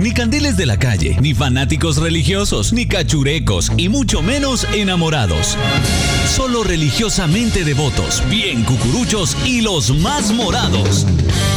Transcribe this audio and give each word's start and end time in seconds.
Ni 0.00 0.12
candiles 0.12 0.56
de 0.56 0.64
la 0.64 0.78
calle, 0.78 1.16
ni 1.20 1.34
fanáticos 1.34 1.96
religiosos, 1.96 2.72
ni 2.72 2.86
cachurecos, 2.86 3.72
y 3.76 3.88
mucho 3.88 4.22
menos 4.22 4.64
enamorados. 4.72 5.56
Solo 6.28 6.62
religiosamente 6.62 7.64
devotos, 7.64 8.22
bien 8.30 8.62
cucuruchos 8.62 9.36
y 9.44 9.60
los 9.60 9.90
más 9.98 10.30
morados. 10.30 11.04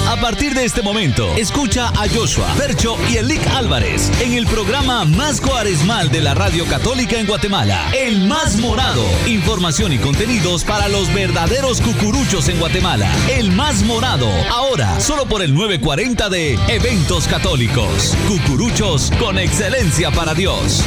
A 0.07 0.19
partir 0.19 0.55
de 0.55 0.65
este 0.65 0.81
momento, 0.81 1.31
escucha 1.35 1.89
a 1.89 2.09
Joshua, 2.09 2.47
Percho 2.57 2.97
y 3.11 3.17
Elic 3.17 3.45
Álvarez 3.47 4.11
en 4.21 4.33
el 4.33 4.47
programa 4.47 5.05
más 5.05 5.39
cuaresmal 5.39 6.09
de 6.09 6.21
la 6.21 6.33
Radio 6.33 6.65
Católica 6.65 7.19
en 7.19 7.27
Guatemala, 7.27 7.91
El 7.93 8.27
Más 8.27 8.57
Morado. 8.57 9.05
Información 9.27 9.93
y 9.93 9.99
contenidos 9.99 10.63
para 10.63 10.87
los 10.87 11.13
verdaderos 11.13 11.79
cucuruchos 11.79 12.49
en 12.49 12.59
Guatemala. 12.59 13.09
El 13.29 13.51
Más 13.51 13.83
Morado, 13.83 14.27
ahora 14.49 14.99
solo 14.99 15.27
por 15.27 15.43
el 15.43 15.53
940 15.53 16.29
de 16.29 16.53
Eventos 16.67 17.27
Católicos. 17.27 18.15
Cucuruchos 18.31 19.11
con 19.19 19.37
excelencia 19.37 20.09
para 20.09 20.33
Dios. 20.33 20.85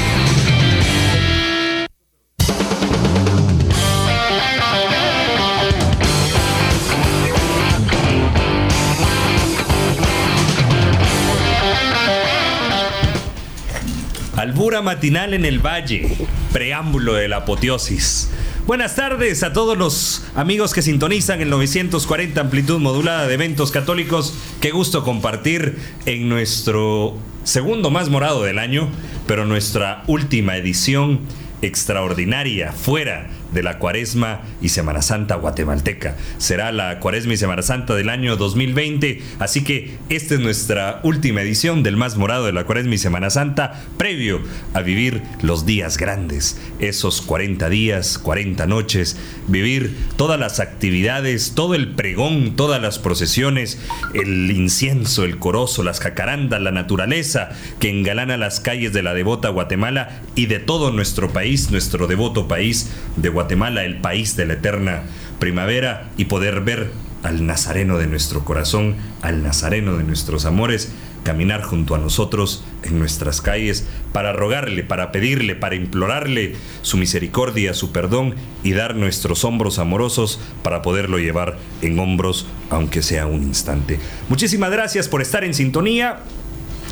Albura 14.36 14.80
matinal 14.80 15.34
en 15.34 15.44
el 15.44 15.58
valle, 15.58 16.16
preámbulo 16.50 17.12
de 17.12 17.28
la 17.28 17.36
apoteosis. 17.36 18.30
Buenas 18.66 18.96
tardes 18.96 19.42
a 19.42 19.52
todos 19.52 19.76
los 19.76 20.24
amigos 20.34 20.72
que 20.72 20.80
sintonizan 20.80 21.42
el 21.42 21.50
940 21.50 22.40
amplitud 22.40 22.80
modulada 22.80 23.28
de 23.28 23.34
eventos 23.34 23.70
católicos. 23.70 24.32
Qué 24.62 24.70
gusto 24.70 25.04
compartir 25.04 25.76
en 26.06 26.30
nuestro 26.30 27.14
segundo 27.44 27.90
más 27.90 28.08
morado 28.08 28.42
del 28.42 28.58
año, 28.58 28.88
pero 29.26 29.44
nuestra 29.44 30.02
última 30.06 30.56
edición 30.56 31.20
extraordinaria 31.60 32.72
fuera 32.72 33.28
de 33.54 33.62
la 33.62 33.78
Cuaresma 33.78 34.42
y 34.60 34.68
Semana 34.68 35.00
Santa 35.00 35.36
guatemalteca. 35.36 36.16
Será 36.38 36.72
la 36.72 36.98
Cuaresma 36.98 37.34
y 37.34 37.36
Semana 37.36 37.62
Santa 37.62 37.94
del 37.94 38.08
año 38.08 38.36
2020, 38.36 39.22
así 39.38 39.62
que 39.62 39.96
esta 40.08 40.34
es 40.34 40.40
nuestra 40.40 41.00
última 41.04 41.40
edición 41.40 41.82
del 41.82 41.96
más 41.96 42.16
morado 42.16 42.46
de 42.46 42.52
la 42.52 42.64
Cuaresma 42.64 42.94
y 42.94 42.98
Semana 42.98 43.30
Santa, 43.30 43.84
previo 43.96 44.40
a 44.74 44.82
vivir 44.82 45.22
los 45.40 45.64
días 45.64 45.96
grandes, 45.96 46.60
esos 46.80 47.22
40 47.22 47.68
días, 47.68 48.18
40 48.18 48.66
noches, 48.66 49.16
vivir 49.46 49.96
todas 50.16 50.38
las 50.38 50.58
actividades, 50.58 51.52
todo 51.54 51.74
el 51.74 51.92
pregón, 51.94 52.56
todas 52.56 52.82
las 52.82 52.98
procesiones, 52.98 53.78
el 54.14 54.50
incienso, 54.50 55.24
el 55.24 55.38
corozo, 55.38 55.84
las 55.84 56.00
jacarandas, 56.00 56.60
la 56.60 56.72
naturaleza 56.72 57.50
que 57.78 57.90
engalana 57.90 58.36
las 58.36 58.58
calles 58.58 58.92
de 58.92 59.02
la 59.02 59.14
devota 59.14 59.50
Guatemala 59.50 60.22
y 60.34 60.46
de 60.46 60.58
todo 60.58 60.90
nuestro 60.90 61.32
país, 61.32 61.70
nuestro 61.70 62.08
devoto 62.08 62.48
país 62.48 62.90
de 63.16 63.28
Guatemala 63.28 63.43
Guatemala, 63.44 63.84
el 63.84 63.98
país 63.98 64.36
de 64.36 64.46
la 64.46 64.54
eterna 64.54 65.02
primavera, 65.38 66.08
y 66.16 66.24
poder 66.24 66.62
ver 66.62 66.90
al 67.22 67.44
Nazareno 67.44 67.98
de 67.98 68.06
nuestro 68.06 68.42
corazón, 68.42 68.96
al 69.20 69.42
Nazareno 69.42 69.98
de 69.98 70.04
nuestros 70.04 70.46
amores, 70.46 70.94
caminar 71.24 71.62
junto 71.62 71.94
a 71.94 71.98
nosotros 71.98 72.64
en 72.84 72.98
nuestras 72.98 73.42
calles 73.42 73.86
para 74.12 74.32
rogarle, 74.32 74.82
para 74.82 75.12
pedirle, 75.12 75.54
para 75.54 75.74
implorarle 75.74 76.56
su 76.80 76.96
misericordia, 76.96 77.74
su 77.74 77.92
perdón 77.92 78.34
y 78.62 78.72
dar 78.72 78.94
nuestros 78.94 79.44
hombros 79.44 79.78
amorosos 79.78 80.40
para 80.62 80.80
poderlo 80.80 81.18
llevar 81.18 81.58
en 81.82 81.98
hombros, 81.98 82.46
aunque 82.70 83.02
sea 83.02 83.26
un 83.26 83.42
instante. 83.42 83.98
Muchísimas 84.30 84.70
gracias 84.70 85.06
por 85.06 85.20
estar 85.20 85.44
en 85.44 85.52
sintonía. 85.52 86.20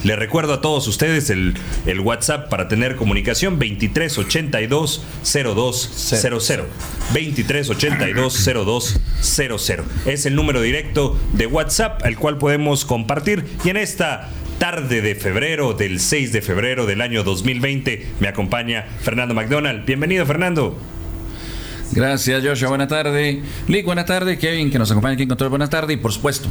Les 0.05 0.19
recuerdo 0.19 0.55
a 0.55 0.61
todos 0.61 0.89
ustedes 0.89 1.31
el, 1.31 1.55
el 1.87 2.01
WhatsApp 2.01 2.49
para 2.49 2.67
tener 2.67 2.97
comunicación 2.97 3.55
2382 3.55 5.05
0200. 5.23 6.69
2382 7.13 8.51
0200. 9.15 10.07
Es 10.07 10.27
el 10.27 10.35
número 10.35 10.61
directo 10.61 11.17
de 11.33 11.47
WhatsApp 11.47 12.03
al 12.05 12.17
cual 12.17 12.39
podemos 12.39 12.85
compartir. 12.85 13.45
Y 13.65 13.71
en 13.71 13.77
esta 13.77 14.29
tarde 14.59 15.03
de 15.03 15.15
febrero, 15.15 15.73
del 15.75 16.01
6 16.01 16.33
de 16.33 16.43
febrero 16.43 16.87
del 16.87 17.01
año 17.01 17.23
2020, 17.23 18.07
me 18.21 18.29
acompaña 18.29 18.85
Fernando 19.03 19.35
McDonald. 19.35 19.85
Bienvenido, 19.85 20.27
Fernando. 20.27 20.79
Gracias, 21.93 22.43
Joshua. 22.43 22.71
Buenas 22.71 22.89
tardes. 22.89 23.39
Lick, 23.69 23.85
buenas 23.85 24.07
tardes. 24.07 24.39
Kevin, 24.39 24.71
que 24.71 24.79
nos 24.79 24.91
acompaña 24.91 25.15
aquí 25.15 25.25
en 25.25 25.29
Control. 25.29 25.51
Buenas 25.51 25.71
tardes. 25.71 25.95
Y 25.97 26.01
por 26.01 26.13
supuesto, 26.13 26.49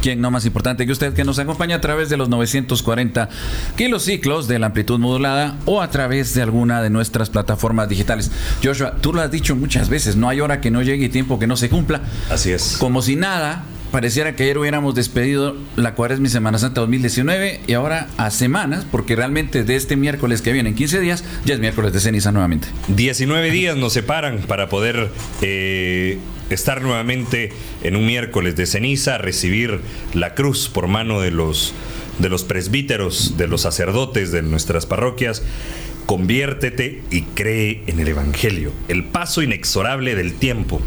quien 0.00 0.20
no 0.20 0.30
más 0.30 0.46
importante 0.46 0.86
que 0.86 0.92
usted, 0.92 1.12
que 1.12 1.24
nos 1.24 1.38
acompaña 1.38 1.76
a 1.76 1.80
través 1.80 2.08
de 2.08 2.16
los 2.16 2.28
940 2.28 3.28
kilociclos 3.76 4.48
de 4.48 4.58
la 4.58 4.66
amplitud 4.66 4.98
modulada 4.98 5.56
o 5.66 5.82
a 5.82 5.90
través 5.90 6.34
de 6.34 6.42
alguna 6.42 6.82
de 6.82 6.90
nuestras 6.90 7.28
plataformas 7.28 7.88
digitales. 7.88 8.30
Joshua, 8.62 8.96
tú 9.00 9.12
lo 9.12 9.20
has 9.20 9.30
dicho 9.30 9.54
muchas 9.56 9.88
veces, 9.88 10.16
no 10.16 10.28
hay 10.28 10.40
hora 10.40 10.60
que 10.60 10.70
no 10.70 10.82
llegue 10.82 11.06
y 11.06 11.08
tiempo 11.08 11.38
que 11.38 11.46
no 11.46 11.56
se 11.56 11.68
cumpla. 11.68 12.00
Así 12.30 12.50
es. 12.50 12.76
Como 12.78 13.02
si 13.02 13.16
nada, 13.16 13.64
pareciera 13.90 14.36
que 14.36 14.44
ayer 14.44 14.58
hubiéramos 14.58 14.94
despedido 14.94 15.56
la 15.76 15.94
Cuaresma 15.94 16.26
y 16.26 16.30
Semana 16.30 16.58
Santa 16.58 16.80
2019 16.80 17.60
y 17.66 17.72
ahora 17.72 18.08
a 18.16 18.30
semanas, 18.30 18.86
porque 18.90 19.16
realmente 19.16 19.64
de 19.64 19.76
este 19.76 19.96
miércoles 19.96 20.42
que 20.42 20.52
viene 20.52 20.70
en 20.70 20.74
15 20.74 21.00
días, 21.00 21.24
ya 21.44 21.54
es 21.54 21.60
miércoles 21.60 21.92
de 21.92 22.00
ceniza 22.00 22.32
nuevamente. 22.32 22.68
19 22.88 23.50
días 23.50 23.76
nos 23.76 23.92
separan 23.92 24.38
para 24.46 24.68
poder 24.68 25.10
eh, 25.42 26.18
estar 26.50 26.82
nuevamente 26.82 27.52
en 27.82 27.96
un 27.96 28.06
miércoles 28.06 28.56
de 28.56 28.66
ceniza, 28.66 29.18
recibir 29.18 29.80
la 30.14 30.34
cruz 30.34 30.68
por 30.68 30.86
mano 30.88 31.20
de 31.20 31.30
los, 31.30 31.74
de 32.18 32.28
los 32.28 32.44
presbíteros, 32.44 33.36
de 33.36 33.48
los 33.48 33.62
sacerdotes 33.62 34.32
de 34.32 34.42
nuestras 34.42 34.86
parroquias. 34.86 35.42
Conviértete 36.06 37.02
y 37.10 37.22
cree 37.22 37.82
en 37.86 38.00
el 38.00 38.08
Evangelio, 38.08 38.72
el 38.88 39.04
paso 39.04 39.42
inexorable 39.42 40.14
del 40.14 40.34
tiempo. 40.34 40.80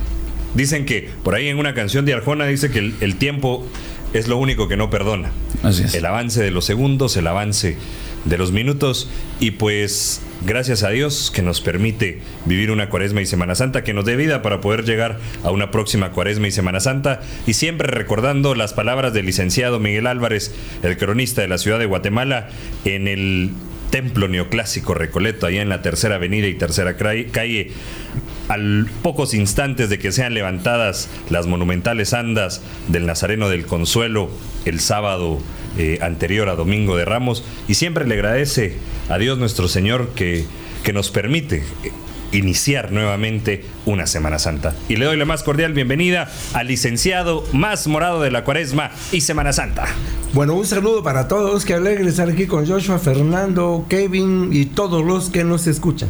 Dicen 0.55 0.85
que 0.85 1.09
por 1.23 1.35
ahí 1.35 1.47
en 1.47 1.57
una 1.57 1.73
canción 1.73 2.05
de 2.05 2.13
Arjona 2.13 2.45
dice 2.45 2.69
que 2.71 2.79
el, 2.79 2.95
el 3.01 3.15
tiempo 3.15 3.67
es 4.13 4.27
lo 4.27 4.37
único 4.37 4.67
que 4.67 4.77
no 4.77 4.89
perdona. 4.89 5.31
Así 5.63 5.83
es. 5.83 5.93
El 5.93 6.05
avance 6.05 6.41
de 6.41 6.51
los 6.51 6.65
segundos, 6.65 7.15
el 7.17 7.27
avance 7.27 7.77
de 8.25 8.37
los 8.37 8.51
minutos 8.51 9.09
y 9.39 9.51
pues 9.51 10.21
gracias 10.45 10.83
a 10.83 10.89
Dios 10.89 11.31
que 11.33 11.41
nos 11.41 11.61
permite 11.61 12.19
vivir 12.45 12.71
una 12.71 12.89
cuaresma 12.89 13.21
y 13.21 13.25
Semana 13.25 13.55
Santa, 13.55 13.83
que 13.83 13.93
nos 13.93 14.05
dé 14.05 14.15
vida 14.15 14.41
para 14.41 14.61
poder 14.61 14.85
llegar 14.85 15.19
a 15.43 15.51
una 15.51 15.71
próxima 15.71 16.11
cuaresma 16.11 16.47
y 16.47 16.51
Semana 16.51 16.79
Santa 16.79 17.21
y 17.47 17.53
siempre 17.53 17.87
recordando 17.87 18.53
las 18.55 18.73
palabras 18.73 19.13
del 19.13 19.25
licenciado 19.25 19.79
Miguel 19.79 20.07
Álvarez, 20.07 20.53
el 20.83 20.97
cronista 20.97 21.41
de 21.41 21.47
la 21.47 21.57
ciudad 21.57 21.79
de 21.79 21.85
Guatemala, 21.85 22.49
en 22.85 23.07
el 23.07 23.51
templo 23.89 24.27
neoclásico 24.27 24.93
Recoleto, 24.93 25.45
allá 25.45 25.61
en 25.61 25.69
la 25.69 25.81
tercera 25.81 26.15
avenida 26.15 26.47
y 26.47 26.53
tercera 26.55 26.95
calle, 26.95 27.71
al 28.51 28.89
pocos 29.01 29.33
instantes 29.33 29.89
de 29.89 29.97
que 29.97 30.11
sean 30.11 30.33
levantadas 30.33 31.07
las 31.29 31.47
monumentales 31.47 32.13
andas 32.13 32.61
del 32.89 33.05
Nazareno 33.05 33.47
del 33.47 33.65
Consuelo 33.65 34.29
el 34.65 34.81
sábado 34.81 35.39
eh, 35.77 35.99
anterior 36.01 36.49
a 36.49 36.55
Domingo 36.55 36.97
de 36.97 37.05
Ramos, 37.05 37.45
y 37.69 37.75
siempre 37.75 38.05
le 38.05 38.15
agradece 38.15 38.75
a 39.07 39.17
Dios 39.17 39.37
nuestro 39.37 39.69
Señor 39.69 40.09
que, 40.15 40.43
que 40.83 40.91
nos 40.91 41.11
permite 41.11 41.63
eh, 41.85 41.91
iniciar 42.33 42.91
nuevamente 42.91 43.63
una 43.85 44.05
Semana 44.05 44.37
Santa. 44.37 44.75
Y 44.89 44.97
le 44.97 45.05
doy 45.05 45.15
la 45.15 45.23
más 45.23 45.43
cordial 45.43 45.71
bienvenida 45.71 46.29
al 46.53 46.67
licenciado 46.67 47.45
más 47.53 47.87
morado 47.87 48.21
de 48.21 48.31
la 48.31 48.43
Cuaresma 48.43 48.91
y 49.13 49.21
Semana 49.21 49.53
Santa. 49.53 49.85
Bueno, 50.33 50.55
un 50.55 50.65
saludo 50.65 51.03
para 51.03 51.29
todos, 51.29 51.63
que 51.63 51.73
alegre 51.73 52.09
estar 52.09 52.29
aquí 52.29 52.47
con 52.47 52.67
Joshua, 52.67 52.99
Fernando, 52.99 53.85
Kevin 53.87 54.49
y 54.51 54.65
todos 54.65 55.05
los 55.05 55.29
que 55.29 55.45
nos 55.45 55.67
escuchan. 55.67 56.09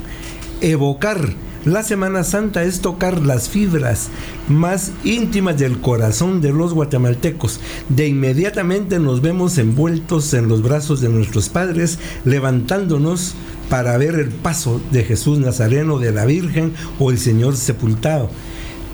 Evocar 0.60 1.36
la 1.66 1.84
Semana 1.84 2.24
Santa 2.24 2.64
es 2.64 2.82
tocar 2.82 3.22
las 3.22 3.50
fibras 3.50 4.10
más 4.48 4.92
íntimas 5.04 5.60
del 5.60 5.80
corazón 5.80 6.42
de 6.42 6.52
los 6.52 6.74
guatemaltecos. 6.74 7.60
De 7.90 8.08
inmediatamente 8.08 9.00
nos 9.00 9.22
vemos 9.22 9.58
envueltos 9.60 10.34
en 10.34 10.48
los 10.48 10.64
brazos 10.64 11.02
de 11.02 11.10
nuestros 11.10 11.50
padres, 11.50 12.00
levantándonos 12.26 13.36
para 13.70 13.96
ver 13.98 14.16
el 14.16 14.30
paso 14.30 14.82
de 14.92 15.04
Jesús 15.04 15.38
Nazareno, 15.38 16.00
de 16.00 16.12
la 16.12 16.26
Virgen 16.26 16.74
o 16.98 17.12
el 17.12 17.20
Señor 17.20 17.56
sepultado. 17.56 18.30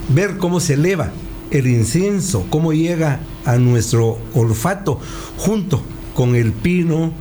Ver 0.09 0.37
cómo 0.37 0.59
se 0.59 0.73
eleva 0.73 1.11
el 1.51 1.67
incienso, 1.67 2.45
cómo 2.49 2.73
llega 2.73 3.21
a 3.45 3.57
nuestro 3.57 4.17
olfato 4.33 4.99
junto 5.37 5.81
con 6.13 6.35
el 6.35 6.51
pino 6.51 7.13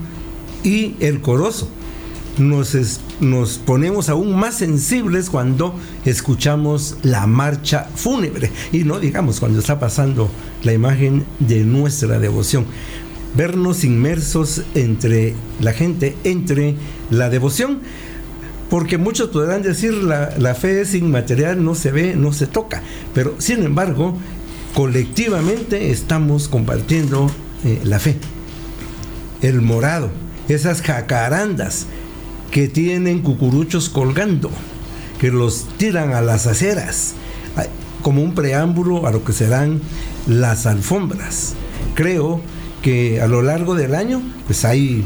y 0.64 0.96
el 0.98 1.20
corozo 1.20 1.68
nos, 2.38 3.00
nos 3.20 3.58
ponemos 3.58 4.08
aún 4.08 4.36
más 4.36 4.56
sensibles 4.56 5.30
cuando 5.30 5.74
escuchamos 6.04 6.96
la 7.02 7.26
marcha 7.26 7.88
fúnebre 7.94 8.50
y 8.72 8.84
no 8.84 8.98
digamos 8.98 9.40
cuando 9.40 9.58
está 9.58 9.78
pasando 9.78 10.30
la 10.62 10.72
imagen 10.72 11.24
de 11.38 11.64
nuestra 11.64 12.18
devoción. 12.18 12.66
Vernos 13.36 13.84
inmersos 13.84 14.62
entre 14.74 15.34
la 15.60 15.72
gente, 15.72 16.16
entre 16.24 16.74
la 17.10 17.28
devoción, 17.28 17.80
porque 18.70 18.98
muchos 18.98 19.28
podrán 19.28 19.62
decir 19.62 19.92
la, 19.92 20.32
la 20.38 20.54
fe 20.54 20.80
es 20.80 20.94
inmaterial, 20.94 21.62
no 21.62 21.74
se 21.74 21.92
ve, 21.92 22.16
no 22.16 22.32
se 22.32 22.46
toca, 22.46 22.82
pero 23.14 23.34
sin 23.38 23.62
embargo, 23.62 24.16
colectivamente 24.74 25.90
estamos 25.90 26.48
compartiendo 26.48 27.30
eh, 27.64 27.80
la 27.84 27.98
fe. 27.98 28.16
El 29.42 29.62
morado, 29.62 30.10
esas 30.48 30.82
jacarandas 30.82 31.86
que 32.50 32.68
tienen 32.68 33.20
cucuruchos 33.22 33.88
colgando, 33.88 34.50
que 35.20 35.30
los 35.30 35.66
tiran 35.76 36.12
a 36.12 36.20
las 36.20 36.46
aceras, 36.46 37.14
como 38.02 38.22
un 38.22 38.34
preámbulo 38.34 39.06
a 39.06 39.12
lo 39.12 39.24
que 39.24 39.32
serán 39.32 39.80
las 40.26 40.66
alfombras. 40.66 41.54
Creo 41.94 42.40
que 42.82 43.20
a 43.20 43.26
lo 43.26 43.42
largo 43.42 43.74
del 43.74 43.94
año, 43.94 44.22
pues 44.46 44.64
hay 44.64 45.04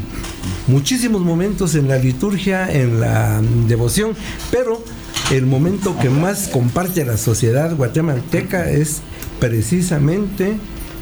muchísimos 0.67 1.21
momentos 1.21 1.75
en 1.75 1.87
la 1.87 1.97
liturgia, 1.97 2.71
en 2.71 2.99
la 2.99 3.41
devoción, 3.67 4.13
pero 4.51 4.83
el 5.31 5.45
momento 5.45 5.97
que 5.99 6.09
más 6.09 6.49
comparte 6.49 7.05
la 7.05 7.17
sociedad 7.17 7.75
guatemalteca 7.75 8.69
es 8.69 9.01
precisamente 9.39 10.57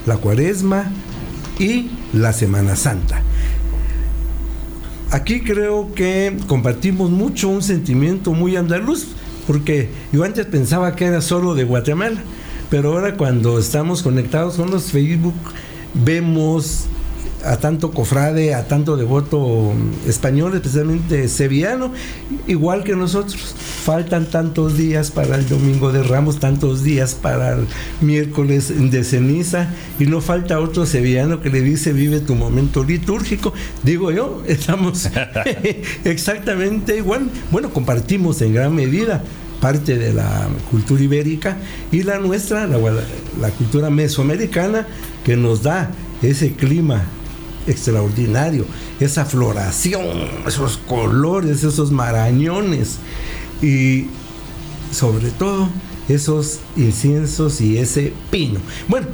la 0.05 0.17
cuaresma 0.17 0.91
y 1.59 1.89
la 2.13 2.31
Semana 2.31 2.75
Santa. 2.75 3.23
Aquí 5.11 5.41
creo 5.41 5.91
que 5.95 6.37
compartimos 6.45 7.09
mucho 7.09 7.49
un 7.49 7.63
sentimiento 7.63 8.31
muy 8.33 8.55
andaluz, 8.55 9.07
porque 9.47 9.89
yo 10.11 10.23
antes 10.23 10.45
pensaba 10.45 10.95
que 10.95 11.05
era 11.05 11.21
solo 11.21 11.55
de 11.55 11.63
Guatemala, 11.63 12.21
pero 12.69 12.91
ahora 12.93 13.17
cuando 13.17 13.57
estamos 13.57 14.03
conectados 14.03 14.57
con 14.57 14.69
los 14.69 14.91
Facebook, 14.91 15.33
vemos 15.95 16.85
a 17.43 17.57
tanto 17.57 17.91
cofrade, 17.91 18.53
a 18.53 18.67
tanto 18.67 18.97
devoto 18.97 19.73
español, 20.07 20.53
especialmente 20.55 21.27
sevillano, 21.27 21.93
igual 22.47 22.83
que 22.83 22.95
nosotros. 22.95 23.55
Faltan 23.83 24.25
tantos 24.29 24.77
días 24.77 25.11
para 25.11 25.35
el 25.35 25.47
domingo 25.47 25.91
de 25.91 26.03
Ramos, 26.03 26.39
tantos 26.39 26.83
días 26.83 27.15
para 27.15 27.53
el 27.53 27.67
miércoles 28.01 28.73
de 28.91 29.03
ceniza, 29.03 29.69
y 29.99 30.05
no 30.05 30.21
falta 30.21 30.59
otro 30.59 30.85
sevillano 30.85 31.41
que 31.41 31.49
le 31.49 31.61
dice 31.61 31.93
vive 31.93 32.19
tu 32.19 32.35
momento 32.35 32.83
litúrgico. 32.83 33.53
Digo 33.83 34.11
yo, 34.11 34.43
estamos 34.47 35.09
exactamente 36.03 36.97
igual. 36.97 37.29
Bueno, 37.51 37.71
compartimos 37.71 38.41
en 38.41 38.53
gran 38.53 38.75
medida 38.75 39.23
parte 39.61 39.97
de 39.97 40.13
la 40.13 40.47
cultura 40.71 41.03
ibérica 41.03 41.57
y 41.91 42.03
la 42.03 42.17
nuestra, 42.19 42.65
la, 42.65 42.77
la 43.41 43.49
cultura 43.51 43.89
mesoamericana, 43.89 44.87
que 45.23 45.35
nos 45.35 45.63
da 45.63 45.91
ese 46.21 46.53
clima 46.53 47.03
extraordinario, 47.67 48.65
esa 48.99 49.25
floración, 49.25 50.05
esos 50.47 50.77
colores, 50.77 51.63
esos 51.63 51.91
marañones 51.91 52.97
y 53.61 54.07
sobre 54.91 55.29
todo 55.31 55.69
esos 56.07 56.59
inciensos 56.75 57.61
y 57.61 57.77
ese 57.77 58.13
pino. 58.31 58.59
Bueno, 58.87 59.07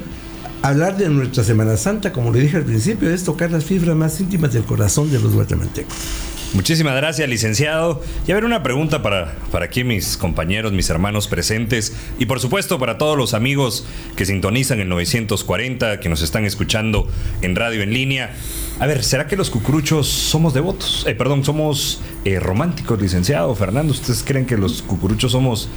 hablar 0.61 0.97
de 0.97 1.09
nuestra 1.09 1.43
Semana 1.43 1.77
Santa, 1.77 2.13
como 2.13 2.31
le 2.31 2.39
dije 2.39 2.57
al 2.57 2.63
principio, 2.63 3.09
es 3.09 3.23
tocar 3.23 3.51
las 3.51 3.65
fibras 3.65 3.95
más 3.95 4.19
íntimas 4.19 4.53
del 4.53 4.63
corazón 4.63 5.11
de 5.11 5.19
los 5.19 5.33
guatemaltecos. 5.33 5.95
Muchísimas 6.55 6.95
gracias, 6.95 7.27
licenciado. 7.27 8.01
Y 8.25 8.31
a 8.31 8.35
ver, 8.35 8.45
una 8.45 8.63
pregunta 8.63 9.03
para, 9.03 9.35
para 9.51 9.65
aquí 9.65 9.83
mis 9.83 10.15
compañeros, 10.15 10.71
mis 10.71 10.89
hermanos 10.89 11.27
presentes 11.27 11.93
y 12.17 12.27
por 12.27 12.39
supuesto 12.39 12.79
para 12.79 12.97
todos 12.97 13.17
los 13.17 13.33
amigos 13.33 13.85
que 14.15 14.25
sintonizan 14.25 14.79
el 14.79 14.87
940, 14.87 15.99
que 15.99 16.07
nos 16.07 16.21
están 16.21 16.45
escuchando 16.45 17.09
en 17.41 17.57
radio 17.57 17.83
en 17.83 17.91
línea. 17.93 18.33
A 18.79 18.87
ver, 18.87 19.03
¿será 19.03 19.27
que 19.27 19.35
los 19.35 19.49
cucuruchos 19.49 20.07
somos 20.07 20.53
devotos? 20.53 21.03
Eh, 21.07 21.13
perdón, 21.13 21.43
somos 21.43 21.99
eh, 22.23 22.39
románticos, 22.39 23.01
licenciado 23.01 23.53
Fernando. 23.53 23.91
¿Ustedes 23.91 24.23
creen 24.25 24.45
que 24.45 24.55
los 24.55 24.81
cucuruchos 24.81 25.33
somos 25.33 25.67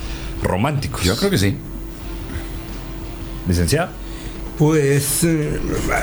románticos? 0.45 1.03
Yo 1.03 1.17
creo 1.17 1.31
que 1.31 1.39
sí. 1.39 1.57
Licenciado. 3.49 3.91
Pues 4.59 5.23
eh, 5.23 5.61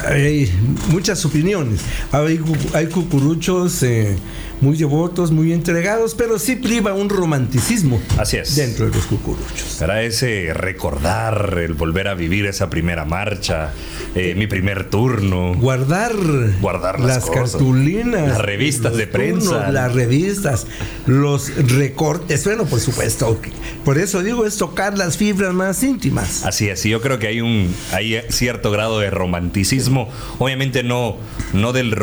hay 0.07 0.51
muchas 0.89 1.25
opiniones. 1.25 1.81
Hay, 2.11 2.39
hay 2.73 2.87
cucuruchos 2.87 3.83
eh, 3.83 4.15
muy 4.61 4.77
devotos, 4.77 5.31
muy 5.31 5.51
entregados, 5.51 6.15
pero 6.15 6.39
sí 6.39 6.55
priva 6.55 6.93
un 6.93 7.09
romanticismo 7.09 8.01
Así 8.17 8.37
es. 8.37 8.55
dentro 8.55 8.85
de 8.89 8.95
los 8.95 9.05
cucuruchos. 9.05 9.77
Para 9.79 10.01
ese 10.03 10.53
recordar, 10.53 11.59
el 11.59 11.73
volver 11.73 12.07
a 12.07 12.15
vivir 12.15 12.45
esa 12.45 12.69
primera 12.69 13.05
marcha, 13.05 13.71
eh, 14.15 14.33
mi 14.35 14.47
primer 14.47 14.89
turno. 14.89 15.53
Guardar, 15.55 16.13
Guardar 16.61 16.99
las, 16.99 17.29
cartulinas, 17.29 18.29
las 18.29 18.41
revistas 18.41 18.95
de 18.95 19.07
prensa, 19.07 19.71
las 19.71 19.93
revistas, 19.93 20.67
los 21.05 21.53
recortes. 21.55 22.45
Bueno, 22.45 22.65
por 22.65 22.79
supuesto. 22.79 23.39
Por 23.83 23.97
eso 23.97 24.23
digo, 24.23 24.45
es 24.45 24.57
tocar 24.57 24.97
las 24.97 25.17
fibras 25.17 25.53
más 25.53 25.83
íntimas. 25.83 26.45
Así 26.45 26.69
es, 26.69 26.85
y 26.85 26.89
yo 26.89 27.01
creo 27.01 27.19
que 27.19 27.27
hay 27.27 27.41
un 27.41 27.73
hay 27.91 28.15
cierto 28.45 28.69
grado 28.69 28.99
de 28.99 29.09
romanticismo, 29.09 30.07
obviamente 30.37 30.83
no, 30.83 31.17
no 31.53 31.73
del, 31.73 31.95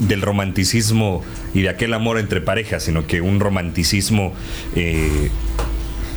del 0.00 0.22
romanticismo 0.22 1.22
y 1.52 1.60
de 1.60 1.68
aquel 1.68 1.92
amor 1.92 2.18
entre 2.18 2.40
parejas, 2.40 2.84
sino 2.84 3.06
que 3.06 3.20
un 3.20 3.40
romanticismo... 3.40 4.32
Eh, 4.74 5.28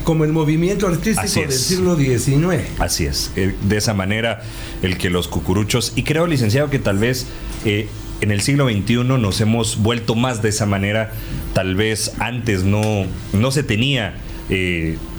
como 0.06 0.24
el 0.24 0.32
movimiento 0.32 0.88
artístico 0.88 1.42
del 1.42 1.52
siglo 1.52 1.98
XIX. 1.98 2.64
Así 2.80 3.06
es. 3.06 3.32
Eh, 3.36 3.54
de 3.68 3.76
esa 3.76 3.94
manera, 3.94 4.44
el 4.82 4.98
que 4.98 5.10
los 5.10 5.28
cucuruchos, 5.28 5.92
y 5.98 6.04
creo, 6.04 6.26
licenciado, 6.26 6.70
que 6.70 6.80
tal 6.80 6.98
vez 6.98 7.28
eh, 7.66 7.90
en 8.22 8.32
el 8.32 8.40
siglo 8.40 8.70
XXI 8.70 9.04
nos 9.04 9.42
hemos 9.42 9.76
vuelto 9.80 10.16
más 10.16 10.42
de 10.42 10.50
esa 10.50 10.66
manera. 10.66 11.12
Tal 11.54 11.76
vez 11.76 12.14
antes 12.20 12.64
no, 12.64 13.08
no 13.34 13.52
se 13.52 13.64
tenía 13.64 14.16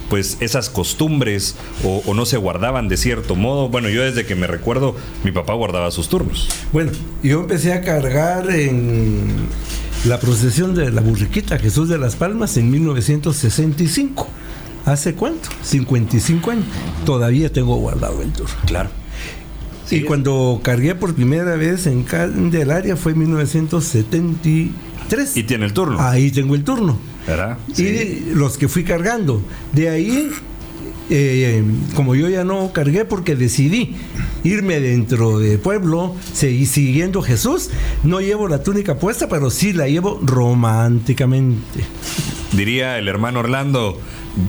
pues 0.09 0.39
esas 0.41 0.71
costumbres 0.71 1.57
o, 1.85 2.15
no 2.15 2.27
se 2.27 2.37
guardaban 2.37 2.89
de 2.89 2.97
cierto 2.97 3.35
modo. 3.35 3.69
Bueno, 3.69 3.89
yo 3.89 4.03
desde 4.03 4.27
que 4.27 4.35
me 4.35 4.47
recuerdo, 4.47 4.97
mi 5.25 5.33
papá 5.33 5.55
guardaba 5.55 5.91
sus 5.91 6.09
turnos. 6.09 6.49
Bueno, 6.73 6.93
yo 7.23 7.41
empecé 7.41 7.73
a 7.73 7.83
cargar 7.83 8.51
en 8.51 9.49
la 10.05 10.21
procesión 10.21 10.75
de 10.75 10.91
la 10.91 11.01
burriquita 11.01 11.59
Jesús 11.59 11.89
de 11.89 11.99
las 11.99 12.17
Palmas 12.17 12.57
en 12.57 12.71
1965. 12.71 14.29
¿Hace 14.85 15.15
cuánto? 15.15 15.49
55 15.63 16.51
años. 16.51 16.67
Todavía 17.05 17.53
tengo 17.53 17.77
guardado 17.77 18.23
el 18.23 18.33
turno. 18.33 18.55
Claro. 18.67 18.91
y 19.91 20.03
cuando 20.03 20.61
cargué 20.63 20.95
por 20.95 21.15
primera 21.15 21.57
vez 21.57 21.87
en 21.87 22.05
Candelaria 22.05 22.97
fue 22.97 23.13
en 23.13 23.19
1973. 23.19 25.37
Y 25.37 25.43
tiene 25.43 25.67
el 25.67 25.73
turno. 25.73 26.01
Ahí 26.01 26.31
tengo 26.31 26.55
el 26.55 26.63
turno. 26.63 26.97
Y 27.77 28.35
los 28.35 28.57
que 28.57 28.69
fui 28.69 28.85
cargando. 28.85 29.43
De 29.73 29.89
ahí, 29.89 30.31
eh, 31.11 31.65
como 31.95 32.15
yo 32.15 32.29
ya 32.29 32.45
no 32.45 32.73
cargué 32.73 33.05
porque 33.05 33.37
decidí 33.37 33.97
irme 34.45 34.81
dentro 34.81 35.39
de 35.39 35.59
pueblo, 35.59 36.15
seguir 36.33 36.69
siguiendo 36.69 37.23
Jesús, 37.23 37.71
no 38.05 38.21
llevo 38.21 38.49
la 38.49 38.63
túnica 38.63 38.99
puesta, 38.99 39.29
pero 39.29 39.51
sí 39.51 39.73
la 39.73 39.89
llevo 39.89 40.21
románticamente. 40.23 41.81
Diría 42.57 42.97
el 42.97 43.07
hermano 43.07 43.41
Orlando, 43.41 44.01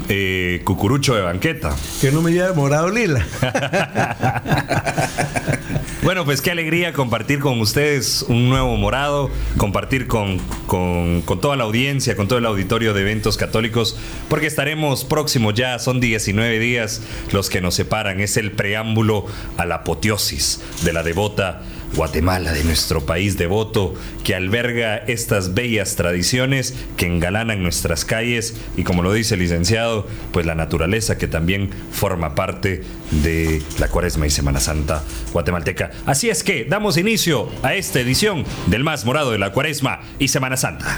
eh, 0.07 0.61
cucurucho 0.63 1.13
de 1.13 1.21
banqueta. 1.21 1.75
Que 1.99 2.09
no 2.09 2.21
me 2.21 2.31
haya 2.31 2.53
morado 2.53 2.89
lila. 2.89 3.27
bueno, 6.03 6.23
pues 6.23 6.41
qué 6.41 6.51
alegría 6.51 6.93
compartir 6.93 7.39
con 7.39 7.59
ustedes 7.59 8.23
un 8.29 8.47
nuevo 8.47 8.77
morado, 8.77 9.29
compartir 9.57 10.07
con, 10.07 10.39
con, 10.67 11.21
toda 11.41 11.57
la 11.57 11.65
audiencia, 11.65 12.15
con 12.15 12.29
todo 12.29 12.39
el 12.39 12.45
auditorio 12.45 12.93
de 12.93 13.01
eventos 13.01 13.35
católicos, 13.35 13.99
porque 14.29 14.47
estaremos 14.47 15.03
próximos 15.03 15.55
ya, 15.55 15.77
son 15.77 15.99
19 15.99 16.59
días 16.59 17.01
los 17.33 17.49
que 17.49 17.59
nos 17.59 17.75
separan, 17.75 18.21
es 18.21 18.37
el 18.37 18.53
preámbulo 18.53 19.25
a 19.57 19.65
la 19.65 19.75
apoteosis 19.75 20.61
de 20.85 20.93
la 20.93 21.03
devota 21.03 21.61
Guatemala, 21.95 22.53
de 22.53 22.63
nuestro 22.63 23.05
país 23.05 23.37
devoto, 23.37 23.95
que 24.23 24.35
alberga 24.35 24.97
estas 24.97 25.53
bellas 25.53 25.95
tradiciones 25.95 26.75
que 26.95 27.07
engalanan 27.07 27.63
nuestras 27.63 28.05
calles 28.05 28.55
y 28.75 28.83
como 28.83 29.01
lo 29.01 29.13
dice 29.13 29.35
el 29.35 29.41
licenciado, 29.41 30.07
pues 30.31 30.45
la 30.45 30.55
naturaleza 30.55 31.17
que 31.17 31.27
también 31.27 31.69
forma 31.91 32.35
parte 32.35 32.83
de 33.11 33.61
la 33.79 33.87
Cuaresma 33.87 34.27
y 34.27 34.29
Semana 34.29 34.59
Santa 34.59 35.03
guatemalteca. 35.33 35.91
Así 36.05 36.29
es 36.29 36.43
que 36.43 36.65
damos 36.65 36.97
inicio 36.97 37.49
a 37.63 37.73
esta 37.73 37.99
edición 37.99 38.43
del 38.67 38.83
más 38.83 39.05
morado 39.05 39.31
de 39.31 39.37
la 39.37 39.51
Cuaresma 39.51 40.01
y 40.19 40.27
Semana 40.27 40.57
Santa. 40.57 40.97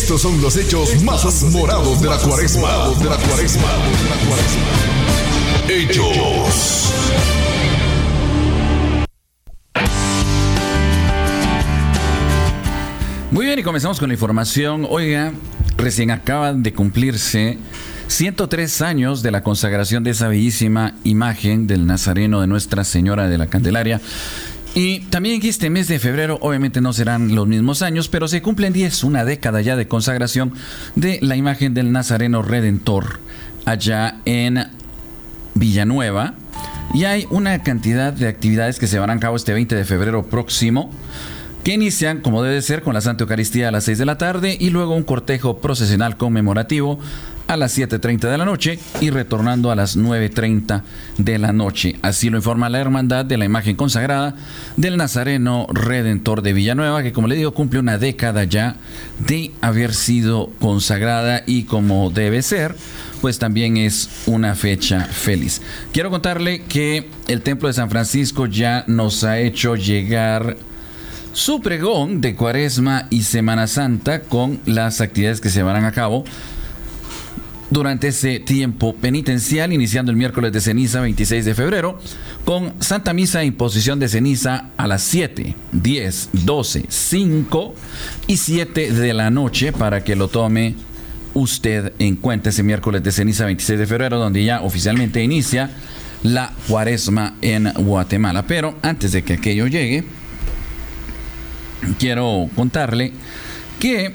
Estos 0.00 0.22
son 0.22 0.40
los 0.40 0.56
hechos 0.56 1.02
más 1.02 1.42
morados 1.50 2.00
de 2.00 2.08
la 2.08 2.16
cuaresma. 2.18 2.68
De 3.00 3.06
la 3.06 3.16
cuaresma. 3.16 3.68
Hechos. 5.68 6.92
Muy 13.32 13.44
bien, 13.44 13.58
y 13.58 13.64
comenzamos 13.64 13.98
con 13.98 14.08
la 14.08 14.14
información. 14.14 14.86
Oiga, 14.88 15.32
recién 15.76 16.12
acaban 16.12 16.62
de 16.62 16.72
cumplirse 16.72 17.58
103 18.06 18.82
años 18.82 19.22
de 19.22 19.32
la 19.32 19.42
consagración 19.42 20.04
de 20.04 20.10
esa 20.10 20.28
bellísima 20.28 20.94
imagen 21.02 21.66
del 21.66 21.86
Nazareno 21.86 22.40
de 22.40 22.46
Nuestra 22.46 22.84
Señora 22.84 23.28
de 23.28 23.36
la 23.36 23.48
Candelaria 23.48 24.00
y 24.74 25.00
también 25.00 25.40
este 25.42 25.70
mes 25.70 25.88
de 25.88 25.98
febrero, 25.98 26.38
obviamente 26.40 26.80
no 26.80 26.92
serán 26.92 27.34
los 27.34 27.46
mismos 27.46 27.82
años, 27.82 28.08
pero 28.08 28.28
se 28.28 28.42
cumplen 28.42 28.72
10, 28.72 29.04
una 29.04 29.24
década 29.24 29.60
ya 29.60 29.76
de 29.76 29.88
consagración 29.88 30.52
de 30.94 31.18
la 31.22 31.36
imagen 31.36 31.74
del 31.74 31.90
Nazareno 31.90 32.42
Redentor 32.42 33.20
allá 33.64 34.20
en 34.24 34.66
Villanueva, 35.54 36.34
Y 36.94 37.04
hay 37.04 37.26
una 37.30 37.62
cantidad 37.62 38.12
de 38.12 38.28
actividades 38.28 38.78
que 38.78 38.86
se 38.86 38.98
van 38.98 39.10
a 39.10 39.20
cabo 39.20 39.36
este 39.36 39.52
20 39.52 39.74
de 39.74 39.84
febrero 39.84 40.26
próximo 40.26 40.90
que 41.64 41.74
inician, 41.74 42.20
como 42.20 42.42
debe 42.42 42.62
ser, 42.62 42.82
con 42.82 42.94
la 42.94 43.02
Santa 43.02 43.24
Eucaristía 43.24 43.68
a 43.68 43.70
las 43.70 43.84
6 43.84 43.98
de 43.98 44.06
la 44.06 44.16
tarde 44.16 44.56
y 44.58 44.70
luego 44.70 44.94
un 44.94 45.02
cortejo 45.02 45.58
procesional 45.58 46.16
conmemorativo 46.16 46.98
a 47.48 47.56
las 47.56 47.76
7.30 47.76 48.30
de 48.30 48.38
la 48.38 48.44
noche 48.44 48.78
y 49.00 49.10
retornando 49.10 49.70
a 49.70 49.74
las 49.74 49.96
9.30 49.96 50.82
de 51.16 51.38
la 51.38 51.52
noche. 51.52 51.96
Así 52.02 52.28
lo 52.30 52.36
informa 52.36 52.68
la 52.68 52.78
Hermandad 52.78 53.24
de 53.24 53.38
la 53.38 53.46
Imagen 53.46 53.74
Consagrada 53.74 54.36
del 54.76 54.98
Nazareno 54.98 55.66
Redentor 55.72 56.42
de 56.42 56.52
Villanueva, 56.52 57.02
que 57.02 57.12
como 57.12 57.26
le 57.26 57.36
digo 57.36 57.52
cumple 57.52 57.80
una 57.80 57.96
década 57.98 58.44
ya 58.44 58.76
de 59.26 59.50
haber 59.62 59.94
sido 59.94 60.50
consagrada 60.60 61.42
y 61.46 61.64
como 61.64 62.10
debe 62.10 62.42
ser, 62.42 62.76
pues 63.22 63.38
también 63.38 63.78
es 63.78 64.10
una 64.26 64.54
fecha 64.54 65.06
feliz. 65.06 65.62
Quiero 65.92 66.10
contarle 66.10 66.62
que 66.64 67.08
el 67.28 67.40
Templo 67.40 67.68
de 67.68 67.74
San 67.74 67.90
Francisco 67.90 68.46
ya 68.46 68.84
nos 68.86 69.24
ha 69.24 69.38
hecho 69.38 69.74
llegar 69.74 70.56
su 71.32 71.60
pregón 71.60 72.20
de 72.20 72.34
Cuaresma 72.34 73.06
y 73.10 73.22
Semana 73.22 73.66
Santa 73.66 74.20
con 74.20 74.60
las 74.66 75.00
actividades 75.00 75.40
que 75.40 75.50
se 75.50 75.60
llevarán 75.60 75.84
a 75.84 75.92
cabo 75.92 76.24
durante 77.70 78.08
ese 78.08 78.40
tiempo 78.40 78.94
penitencial, 78.96 79.72
iniciando 79.72 80.10
el 80.10 80.16
miércoles 80.16 80.52
de 80.52 80.60
ceniza 80.60 81.00
26 81.00 81.44
de 81.44 81.54
febrero, 81.54 81.98
con 82.44 82.72
Santa 82.80 83.12
Misa 83.12 83.42
e 83.42 83.46
imposición 83.46 83.98
de 83.98 84.08
ceniza 84.08 84.70
a 84.76 84.86
las 84.86 85.02
7, 85.02 85.54
10, 85.72 86.30
12, 86.32 86.86
5 86.88 87.74
y 88.26 88.36
7 88.36 88.92
de 88.92 89.14
la 89.14 89.30
noche 89.30 89.72
para 89.72 90.02
que 90.02 90.16
lo 90.16 90.28
tome 90.28 90.74
usted 91.34 91.92
en 91.98 92.16
cuenta 92.16 92.48
ese 92.48 92.62
miércoles 92.62 93.02
de 93.02 93.12
ceniza 93.12 93.44
26 93.44 93.78
de 93.78 93.86
febrero, 93.86 94.18
donde 94.18 94.44
ya 94.44 94.62
oficialmente 94.62 95.22
inicia 95.22 95.70
la 96.22 96.52
cuaresma 96.66 97.36
en 97.42 97.70
Guatemala. 97.74 98.46
Pero 98.46 98.76
antes 98.82 99.12
de 99.12 99.22
que 99.22 99.34
aquello 99.34 99.66
llegue, 99.66 100.04
quiero 101.98 102.48
contarle 102.56 103.12
que 103.78 104.12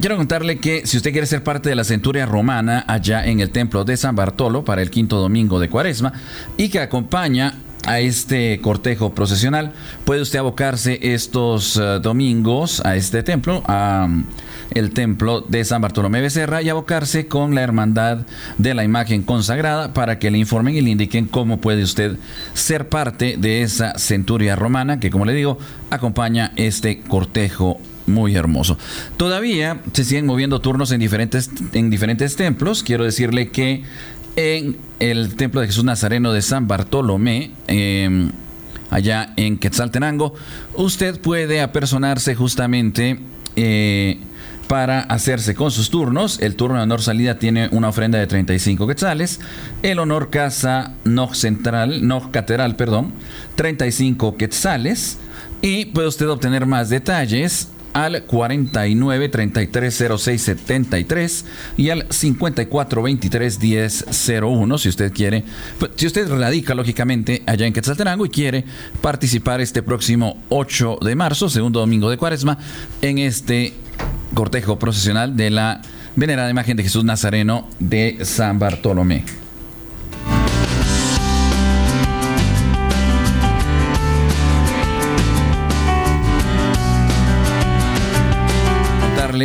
Quiero 0.00 0.16
contarle 0.16 0.58
que 0.58 0.86
si 0.86 0.96
usted 0.96 1.10
quiere 1.10 1.26
ser 1.26 1.42
parte 1.42 1.68
de 1.68 1.74
la 1.74 1.82
centuria 1.82 2.24
romana 2.24 2.84
allá 2.86 3.26
en 3.26 3.40
el 3.40 3.50
templo 3.50 3.84
de 3.84 3.96
San 3.96 4.14
Bartolo 4.14 4.64
para 4.64 4.80
el 4.80 4.90
quinto 4.90 5.16
domingo 5.16 5.58
de 5.58 5.68
Cuaresma 5.68 6.12
y 6.56 6.68
que 6.68 6.78
acompaña 6.78 7.54
a 7.84 7.98
este 7.98 8.60
cortejo 8.60 9.12
procesional, 9.12 9.72
puede 10.04 10.22
usted 10.22 10.38
abocarse 10.38 11.00
estos 11.02 11.76
eh, 11.76 11.98
domingos 12.00 12.80
a 12.84 12.94
este 12.94 13.24
templo, 13.24 13.64
a 13.66 14.08
el 14.70 14.92
templo 14.92 15.40
de 15.40 15.64
San 15.64 15.82
Bartolomé 15.82 16.20
Becerra 16.20 16.62
y 16.62 16.68
abocarse 16.68 17.26
con 17.26 17.56
la 17.56 17.62
hermandad 17.62 18.18
de 18.56 18.74
la 18.74 18.84
imagen 18.84 19.24
consagrada 19.24 19.94
para 19.94 20.20
que 20.20 20.30
le 20.30 20.38
informen 20.38 20.76
y 20.76 20.80
le 20.80 20.90
indiquen 20.90 21.26
cómo 21.26 21.56
puede 21.56 21.82
usted 21.82 22.18
ser 22.54 22.88
parte 22.88 23.36
de 23.36 23.62
esa 23.62 23.98
centuria 23.98 24.54
romana 24.54 25.00
que 25.00 25.10
como 25.10 25.24
le 25.24 25.34
digo 25.34 25.58
acompaña 25.90 26.52
este 26.54 27.00
cortejo 27.00 27.80
muy 28.08 28.34
hermoso. 28.34 28.78
Todavía 29.16 29.80
se 29.92 30.04
siguen 30.04 30.26
moviendo 30.26 30.60
turnos 30.60 30.90
en 30.92 31.00
diferentes, 31.00 31.50
en 31.72 31.90
diferentes 31.90 32.36
templos. 32.36 32.82
Quiero 32.82 33.04
decirle 33.04 33.50
que 33.50 33.84
en 34.36 34.76
el 35.00 35.34
templo 35.34 35.60
de 35.60 35.66
Jesús 35.66 35.84
Nazareno 35.84 36.32
de 36.32 36.42
San 36.42 36.68
Bartolomé, 36.68 37.50
em, 37.66 38.30
allá 38.90 39.32
en 39.36 39.58
Quetzaltenango, 39.58 40.34
usted 40.74 41.20
puede 41.20 41.60
apersonarse 41.60 42.34
justamente 42.34 43.18
eh, 43.56 44.18
para 44.68 45.00
hacerse 45.00 45.54
con 45.54 45.70
sus 45.70 45.90
turnos. 45.90 46.38
El 46.40 46.54
turno 46.54 46.76
de 46.76 46.84
honor 46.84 47.02
salida 47.02 47.38
tiene 47.38 47.68
una 47.72 47.88
ofrenda 47.88 48.18
de 48.18 48.26
35 48.26 48.86
quetzales. 48.86 49.40
El 49.82 49.98
honor 49.98 50.30
casa 50.30 50.92
no 51.04 51.34
central, 51.34 52.06
no 52.06 52.30
catedral, 52.30 52.76
perdón, 52.76 53.12
35 53.56 54.36
quetzales. 54.36 55.18
Y 55.62 55.86
puede 55.86 56.06
usted 56.06 56.28
obtener 56.28 56.66
más 56.66 56.90
detalles 56.90 57.70
al 57.92 58.22
49 58.24 59.28
33 59.28 60.04
06 60.18 60.42
73 60.42 61.44
y 61.76 61.90
al 61.90 62.06
54 62.08 63.02
23 63.02 63.58
10 63.58 64.04
01 64.42 64.78
si 64.78 64.88
usted 64.88 65.12
quiere 65.12 65.44
pues, 65.78 65.92
si 65.96 66.06
usted 66.06 66.28
radica 66.30 66.74
lógicamente 66.74 67.42
allá 67.46 67.66
en 67.66 67.72
Quetzaltenango 67.72 68.26
y 68.26 68.30
quiere 68.30 68.64
participar 69.00 69.60
este 69.60 69.82
próximo 69.82 70.38
8 70.48 70.98
de 71.02 71.14
marzo 71.14 71.48
segundo 71.48 71.80
domingo 71.80 72.10
de 72.10 72.16
cuaresma 72.16 72.58
en 73.02 73.18
este 73.18 73.74
cortejo 74.34 74.78
procesional 74.78 75.36
de 75.36 75.50
la 75.50 75.82
venerada 76.16 76.50
imagen 76.50 76.76
de 76.76 76.82
Jesús 76.82 77.04
Nazareno 77.04 77.68
de 77.78 78.18
San 78.22 78.58
Bartolomé 78.58 79.47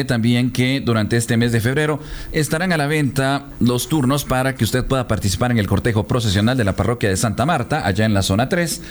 también 0.04 0.52
que 0.52 0.82
durante 0.82 1.16
este 1.16 1.38
mes 1.38 1.52
de 1.52 1.62
febrero 1.62 2.00
estarán 2.32 2.74
a 2.74 2.78
la 2.78 2.88
venta 2.88 3.46
los 3.60 3.88
turnos 3.88 4.26
para 4.26 4.56
que 4.56 4.64
usted 4.64 4.84
pueda 4.84 5.08
participar 5.08 5.52
en 5.52 5.60
el 5.60 5.68
cortejo 5.68 6.08
procesional 6.08 6.58
de 6.58 6.64
la 6.64 6.76
parroquia 6.76 7.10
de 7.10 7.18
Santa 7.18 7.46
Marta, 7.46 7.86
allá 7.86 8.06
en 8.06 8.16
la 8.16 8.24
zona 8.24 8.50
3. 8.50 8.82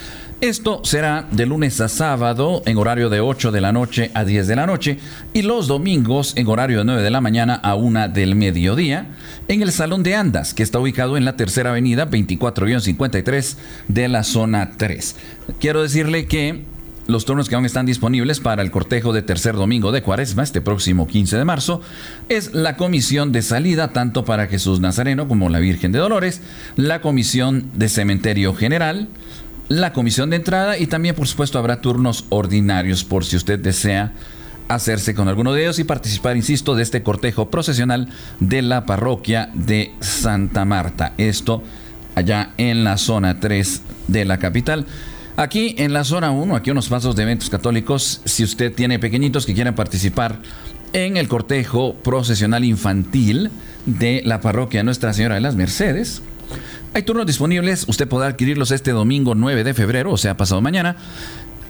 Esto 0.41 0.81
será 0.85 1.27
de 1.31 1.47
lunes 1.47 1.81
a 1.81 1.89
sábado 1.89 2.63
en 2.67 2.77
horario 2.77 3.11
de 3.11 3.21
8 3.21 3.51
de 3.51 3.61
la 3.61 3.73
noche 3.73 4.11
a 4.15 4.25
10 4.25 4.47
de 4.47 4.57
la 4.57 4.67
noche 4.67 4.99
y 5.33 5.43
los 5.43 5.67
domingos 5.67 6.33
en 6.37 6.47
horario 6.47 6.79
de 6.79 6.85
9 6.85 7.03
de 7.03 7.11
la 7.11 7.21
mañana 7.21 7.55
a 7.55 7.75
1 7.75 8.09
del 8.09 8.35
mediodía 8.35 9.07
en 9.49 9.63
el 9.63 9.73
Salón 9.73 10.03
de 10.03 10.15
Andas, 10.15 10.55
que 10.55 10.63
está 10.63 10.79
ubicado 10.79 11.17
en 11.17 11.25
la 11.25 11.37
tercera 11.37 11.71
avenida 11.71 12.09
24-53 12.09 13.57
de 13.89 14.09
la 14.09 14.23
zona 14.23 14.73
3. 14.77 15.17
Quiero 15.59 15.83
decirle 15.83 16.27
que 16.27 16.72
los 17.07 17.25
turnos 17.25 17.49
que 17.49 17.55
aún 17.55 17.67
están 17.67 17.87
disponibles 17.87 18.41
para 18.41 18.63
el 18.63 18.71
cortejo 18.71 19.13
de 19.13 19.23
tercer 19.23 19.55
domingo 19.55 19.93
de 19.93 20.03
Cuaresma, 20.03 20.43
este 20.43 20.61
próximo 20.61 21.07
15 21.07 21.37
de 21.37 21.45
marzo, 21.45 21.81
es 22.29 22.55
la 22.55 22.77
comisión 22.77 23.33
de 23.33 23.43
salida 23.43 23.93
tanto 23.93 24.25
para 24.25 24.47
Jesús 24.47 24.81
Nazareno 24.81 25.29
como 25.29 25.49
la 25.49 25.59
Virgen 25.59 25.93
de 25.93 25.99
Dolores, 25.99 26.41
la 26.77 27.01
comisión 27.01 27.71
de 27.75 27.89
cementerio 27.89 28.55
general, 28.55 29.09
la 29.69 29.93
comisión 29.93 30.31
de 30.31 30.37
entrada 30.37 30.79
y 30.79 30.87
también 30.87 31.15
por 31.15 31.27
supuesto 31.27 31.59
habrá 31.59 31.81
turnos 31.81 32.27
ordinarios 32.29 33.05
por 33.05 33.25
si 33.25 33.37
usted 33.37 33.59
desea 33.59 34.13
hacerse 34.69 35.15
con 35.15 35.29
alguno 35.29 35.53
de 35.53 35.63
ellos 35.63 35.79
y 35.79 35.85
participar, 35.85 36.37
insisto, 36.37 36.75
de 36.75 36.83
este 36.83 37.03
cortejo 37.03 37.51
procesional 37.51 38.09
de 38.41 38.63
la 38.63 38.87
parroquia 38.87 39.51
de 39.55 39.93
Santa 40.01 40.65
Marta. 40.65 41.13
Esto 41.19 41.63
allá 42.15 42.53
en 42.59 42.85
la 42.85 42.97
zona 42.99 43.41
3 43.41 43.83
de 44.09 44.25
la 44.25 44.39
capital. 44.39 44.87
Aquí 45.37 45.75
en 45.79 45.95
la 45.95 46.05
zona 46.05 46.31
1, 46.31 46.57
aquí 46.57 46.71
unos 46.71 46.89
pasos 46.89 47.17
de 47.17 47.23
eventos 47.23 47.49
católicos, 47.49 48.21
si 48.25 48.45
usted 48.45 48.73
tiene 48.73 48.99
pequeñitos 48.99 49.47
que 49.47 49.55
quieran 49.55 49.75
participar 49.75 50.41
en 50.93 51.17
el 51.17 51.27
cortejo 51.27 51.95
procesional 51.95 52.65
infantil 52.65 53.51
de 53.87 54.21
la 54.27 54.43
parroquia 54.43 54.83
Nuestra 54.83 55.15
Señora 55.15 55.37
de 55.37 55.41
las 55.41 55.57
Mercedes, 55.57 56.21
hay 56.93 57.03
turnos 57.03 57.27
disponibles, 57.27 57.87
usted 57.89 58.07
podrá 58.07 58.29
adquirirlos 58.29 58.71
este 58.73 58.91
domingo 58.91 59.35
9 59.35 59.65
de 59.65 59.73
febrero, 59.73 60.13
o 60.13 60.19
sea, 60.19 60.37
pasado 60.37 60.61
mañana, 60.61 60.97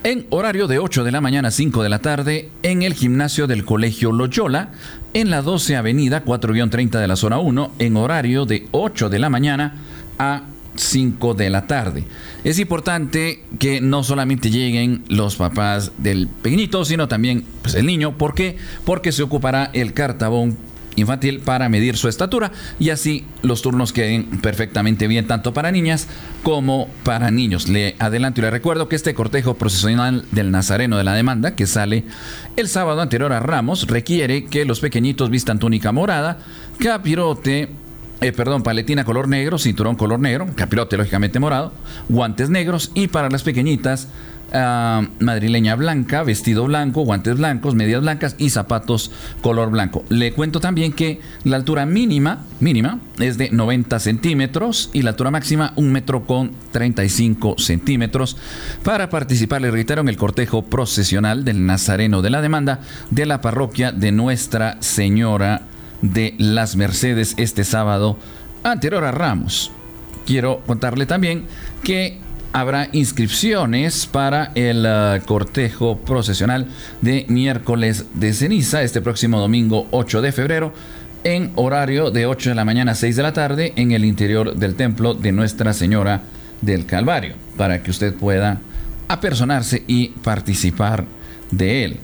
en 0.02 0.26
horario 0.31 0.66
de 0.66 0.81
8 0.81 1.04
de 1.04 1.12
la 1.12 1.21
mañana 1.21 1.49
a 1.49 1.52
5 1.52 1.85
de 1.85 1.88
la 1.88 2.00
tarde, 2.00 2.50
en 2.64 2.83
el 2.83 2.95
gimnasio 2.95 3.47
del 3.47 3.64
Colegio 3.64 4.11
Loyola, 4.11 4.71
en 5.14 5.31
la 5.31 5.40
12 5.40 5.76
Avenida 5.76 6.25
4-30 6.25 6.99
de 6.99 7.07
la 7.07 7.14
zona 7.14 7.38
1, 7.38 7.75
en 7.78 7.97
horario 7.97 8.45
de 8.45 8.66
8 8.73 9.09
de 9.09 9.19
la 9.21 9.31
mañana 9.31 9.76
a 10.19 10.42
5 10.76 11.35
de 11.35 11.50
la 11.50 11.67
tarde. 11.67 12.05
Es 12.45 12.59
importante 12.59 13.43
que 13.59 13.81
no 13.81 14.05
solamente 14.05 14.50
lleguen 14.50 15.05
los 15.09 15.37
papás 15.37 15.93
del 15.99 16.29
pequeñito, 16.29 16.85
sino 16.85 17.09
también 17.09 17.45
pues, 17.62 17.75
el 17.75 17.87
niño. 17.87 18.17
¿Por 18.19 18.35
qué? 18.35 18.57
Porque 18.85 19.12
se 19.12 19.23
ocupará 19.23 19.71
el 19.73 19.93
cartabón 19.93 20.57
infantil 20.97 21.41
para 21.41 21.69
medir 21.69 21.97
su 21.97 22.09
estatura 22.09 22.52
y 22.79 22.91
así 22.91 23.25
los 23.43 23.62
turnos 23.62 23.93
queden 23.93 24.25
perfectamente 24.41 25.07
bien 25.07 25.26
tanto 25.26 25.55
para 25.55 25.73
niñas 25.73 26.09
como 26.43 26.88
para 27.05 27.31
niños. 27.31 27.69
Le 27.69 27.97
adelanto 27.99 28.41
y 28.41 28.43
le 28.43 28.50
recuerdo 28.50 28.88
que 28.88 28.97
este 28.97 29.14
cortejo 29.14 29.55
procesional 29.55 30.25
del 30.33 30.50
Nazareno 30.50 30.99
de 30.99 31.05
la 31.05 31.14
demanda 31.14 31.55
que 31.55 31.67
sale 31.67 32.05
el 32.57 32.69
sábado 32.69 33.00
anterior 33.00 33.33
a 33.33 33.41
Ramos 33.41 33.87
requiere 33.87 34.45
que 34.45 34.64
los 34.64 34.81
pequeñitos 34.81 35.31
vistan 35.31 35.59
túnica 35.59 35.93
morada, 35.93 36.38
capirote, 36.79 37.71
eh, 38.23 38.33
perdón, 38.33 38.62
paletina 38.62 39.05
color 39.05 39.29
negro, 39.29 39.59
cinturón 39.59 39.97
color 39.97 40.21
negro, 40.21 40.47
capirote 40.55 40.97
lógicamente 40.97 41.41
morado, 41.41 41.73
guantes 42.09 42.50
negros 42.50 42.93
y 42.95 43.09
para 43.09 43.29
las 43.29 43.43
pequeñitas 43.43 44.09
ah, 44.52 45.02
madrileña 45.19 45.75
blanca, 45.75 46.23
vestido 46.23 46.64
blanco, 46.67 47.02
guantes 47.02 47.37
blancos, 47.37 47.75
medias 47.75 48.00
blancas 48.00 48.37
y 48.38 48.50
zapatos 48.50 49.11
color 49.41 49.71
blanco. 49.71 50.05
Le 50.09 50.33
cuento 50.33 50.61
también 50.61 50.93
que 50.93 51.21
la 51.43 51.57
altura 51.57 51.85
mínima, 51.85 52.45
mínima 52.61 53.00
es 53.19 53.38
de 53.38 53.50
90 53.50 53.99
centímetros 53.99 54.91
y 54.93 55.02
la 55.02 55.11
altura 55.11 55.33
máxima 55.33 55.73
un 55.75 55.91
metro 55.91 56.25
con 56.25 56.52
35 56.71 57.57
centímetros. 57.59 58.37
Para 58.85 59.11
participar, 59.11 59.62
le 59.62 59.73
reitero, 59.73 60.00
en 60.00 60.09
el 60.09 60.17
cortejo 60.17 60.62
procesional 60.62 61.45
del 61.45 61.67
Nazareno 61.67 62.23
de 62.23 62.31
la 62.31 62.41
Demanda 62.41 62.81
de 63.11 63.26
la 63.26 63.41
parroquia 63.41 63.91
de 63.91 64.12
Nuestra 64.12 64.76
Señora 64.81 65.62
de 66.02 66.35
las 66.38 66.76
Mercedes 66.76 67.35
este 67.38 67.64
sábado 67.64 68.18
anterior 68.62 69.04
a 69.04 69.12
Ramos. 69.12 69.73
quiero 70.26 70.61
contarle 70.66 71.06
también 71.06 71.44
que 71.82 72.18
habrá 72.52 72.88
inscripciones 72.92 74.06
para 74.06 74.52
el 74.54 74.85
uh, 74.85 75.25
cortejo 75.25 75.99
procesional 75.99 76.66
de 77.00 77.25
miércoles 77.28 78.06
de 78.14 78.32
ceniza 78.35 78.82
este 78.82 79.00
próximo 79.00 79.40
domingo 79.40 79.87
8 79.90 80.21
de 80.21 80.32
febrero 80.32 80.75
en 81.25 81.52
horario 81.54 82.11
de 82.11 82.26
8 82.26 82.50
de 82.50 82.54
la 82.54 82.64
mañana 82.64 82.92
a 82.92 82.94
6 82.94 83.16
de 83.16 83.23
la 83.23 83.32
tarde 83.32 83.73
en 83.76 83.92
el 83.92 84.04
interior 84.04 84.54
del 84.54 84.75
templo 84.75 85.14
de 85.14 85.32
Nuestra 85.32 85.73
Señora 85.73 86.23
del 86.61 86.85
Calvario, 86.85 87.35
para 87.56 87.82
que 87.82 87.90
usted 87.90 88.14
pueda 88.14 88.61
apersonarse 89.09 89.85
y 89.87 90.09
participar 90.09 91.04
de 91.50 91.85
él. 91.85 91.97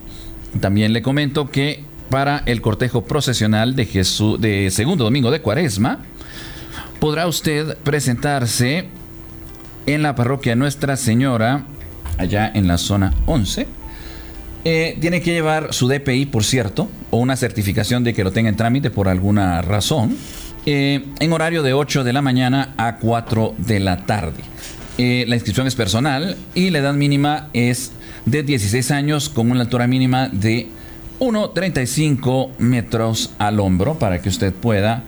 También 0.60 0.92
le 0.92 1.02
comento 1.02 1.50
que 1.50 1.84
para 2.10 2.42
el 2.46 2.60
cortejo 2.60 3.04
procesional 3.04 3.76
de 3.76 3.86
Jesús 3.86 4.40
de 4.40 4.70
segundo 4.70 5.04
domingo 5.04 5.30
de 5.30 5.40
Cuaresma, 5.40 6.00
podrá 7.00 7.26
usted 7.26 7.76
presentarse 7.78 8.86
en 9.86 10.02
la 10.02 10.14
parroquia 10.14 10.54
Nuestra 10.54 10.96
Señora, 10.96 11.64
allá 12.18 12.50
en 12.54 12.66
la 12.66 12.78
zona 12.78 13.14
11. 13.26 13.66
Eh, 14.64 14.98
tiene 15.00 15.22
que 15.22 15.32
llevar 15.32 15.72
su 15.72 15.88
DPI, 15.88 16.26
por 16.26 16.44
cierto, 16.44 16.90
o 17.10 17.18
una 17.18 17.36
certificación 17.36 18.04
de 18.04 18.12
que 18.12 18.24
lo 18.24 18.32
tenga 18.32 18.48
en 18.48 18.56
trámite 18.56 18.90
por 18.90 19.08
alguna 19.08 19.62
razón, 19.62 20.16
eh, 20.66 21.04
en 21.20 21.32
horario 21.32 21.62
de 21.62 21.72
8 21.72 22.04
de 22.04 22.12
la 22.12 22.22
mañana 22.22 22.74
a 22.76 22.96
4 22.96 23.54
de 23.56 23.80
la 23.80 24.04
tarde. 24.04 24.42
Eh, 24.98 25.24
la 25.28 25.36
inscripción 25.36 25.66
es 25.66 25.76
personal 25.76 26.36
y 26.54 26.70
la 26.70 26.80
edad 26.80 26.92
mínima 26.92 27.48
es 27.52 27.92
de 28.26 28.42
16 28.42 28.90
años 28.90 29.28
con 29.28 29.50
una 29.50 29.60
altura 29.60 29.86
mínima 29.86 30.28
de 30.28 30.68
1,35 31.20 32.50
metros 32.58 33.32
al 33.38 33.60
hombro 33.60 33.98
para 33.98 34.22
que 34.22 34.28
usted 34.28 34.52
pueda 34.52 35.04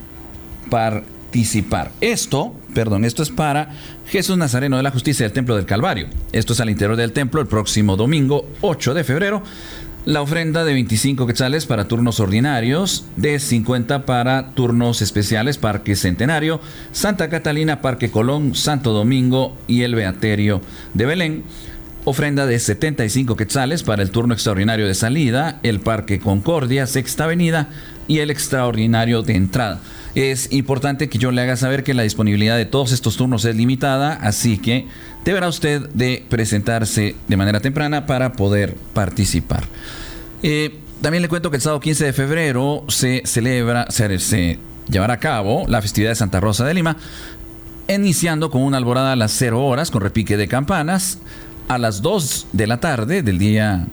participar. 0.68 1.92
Esto, 2.00 2.54
perdón, 2.74 3.04
esto 3.04 3.22
es 3.22 3.30
para 3.30 3.70
Jesús 4.06 4.36
Nazareno 4.36 4.76
de 4.76 4.82
la 4.82 4.90
Justicia 4.90 5.24
del 5.24 5.32
Templo 5.32 5.56
del 5.56 5.66
Calvario. 5.66 6.08
Esto 6.32 6.52
es 6.52 6.60
al 6.60 6.70
interior 6.70 6.96
del 6.96 7.12
templo 7.12 7.40
el 7.40 7.46
próximo 7.46 7.96
domingo 7.96 8.48
8 8.60 8.94
de 8.94 9.04
febrero. 9.04 9.42
La 10.06 10.22
ofrenda 10.22 10.64
de 10.64 10.72
25 10.72 11.26
quetzales 11.26 11.66
para 11.66 11.86
turnos 11.86 12.20
ordinarios, 12.20 13.04
de 13.16 13.38
50 13.38 14.06
para 14.06 14.52
turnos 14.54 15.02
especiales 15.02 15.58
Parque 15.58 15.94
Centenario, 15.94 16.58
Santa 16.90 17.28
Catalina, 17.28 17.82
Parque 17.82 18.10
Colón, 18.10 18.54
Santo 18.54 18.92
Domingo 18.92 19.54
y 19.68 19.82
el 19.82 19.94
Beaterio 19.94 20.62
de 20.94 21.04
Belén. 21.04 21.44
Ofrenda 22.04 22.46
de 22.46 22.58
75 22.58 23.36
quetzales 23.36 23.82
para 23.82 24.02
el 24.02 24.10
turno 24.10 24.32
extraordinario 24.32 24.86
de 24.86 24.94
salida, 24.94 25.60
el 25.62 25.80
Parque 25.80 26.18
Concordia, 26.18 26.86
Sexta 26.86 27.24
Avenida 27.24 27.68
y 28.08 28.20
el 28.20 28.30
extraordinario 28.30 29.22
de 29.22 29.34
entrada. 29.34 29.80
Es 30.14 30.50
importante 30.50 31.08
que 31.08 31.18
yo 31.18 31.30
le 31.30 31.42
haga 31.42 31.56
saber 31.56 31.84
que 31.84 31.92
la 31.92 32.02
disponibilidad 32.02 32.56
de 32.56 32.64
todos 32.64 32.92
estos 32.92 33.16
turnos 33.16 33.44
es 33.44 33.54
limitada, 33.54 34.14
así 34.14 34.56
que 34.56 34.86
deberá 35.24 35.46
usted 35.48 35.88
de 35.90 36.24
presentarse 36.28 37.16
de 37.28 37.36
manera 37.36 37.60
temprana 37.60 38.06
para 38.06 38.32
poder 38.32 38.74
participar. 38.94 39.64
Eh, 40.42 40.78
también 41.02 41.20
le 41.20 41.28
cuento 41.28 41.50
que 41.50 41.56
el 41.56 41.62
sábado 41.62 41.80
15 41.80 42.06
de 42.06 42.12
febrero 42.14 42.84
se 42.88 43.22
celebra, 43.26 43.86
se, 43.90 44.18
se 44.18 44.58
llevará 44.88 45.14
a 45.14 45.20
cabo 45.20 45.64
la 45.68 45.82
festividad 45.82 46.12
de 46.12 46.16
Santa 46.16 46.40
Rosa 46.40 46.64
de 46.64 46.74
Lima, 46.74 46.96
iniciando 47.88 48.50
con 48.50 48.62
una 48.62 48.78
alborada 48.78 49.12
a 49.12 49.16
las 49.16 49.32
0 49.32 49.64
horas 49.64 49.90
con 49.90 50.00
repique 50.00 50.36
de 50.36 50.48
campanas 50.48 51.18
a 51.70 51.78
las 51.78 52.02
2 52.02 52.48
de 52.52 52.66
la 52.66 52.80
tarde 52.80 53.22
del 53.22 53.38
día 53.38 53.86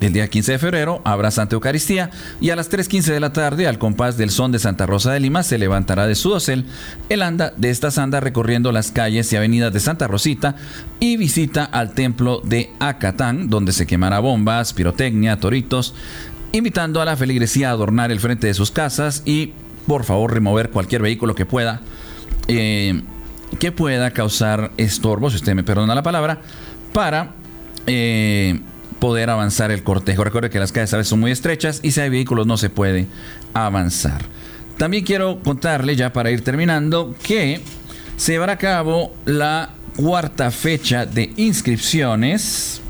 día 0.00 0.28
15 0.28 0.52
de 0.52 0.58
febrero 0.58 1.02
habrá 1.04 1.30
Santa 1.30 1.54
Eucaristía 1.54 2.10
y 2.40 2.50
a 2.50 2.56
las 2.56 2.72
3.15 2.72 3.12
de 3.12 3.20
la 3.20 3.32
tarde, 3.32 3.68
al 3.68 3.78
compás 3.78 4.16
del 4.16 4.30
son 4.30 4.50
de 4.50 4.58
Santa 4.58 4.86
Rosa 4.86 5.12
de 5.12 5.20
Lima, 5.20 5.42
se 5.42 5.58
levantará 5.58 6.06
de 6.06 6.14
su 6.14 6.30
dosel 6.30 6.64
el 7.10 7.22
anda 7.22 7.52
de 7.56 7.70
esta 7.70 7.90
sanda 7.90 8.18
recorriendo 8.18 8.72
las 8.72 8.90
calles 8.90 9.30
y 9.32 9.36
avenidas 9.36 9.72
de 9.74 9.78
Santa 9.78 10.08
Rosita 10.08 10.56
y 11.00 11.18
visita 11.18 11.64
al 11.64 11.92
templo 11.92 12.40
de 12.42 12.70
Acatán, 12.80 13.48
donde 13.48 13.72
se 13.72 13.86
quemará 13.86 14.18
bombas, 14.18 14.72
pirotecnia, 14.72 15.38
toritos, 15.38 15.94
invitando 16.52 17.02
a 17.02 17.04
la 17.04 17.16
feligresía 17.16 17.68
a 17.68 17.72
adornar 17.72 18.10
el 18.10 18.20
frente 18.20 18.46
de 18.46 18.54
sus 18.54 18.70
casas 18.72 19.22
y, 19.24 19.52
por 19.86 20.02
favor, 20.02 20.32
remover 20.32 20.70
cualquier 20.70 21.02
vehículo 21.02 21.34
que 21.36 21.46
pueda, 21.46 21.82
eh, 22.48 23.02
que 23.60 23.70
pueda 23.70 24.10
causar 24.10 24.72
estorbo, 24.78 25.30
si 25.30 25.36
usted 25.36 25.54
me 25.54 25.62
perdona 25.62 25.94
la 25.94 26.02
palabra, 26.02 26.40
para... 26.92 27.34
Eh, 27.86 28.60
poder 29.02 29.30
avanzar 29.30 29.72
el 29.72 29.82
cortejo. 29.82 30.22
Recuerde 30.22 30.48
que 30.48 30.60
las 30.60 30.70
calles 30.70 30.94
a 30.94 30.96
veces 30.96 31.08
son 31.08 31.18
muy 31.18 31.32
estrechas 31.32 31.80
y 31.82 31.90
si 31.90 32.00
hay 32.00 32.08
vehículos 32.08 32.46
no 32.46 32.56
se 32.56 32.70
puede 32.70 33.08
avanzar. 33.52 34.22
También 34.76 35.04
quiero 35.04 35.40
contarle, 35.42 35.96
ya 35.96 36.12
para 36.12 36.30
ir 36.30 36.44
terminando, 36.44 37.12
que 37.20 37.60
se 38.16 38.30
llevará 38.30 38.52
a 38.52 38.58
cabo 38.58 39.12
la 39.24 39.70
cuarta 39.96 40.52
fecha 40.52 41.04
de 41.04 41.32
inscripciones 41.36 42.80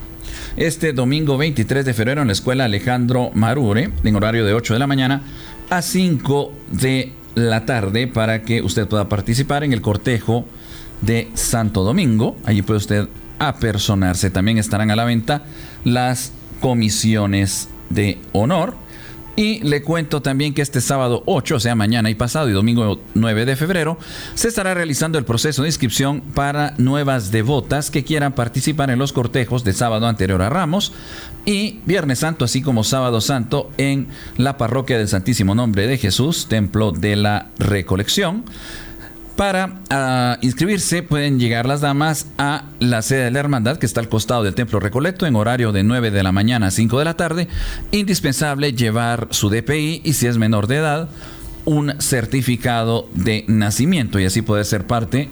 este 0.59 0.93
domingo 0.93 1.39
23 1.39 1.83
de 1.87 1.95
febrero 1.95 2.21
en 2.21 2.27
la 2.27 2.35
escuela 2.35 2.67
Alejandro 2.67 3.31
Marure, 3.33 3.91
en 4.05 4.17
horario 4.17 4.45
de 4.45 4.53
8 4.53 4.75
de 4.75 4.79
la 4.79 4.87
mañana 4.87 5.23
a 5.71 5.81
5 5.81 6.53
de 6.73 7.13
la 7.37 7.65
tarde, 7.65 8.07
para 8.07 8.43
que 8.43 8.61
usted 8.61 8.87
pueda 8.87 9.09
participar 9.09 9.65
en 9.65 9.73
el 9.73 9.81
cortejo 9.81 10.45
de 11.01 11.31
Santo 11.33 11.85
Domingo. 11.85 12.37
Allí 12.45 12.61
puede 12.61 12.77
usted 12.77 13.09
apersonarse. 13.49 14.31
También 14.31 14.59
estarán 14.59 14.91
a 14.91 14.97
la 14.97 15.05
venta 15.05 15.45
las 15.85 16.33
comisiones 16.61 17.69
de 17.91 18.19
honor. 18.33 18.77
Y 19.35 19.61
le 19.61 19.81
cuento 19.81 20.21
también 20.21 20.53
que 20.53 20.61
este 20.61 20.83
sábado 20.83 21.23
8, 21.25 21.57
o 21.57 21.61
sea, 21.61 21.75
mañana 21.75 22.11
y 22.11 22.15
pasado, 22.15 22.51
y 22.51 22.53
domingo 22.53 23.01
9 23.15 23.47
de 23.47 23.57
febrero, 23.57 23.99
se 24.35 24.49
estará 24.49 24.75
realizando 24.75 25.19
el 25.19 25.25
proceso 25.25 25.63
de 25.63 25.69
inscripción 25.69 26.21
para 26.21 26.75
nuevas 26.77 27.31
devotas 27.31 27.91
que 27.91 28.05
quieran 28.05 28.35
participar 28.35 28.91
en 28.91 28.99
los 28.99 29.15
cortejos 29.15 29.65
de 29.65 29.73
sábado 29.73 30.07
anterior 30.07 30.43
a 30.43 30.51
Ramos 30.51 30.93
y 31.47 31.81
Viernes 31.87 32.19
Santo, 32.19 32.45
así 32.45 32.61
como 32.61 32.85
sábado 32.85 33.23
santo 33.23 33.71
en 33.79 34.09
la 34.37 34.59
parroquia 34.59 34.99
del 34.99 35.09
Santísimo 35.09 35.55
Nombre 35.55 35.87
de 35.87 35.97
Jesús, 35.97 36.47
Templo 36.51 36.93
de 36.93 37.17
la 37.17 37.49
Recolección. 37.59 38.45
Para 39.43 39.81
ah, 39.91 40.39
inscribirse 40.41 41.03
pueden 41.03 41.41
llegar 41.41 41.67
las 41.67 41.81
damas 41.81 42.29
a 42.39 42.67
la 42.79 43.03
sede 43.03 43.25
de 43.25 43.33
la 43.33 43.41
hermandad 43.41 43.77
que 43.77 43.87
está 43.87 43.99
al 43.99 44.09
costado 44.09 44.45
del 44.45 44.55
Templo 44.55 44.79
Recolecto 44.79 45.27
en 45.27 45.35
horario 45.35 45.73
de 45.73 45.83
9 45.83 46.13
de 46.13 46.23
la 46.23 46.31
mañana 46.31 46.69
a 46.69 46.71
5 46.71 46.97
de 47.01 47.05
la 47.05 47.17
tarde. 47.17 47.49
Indispensable 47.91 48.73
llevar 48.73 49.27
su 49.33 49.51
DPI 49.51 50.03
y 50.05 50.13
si 50.13 50.29
es 50.29 50.39
menor 50.39 50.69
de 50.69 50.77
edad, 50.77 51.09
un 51.65 52.01
certificado 52.01 53.09
de 53.15 53.45
nacimiento 53.49 54.21
y 54.21 54.27
así 54.27 54.43
poder 54.43 54.65
ser 54.65 54.87
parte 54.87 55.29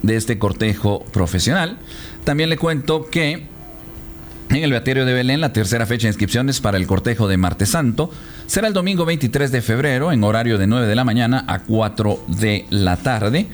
de 0.00 0.16
este 0.16 0.38
cortejo 0.38 1.04
profesional. 1.12 1.76
También 2.24 2.48
le 2.48 2.56
cuento 2.56 3.10
que 3.10 3.46
en 4.48 4.56
el 4.56 4.70
Beaterio 4.70 5.04
de 5.04 5.12
Belén, 5.12 5.42
la 5.42 5.52
tercera 5.52 5.84
fecha 5.84 6.06
de 6.06 6.12
inscripciones 6.12 6.62
para 6.62 6.78
el 6.78 6.86
cortejo 6.86 7.28
de 7.28 7.36
Martes 7.36 7.68
Santo 7.68 8.10
será 8.50 8.66
el 8.66 8.74
domingo 8.74 9.04
23 9.04 9.52
de 9.52 9.62
febrero 9.62 10.10
en 10.10 10.24
horario 10.24 10.58
de 10.58 10.66
9 10.66 10.88
de 10.88 10.96
la 10.96 11.04
mañana 11.04 11.44
a 11.46 11.60
4 11.60 12.24
de 12.26 12.66
la 12.70 12.96
tarde. 12.96 13.46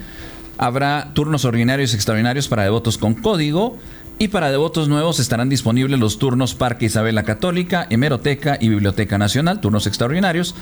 Habrá 0.57 1.11
turnos 1.13 1.45
ordinarios 1.45 1.93
y 1.93 1.97
extraordinarios 1.97 2.49
para 2.49 2.63
devotos 2.63 2.97
con 2.97 3.13
código 3.13 3.77
y 4.19 4.29
para 4.29 4.51
devotos 4.51 4.89
nuevos 4.89 5.21
estarán 5.21 5.51
disponibles 5.51 6.01
los 6.01 6.19
turnos 6.19 6.55
Parque 6.55 6.87
Isabel 6.87 7.15
la 7.15 7.25
Católica, 7.25 7.87
Hemeroteca 7.91 8.57
y 8.59 8.71
Biblioteca 8.71 9.19
Nacional, 9.19 9.61
turnos 9.61 9.87
extraordinarios. 9.87 10.55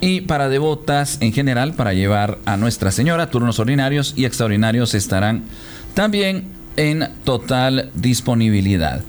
Y 0.00 0.22
para 0.22 0.48
devotas 0.48 1.18
en 1.20 1.32
general, 1.32 1.74
para 1.74 1.94
llevar 1.94 2.38
a 2.44 2.56
Nuestra 2.56 2.90
Señora, 2.90 3.30
turnos 3.30 3.60
ordinarios 3.60 4.14
y 4.16 4.24
extraordinarios 4.24 4.94
estarán 4.94 5.44
también 5.94 6.48
en 6.76 7.08
total 7.22 7.90
disponibilidad. 7.94 9.04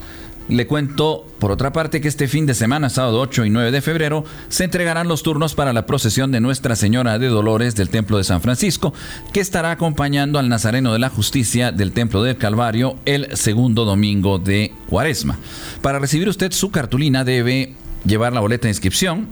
Le 0.50 0.66
cuento, 0.66 1.26
por 1.40 1.52
otra 1.52 1.74
parte, 1.74 2.00
que 2.00 2.08
este 2.08 2.30
fin 2.30 2.46
de 2.46 2.54
semana, 2.54 2.90
sábado 2.90 3.20
8 3.20 3.46
y 3.46 3.50
9 3.50 3.72
de 3.72 3.82
febrero, 3.82 4.24
se 4.48 4.64
entregarán 4.64 5.10
los 5.10 5.22
turnos 5.22 5.56
para 5.56 5.74
la 5.74 5.86
procesión 5.86 6.32
de 6.32 6.40
Nuestra 6.40 6.78
Señora 6.78 7.20
de 7.20 7.28
Dolores 7.28 7.76
del 7.76 7.90
Templo 7.90 8.18
de 8.18 8.24
San 8.24 8.42
Francisco, 8.42 8.94
que 9.34 9.42
estará 9.42 9.72
acompañando 9.72 10.40
al 10.40 10.48
Nazareno 10.48 10.94
de 10.94 11.00
la 11.00 11.10
Justicia 11.10 11.74
del 11.74 11.92
Templo 11.92 12.24
del 12.24 12.38
Calvario 12.38 12.96
el 13.06 13.36
segundo 13.36 13.84
domingo 13.84 14.40
de 14.40 14.72
Cuaresma. 14.88 15.38
Para 15.82 16.00
recibir 16.00 16.30
usted 16.30 16.54
su 16.54 16.72
cartulina 16.72 17.26
debe 17.26 17.74
llevar 18.06 18.32
la 18.32 18.40
boleta 18.40 18.64
de 18.64 18.70
inscripción, 18.70 19.28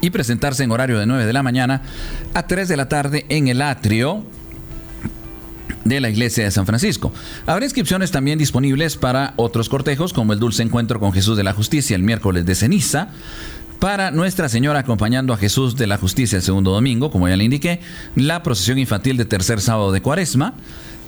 y 0.00 0.10
presentarse 0.10 0.62
en 0.62 0.70
horario 0.70 0.98
de 0.98 1.06
9 1.06 1.26
de 1.26 1.32
la 1.32 1.42
mañana 1.42 1.82
a 2.34 2.46
3 2.46 2.68
de 2.68 2.76
la 2.76 2.88
tarde 2.88 3.24
en 3.30 3.48
el 3.48 3.62
atrio 3.62 4.24
de 5.88 6.00
la 6.00 6.10
iglesia 6.10 6.44
de 6.44 6.50
San 6.50 6.66
Francisco. 6.66 7.12
Habrá 7.46 7.64
inscripciones 7.64 8.10
también 8.10 8.38
disponibles 8.38 8.96
para 8.96 9.34
otros 9.36 9.68
cortejos, 9.68 10.12
como 10.12 10.32
el 10.32 10.38
Dulce 10.38 10.62
Encuentro 10.62 11.00
con 11.00 11.12
Jesús 11.12 11.36
de 11.36 11.44
la 11.44 11.52
Justicia 11.52 11.96
el 11.96 12.02
miércoles 12.02 12.46
de 12.46 12.54
ceniza. 12.54 13.08
Para 13.78 14.10
Nuestra 14.10 14.48
Señora 14.48 14.80
acompañando 14.80 15.32
a 15.32 15.36
Jesús 15.36 15.76
de 15.76 15.86
la 15.86 15.98
Justicia 15.98 16.36
el 16.36 16.42
segundo 16.42 16.72
domingo, 16.72 17.12
como 17.12 17.28
ya 17.28 17.36
le 17.36 17.44
indiqué, 17.44 17.80
la 18.16 18.42
procesión 18.42 18.78
infantil 18.78 19.16
de 19.16 19.24
tercer 19.24 19.60
sábado 19.60 19.92
de 19.92 20.02
Cuaresma, 20.02 20.54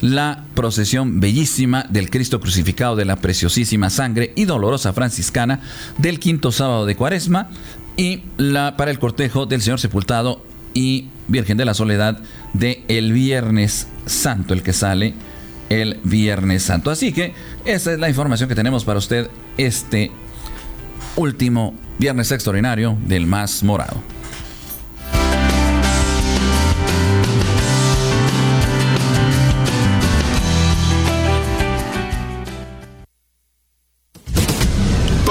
la 0.00 0.44
procesión 0.54 1.20
bellísima 1.20 1.84
del 1.90 2.10
Cristo 2.10 2.40
crucificado 2.40 2.96
de 2.96 3.04
la 3.04 3.16
preciosísima 3.16 3.90
sangre 3.90 4.32
y 4.36 4.44
dolorosa 4.44 4.92
franciscana 4.92 5.60
del 5.98 6.20
quinto 6.20 6.52
sábado 6.52 6.86
de 6.86 6.94
Cuaresma 6.96 7.50
y 7.96 8.22
la 8.38 8.76
para 8.76 8.90
el 8.90 8.98
cortejo 8.98 9.46
del 9.46 9.62
Señor 9.62 9.80
sepultado 9.80 10.42
y 10.74 11.08
Virgen 11.28 11.56
de 11.56 11.64
la 11.64 11.74
Soledad 11.74 12.18
de 12.52 12.82
el 12.88 13.12
Viernes 13.12 13.86
Santo, 14.06 14.54
el 14.54 14.62
que 14.62 14.72
sale 14.72 15.14
el 15.68 16.00
Viernes 16.04 16.62
Santo. 16.64 16.90
Así 16.90 17.12
que 17.12 17.32
esa 17.64 17.92
es 17.92 17.98
la 17.98 18.08
información 18.08 18.48
que 18.48 18.54
tenemos 18.54 18.84
para 18.84 18.98
usted 18.98 19.28
este 19.56 20.10
último 21.16 21.74
Viernes 21.98 22.32
Extraordinario 22.32 22.98
del 23.06 23.26
Más 23.26 23.62
Morado. 23.62 24.02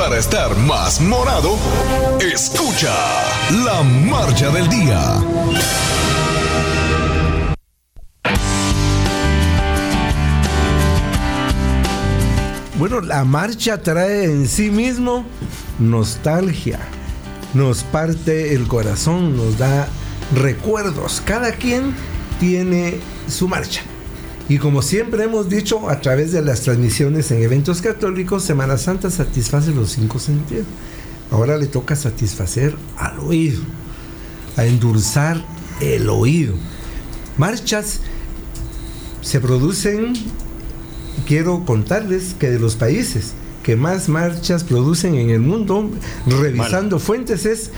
Para 0.09 0.21
estar 0.21 0.57
más 0.57 0.99
morado, 1.01 1.55
escucha 2.19 2.91
la 3.63 3.83
marcha 3.83 4.49
del 4.49 4.67
día. 4.67 5.21
Bueno, 12.79 13.01
la 13.01 13.23
marcha 13.23 13.83
trae 13.83 14.23
en 14.23 14.47
sí 14.47 14.71
mismo 14.71 15.25
nostalgia, 15.77 16.79
nos 17.53 17.83
parte 17.83 18.55
el 18.55 18.67
corazón, 18.67 19.37
nos 19.37 19.59
da 19.59 19.87
recuerdos. 20.33 21.21
Cada 21.23 21.51
quien 21.51 21.93
tiene 22.39 22.99
su 23.27 23.47
marcha. 23.47 23.83
Y 24.49 24.57
como 24.57 24.81
siempre 24.81 25.23
hemos 25.23 25.47
dicho 25.47 25.89
a 25.89 26.01
través 26.01 26.31
de 26.31 26.41
las 26.41 26.61
transmisiones 26.61 27.29
en 27.29 27.43
eventos 27.43 27.81
católicos, 27.81 28.43
Semana 28.43 28.77
Santa 28.77 29.11
satisface 29.11 29.71
los 29.71 29.91
cinco 29.91 30.17
sentidos. 30.17 30.65
Ahora 31.31 31.55
le 31.55 31.67
toca 31.67 31.95
satisfacer 31.95 32.75
al 32.97 33.19
oído, 33.19 33.61
a 34.57 34.65
endulzar 34.65 35.39
el 35.79 36.09
oído. 36.09 36.55
Marchas 37.37 37.99
se 39.21 39.39
producen 39.39 40.13
quiero 41.27 41.63
contarles 41.65 42.33
que 42.39 42.49
de 42.49 42.59
los 42.59 42.75
países 42.75 43.33
que 43.63 43.75
más 43.75 44.09
marchas 44.09 44.63
producen 44.63 45.15
en 45.15 45.29
el 45.29 45.41
mundo, 45.41 45.91
revisando 46.25 46.97
fuentes, 46.97 47.45
es 47.45 47.69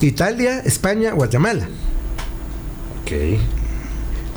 Italia, 0.00 0.60
España, 0.60 1.12
Guatemala. 1.12 1.68
Ok. 3.02 3.38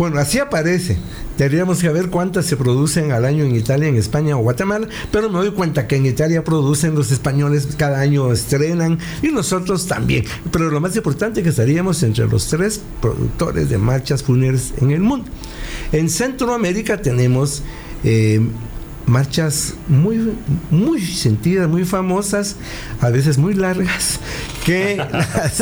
Bueno, 0.01 0.17
así 0.17 0.39
aparece. 0.39 0.97
Tendríamos 1.37 1.79
que 1.79 1.87
ver 1.89 2.09
cuántas 2.09 2.47
se 2.47 2.57
producen 2.57 3.11
al 3.11 3.23
año 3.23 3.43
en 3.43 3.55
Italia, 3.55 3.87
en 3.87 3.97
España 3.97 4.35
o 4.35 4.39
Guatemala, 4.39 4.87
pero 5.11 5.29
me 5.29 5.37
doy 5.37 5.51
cuenta 5.51 5.85
que 5.85 5.95
en 5.95 6.07
Italia 6.07 6.43
producen, 6.43 6.95
los 6.95 7.11
españoles 7.11 7.67
cada 7.77 7.99
año 7.99 8.31
estrenan 8.31 8.97
y 9.21 9.27
nosotros 9.27 9.85
también. 9.85 10.25
Pero 10.51 10.71
lo 10.71 10.81
más 10.81 10.95
importante 10.95 11.41
es 11.41 11.43
que 11.43 11.51
estaríamos 11.51 12.01
entre 12.01 12.25
los 12.25 12.47
tres 12.47 12.81
productores 12.99 13.69
de 13.69 13.77
marchas 13.77 14.23
fúnebres 14.23 14.73
en 14.81 14.89
el 14.89 15.01
mundo. 15.01 15.29
En 15.91 16.09
Centroamérica 16.09 16.99
tenemos 16.99 17.61
eh, 18.03 18.41
marchas 19.05 19.75
muy, 19.87 20.33
muy 20.69 21.01
sentidas, 21.01 21.67
muy 21.67 21.85
famosas, 21.85 22.55
a 22.99 23.09
veces 23.09 23.37
muy 23.37 23.53
largas, 23.53 24.19
que 24.65 25.01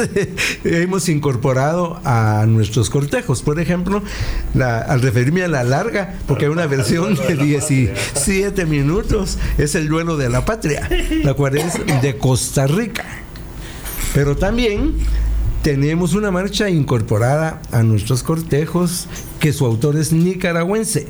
hemos 0.63 1.09
incorporado 1.09 1.99
a 2.03 2.45
nuestros 2.47 2.89
cortejos. 2.89 3.41
Por 3.41 3.59
ejemplo, 3.59 4.03
al 4.59 5.01
referirme 5.01 5.43
a 5.43 5.47
la 5.47 5.63
larga, 5.63 6.15
porque 6.27 6.45
hay 6.45 6.51
una 6.51 6.67
versión 6.67 7.15
de 7.15 7.35
17 7.35 8.65
minutos, 8.65 9.37
es 9.57 9.75
el 9.75 9.87
duelo 9.87 10.17
de 10.17 10.29
la 10.29 10.45
patria, 10.45 10.87
la 11.23 11.33
cual 11.33 11.57
es 11.57 11.73
de 12.01 12.17
Costa 12.17 12.67
Rica. 12.67 13.05
Pero 14.13 14.35
también 14.35 14.95
tenemos 15.61 16.13
una 16.13 16.31
marcha 16.31 16.69
incorporada 16.69 17.61
a 17.71 17.83
nuestros 17.83 18.23
cortejos 18.23 19.07
que 19.39 19.53
su 19.53 19.65
autor 19.65 19.97
es 19.97 20.11
nicaragüense. 20.11 21.07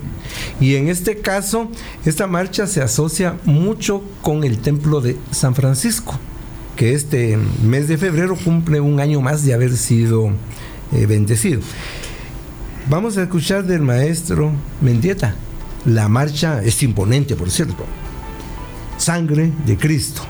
Y 0.60 0.76
en 0.76 0.88
este 0.88 1.18
caso, 1.18 1.70
esta 2.06 2.28
marcha 2.28 2.68
se 2.68 2.82
asocia 2.82 3.38
mucho 3.46 4.04
con 4.22 4.44
el 4.44 4.60
templo 4.60 5.02
de 5.02 5.18
San 5.32 5.56
Francisco, 5.56 6.18
que 6.76 6.94
este 6.94 7.38
mes 7.64 7.88
de 7.88 7.98
febrero 7.98 8.36
cumple 8.36 8.80
un 8.80 9.00
año 9.00 9.22
más 9.22 9.44
de 9.44 9.54
haber 9.54 9.76
sido 9.76 10.32
eh, 10.94 11.06
bendecido. 11.06 11.62
Vamos 12.90 13.18
a 13.18 13.24
escuchar 13.24 13.66
del 13.66 13.82
maestro 13.82 14.52
Mendieta. 14.82 15.36
La 15.86 16.08
marcha 16.08 16.62
es 16.64 16.82
imponente, 16.84 17.36
por 17.36 17.50
cierto. 17.52 17.86
Sangre 18.98 19.52
de 19.66 19.78
Cristo. 19.78 20.24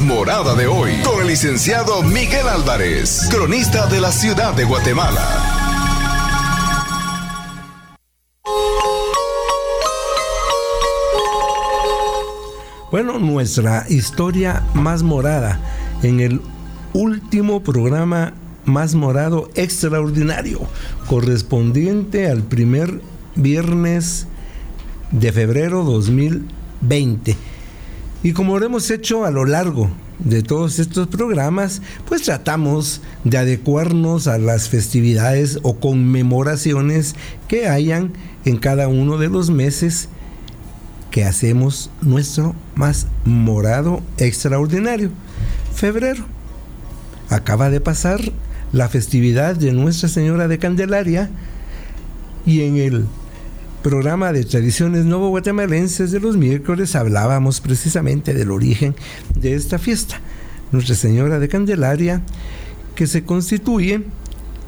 Morada 0.00 0.54
de 0.54 0.66
hoy 0.66 0.92
con 1.02 1.20
el 1.20 1.28
licenciado 1.28 2.02
Miguel 2.02 2.48
Álvarez, 2.48 3.28
cronista 3.30 3.86
de 3.86 4.00
la 4.00 4.12
ciudad 4.12 4.54
de 4.54 4.64
Guatemala. 4.64 5.58
Bueno, 12.90 13.18
nuestra 13.18 13.84
historia 13.88 14.64
más 14.74 15.02
morada 15.02 15.60
en 16.02 16.20
el 16.20 16.40
último 16.94 17.62
programa 17.62 18.32
más 18.64 18.94
morado 18.94 19.50
extraordinario, 19.54 20.60
correspondiente 21.06 22.30
al 22.30 22.42
primer 22.42 23.00
viernes 23.34 24.26
de 25.10 25.32
febrero 25.32 25.84
2020. 25.84 27.36
Y 28.22 28.32
como 28.32 28.58
lo 28.58 28.66
hemos 28.66 28.90
hecho 28.90 29.24
a 29.24 29.30
lo 29.30 29.44
largo 29.44 29.90
de 30.18 30.42
todos 30.42 30.80
estos 30.80 31.06
programas, 31.06 31.82
pues 32.06 32.22
tratamos 32.22 33.00
de 33.22 33.38
adecuarnos 33.38 34.26
a 34.26 34.38
las 34.38 34.68
festividades 34.68 35.60
o 35.62 35.78
conmemoraciones 35.78 37.14
que 37.46 37.68
hayan 37.68 38.12
en 38.44 38.56
cada 38.56 38.88
uno 38.88 39.18
de 39.18 39.28
los 39.28 39.50
meses 39.50 40.08
que 41.12 41.24
hacemos 41.24 41.90
nuestro 42.02 42.54
más 42.74 43.06
morado 43.24 44.02
extraordinario, 44.18 45.10
febrero. 45.74 46.24
Acaba 47.30 47.70
de 47.70 47.80
pasar 47.80 48.20
la 48.72 48.88
festividad 48.88 49.54
de 49.54 49.72
Nuestra 49.72 50.08
Señora 50.08 50.48
de 50.48 50.58
Candelaria 50.58 51.30
y 52.44 52.62
en 52.62 52.76
el 52.76 53.06
programa 53.82 54.32
de 54.32 54.44
tradiciones 54.44 55.04
novo 55.04 55.28
guatemalenses 55.28 56.10
de 56.10 56.18
los 56.20 56.36
miércoles 56.36 56.96
hablábamos 56.96 57.60
precisamente 57.60 58.34
del 58.34 58.50
origen 58.50 58.96
de 59.34 59.54
esta 59.54 59.78
fiesta, 59.78 60.20
Nuestra 60.72 60.96
Señora 60.96 61.38
de 61.38 61.48
Candelaria, 61.48 62.22
que 62.94 63.06
se 63.06 63.24
constituye 63.24 64.02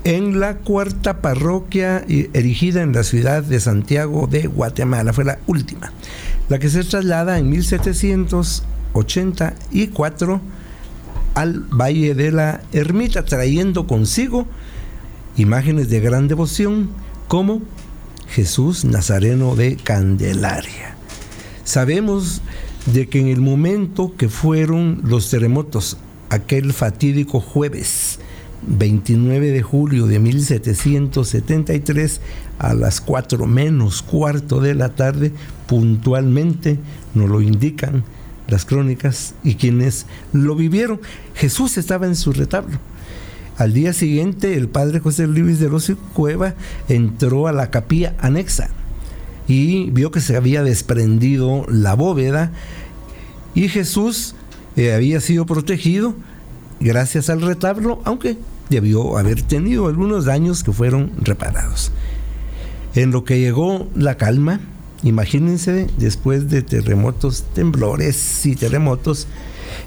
en 0.04 0.40
la 0.40 0.56
cuarta 0.58 1.20
parroquia 1.20 2.04
erigida 2.08 2.80
en 2.82 2.92
la 2.92 3.02
ciudad 3.02 3.42
de 3.42 3.58
Santiago 3.60 4.26
de 4.26 4.46
Guatemala, 4.46 5.12
fue 5.12 5.24
la 5.24 5.38
última, 5.46 5.92
la 6.48 6.58
que 6.58 6.70
se 6.70 6.82
traslada 6.84 7.38
en 7.38 7.50
1784 7.50 10.40
al 11.34 11.60
Valle 11.60 12.14
de 12.14 12.32
la 12.32 12.62
Ermita, 12.72 13.24
trayendo 13.24 13.86
consigo 13.86 14.46
imágenes 15.36 15.90
de 15.90 16.00
gran 16.00 16.26
devoción 16.28 16.88
como 17.28 17.60
Jesús 18.30 18.84
Nazareno 18.84 19.56
de 19.56 19.76
Candelaria. 19.76 20.96
Sabemos 21.64 22.42
de 22.86 23.08
que 23.08 23.20
en 23.20 23.28
el 23.28 23.40
momento 23.40 24.14
que 24.16 24.28
fueron 24.28 25.00
los 25.04 25.30
terremotos, 25.30 25.98
aquel 26.30 26.72
fatídico 26.72 27.40
jueves 27.40 28.18
29 28.66 29.50
de 29.50 29.62
julio 29.62 30.06
de 30.06 30.18
1773 30.18 32.20
a 32.58 32.74
las 32.74 33.00
4 33.00 33.46
menos 33.46 34.02
cuarto 34.02 34.60
de 34.60 34.74
la 34.74 34.90
tarde, 34.90 35.32
puntualmente 35.66 36.78
nos 37.14 37.28
lo 37.28 37.40
indican 37.40 38.04
las 38.48 38.64
crónicas 38.64 39.34
y 39.42 39.54
quienes 39.54 40.06
lo 40.32 40.54
vivieron. 40.54 41.00
Jesús 41.34 41.78
estaba 41.78 42.06
en 42.06 42.16
su 42.16 42.32
retablo. 42.32 42.78
Al 43.60 43.74
día 43.74 43.92
siguiente, 43.92 44.56
el 44.56 44.70
padre 44.70 45.00
José 45.00 45.26
Luis 45.26 45.60
de 45.60 45.68
Rossi 45.68 45.94
Cueva 46.14 46.54
entró 46.88 47.46
a 47.46 47.52
la 47.52 47.70
capilla 47.70 48.16
anexa 48.18 48.70
y 49.46 49.90
vio 49.90 50.10
que 50.10 50.22
se 50.22 50.34
había 50.34 50.62
desprendido 50.62 51.66
la 51.68 51.92
bóveda 51.92 52.52
y 53.54 53.68
Jesús 53.68 54.34
eh, 54.76 54.94
había 54.94 55.20
sido 55.20 55.44
protegido 55.44 56.14
gracias 56.80 57.28
al 57.28 57.42
retablo, 57.42 58.00
aunque 58.04 58.38
debió 58.70 59.18
haber 59.18 59.42
tenido 59.42 59.88
algunos 59.88 60.24
daños 60.24 60.64
que 60.64 60.72
fueron 60.72 61.12
reparados. 61.20 61.92
En 62.94 63.10
lo 63.10 63.24
que 63.24 63.40
llegó 63.40 63.90
la 63.94 64.16
calma, 64.16 64.60
Imagínense 65.02 65.86
después 65.96 66.50
de 66.50 66.62
terremotos, 66.62 67.44
temblores 67.54 68.44
y 68.44 68.54
terremotos, 68.54 69.28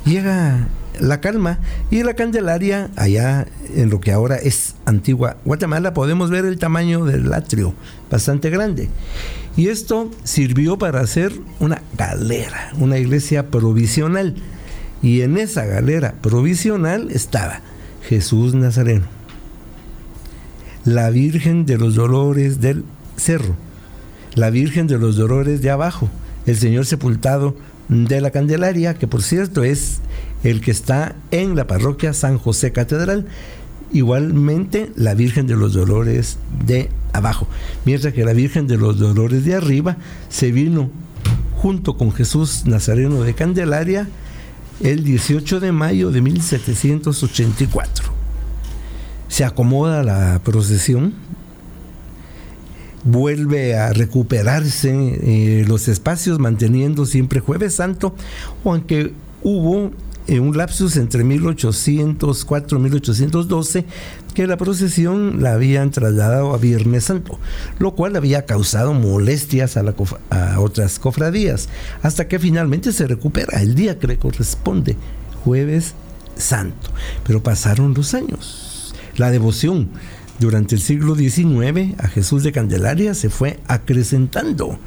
llega 0.05 0.67
la 0.99 1.21
calma 1.21 1.59
y 1.91 2.03
la 2.03 2.13
Candelaria, 2.13 2.89
allá 2.95 3.47
en 3.75 3.89
lo 3.89 3.99
que 3.99 4.11
ahora 4.11 4.35
es 4.35 4.75
antigua 4.85 5.37
Guatemala, 5.45 5.93
podemos 5.93 6.29
ver 6.29 6.45
el 6.45 6.57
tamaño 6.59 7.05
del 7.05 7.33
atrio, 7.33 7.73
bastante 8.09 8.49
grande. 8.49 8.89
Y 9.55 9.67
esto 9.67 10.09
sirvió 10.23 10.77
para 10.77 11.01
hacer 11.01 11.31
una 11.59 11.81
galera, 11.97 12.71
una 12.79 12.97
iglesia 12.97 13.49
provisional. 13.49 14.35
Y 15.01 15.21
en 15.21 15.37
esa 15.37 15.65
galera 15.65 16.15
provisional 16.21 17.11
estaba 17.11 17.61
Jesús 18.07 18.53
Nazareno, 18.55 19.05
la 20.85 21.09
Virgen 21.09 21.65
de 21.65 21.77
los 21.77 21.95
Dolores 21.95 22.61
del 22.61 22.83
Cerro, 23.17 23.55
la 24.35 24.49
Virgen 24.49 24.87
de 24.87 24.97
los 24.97 25.17
Dolores 25.17 25.61
de 25.61 25.69
abajo, 25.69 26.09
el 26.45 26.57
Señor 26.57 26.85
sepultado 26.85 27.55
de 27.89 28.21
la 28.21 28.31
Candelaria, 28.31 28.95
que 28.95 29.07
por 29.07 29.21
cierto 29.21 29.63
es 29.63 29.99
el 30.43 30.61
que 30.61 30.71
está 30.71 31.15
en 31.31 31.55
la 31.55 31.67
parroquia 31.67 32.13
San 32.13 32.37
José 32.37 32.71
Catedral, 32.71 33.25
igualmente 33.91 34.91
la 34.95 35.13
Virgen 35.13 35.47
de 35.47 35.55
los 35.55 35.73
Dolores 35.73 36.37
de 36.65 36.89
abajo, 37.13 37.47
mientras 37.85 38.13
que 38.13 38.25
la 38.25 38.33
Virgen 38.33 38.67
de 38.67 38.77
los 38.77 38.99
Dolores 38.99 39.45
de 39.45 39.55
arriba 39.55 39.97
se 40.29 40.51
vino 40.51 40.89
junto 41.57 41.97
con 41.97 42.11
Jesús 42.11 42.65
Nazareno 42.65 43.23
de 43.23 43.33
Candelaria 43.33 44.07
el 44.81 45.03
18 45.03 45.59
de 45.59 45.71
mayo 45.71 46.11
de 46.11 46.21
1784. 46.21 48.11
Se 49.29 49.45
acomoda 49.45 50.03
la 50.03 50.41
procesión 50.43 51.13
vuelve 53.03 53.75
a 53.75 53.91
recuperarse 53.93 54.89
eh, 54.91 55.65
los 55.67 55.87
espacios 55.87 56.39
manteniendo 56.39 57.05
siempre 57.05 57.39
jueves 57.39 57.75
santo, 57.75 58.15
aunque 58.63 59.13
hubo 59.41 59.91
eh, 60.27 60.39
un 60.39 60.55
lapsus 60.57 60.97
entre 60.97 61.23
1804 61.23 62.77
y 62.77 62.81
1812 62.81 63.85
que 64.33 64.47
la 64.47 64.57
procesión 64.57 65.43
la 65.43 65.53
habían 65.53 65.91
trasladado 65.91 66.53
a 66.53 66.57
Viernes 66.57 67.05
Santo, 67.05 67.39
lo 67.79 67.93
cual 67.93 68.15
había 68.15 68.45
causado 68.45 68.93
molestias 68.93 69.77
a, 69.77 69.83
a 70.29 70.59
otras 70.59 70.99
cofradías, 70.99 71.69
hasta 72.01 72.27
que 72.27 72.39
finalmente 72.39 72.91
se 72.93 73.07
recupera 73.07 73.61
el 73.61 73.75
día 73.75 73.99
que 73.99 74.07
le 74.07 74.17
corresponde, 74.17 74.97
jueves 75.43 75.93
santo. 76.35 76.89
Pero 77.25 77.43
pasaron 77.43 77.93
los 77.93 78.13
años. 78.13 78.95
La 79.17 79.29
devoción 79.29 79.89
durante 80.39 80.75
el 80.75 80.81
siglo 80.81 81.15
XIX 81.15 81.99
a 81.99 82.07
Jesús 82.07 82.43
de 82.43 82.51
Candelaria 82.51 83.13
se 83.13 83.29
fue 83.29 83.59
acrecentando 83.67 84.79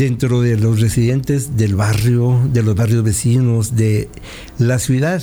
dentro 0.00 0.40
de 0.40 0.56
los 0.56 0.80
residentes 0.80 1.58
del 1.58 1.74
barrio, 1.74 2.40
de 2.54 2.62
los 2.62 2.74
barrios 2.74 3.04
vecinos 3.04 3.76
de 3.76 4.08
la 4.56 4.78
ciudad. 4.78 5.22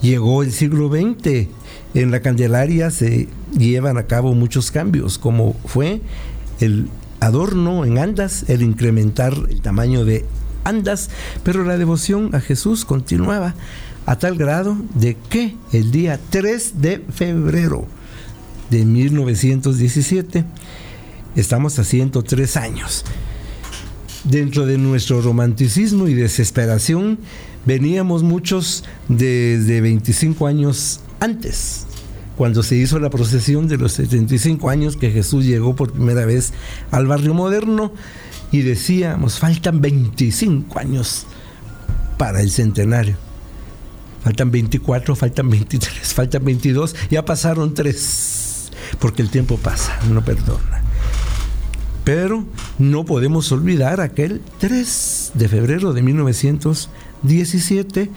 Llegó 0.00 0.44
el 0.44 0.52
siglo 0.52 0.88
XX, 0.88 1.48
en 1.94 2.12
la 2.12 2.20
Candelaria 2.20 2.92
se 2.92 3.26
llevan 3.58 3.98
a 3.98 4.04
cabo 4.04 4.32
muchos 4.34 4.70
cambios, 4.70 5.18
como 5.18 5.54
fue 5.64 6.00
el 6.60 6.88
adorno 7.18 7.84
en 7.84 7.98
andas, 7.98 8.44
el 8.46 8.62
incrementar 8.62 9.34
el 9.50 9.60
tamaño 9.60 10.04
de 10.04 10.24
andas, 10.62 11.10
pero 11.42 11.64
la 11.64 11.78
devoción 11.78 12.36
a 12.36 12.40
Jesús 12.40 12.84
continuaba 12.84 13.56
a 14.06 14.18
tal 14.18 14.36
grado 14.36 14.76
de 14.94 15.16
que 15.16 15.56
el 15.72 15.90
día 15.90 16.20
3 16.30 16.80
de 16.80 17.04
febrero 17.12 17.88
de 18.70 18.84
1917, 18.84 20.44
estamos 21.34 21.80
a 21.80 21.84
103 21.84 22.56
años, 22.56 23.04
dentro 24.24 24.66
de 24.66 24.78
nuestro 24.78 25.20
romanticismo 25.20 26.08
y 26.08 26.14
desesperación, 26.14 27.18
veníamos 27.64 28.22
muchos 28.22 28.84
desde 29.08 29.80
25 29.80 30.46
años 30.46 31.00
antes, 31.20 31.86
cuando 32.36 32.62
se 32.62 32.76
hizo 32.76 32.98
la 32.98 33.10
procesión 33.10 33.66
de 33.68 33.76
los 33.76 33.92
75 33.92 34.70
años 34.70 34.96
que 34.96 35.10
Jesús 35.10 35.44
llegó 35.44 35.74
por 35.74 35.92
primera 35.92 36.24
vez 36.24 36.52
al 36.90 37.06
barrio 37.06 37.34
moderno 37.34 37.92
y 38.52 38.62
decíamos, 38.62 39.38
faltan 39.38 39.80
25 39.80 40.78
años 40.78 41.26
para 42.16 42.40
el 42.40 42.50
centenario. 42.50 43.16
Faltan 44.22 44.50
24, 44.50 45.16
faltan 45.16 45.48
23, 45.48 46.14
faltan 46.14 46.44
22, 46.44 46.94
ya 47.10 47.24
pasaron 47.24 47.74
3, 47.74 48.70
porque 48.98 49.22
el 49.22 49.30
tiempo 49.30 49.56
pasa, 49.56 49.98
no 50.10 50.24
perdona. 50.24 50.82
Pero 52.08 52.42
no 52.78 53.04
podemos 53.04 53.52
olvidar 53.52 54.00
aquel 54.00 54.40
3 54.60 55.32
de 55.34 55.46
febrero 55.46 55.92
de 55.92 56.00
1917, 56.00 58.10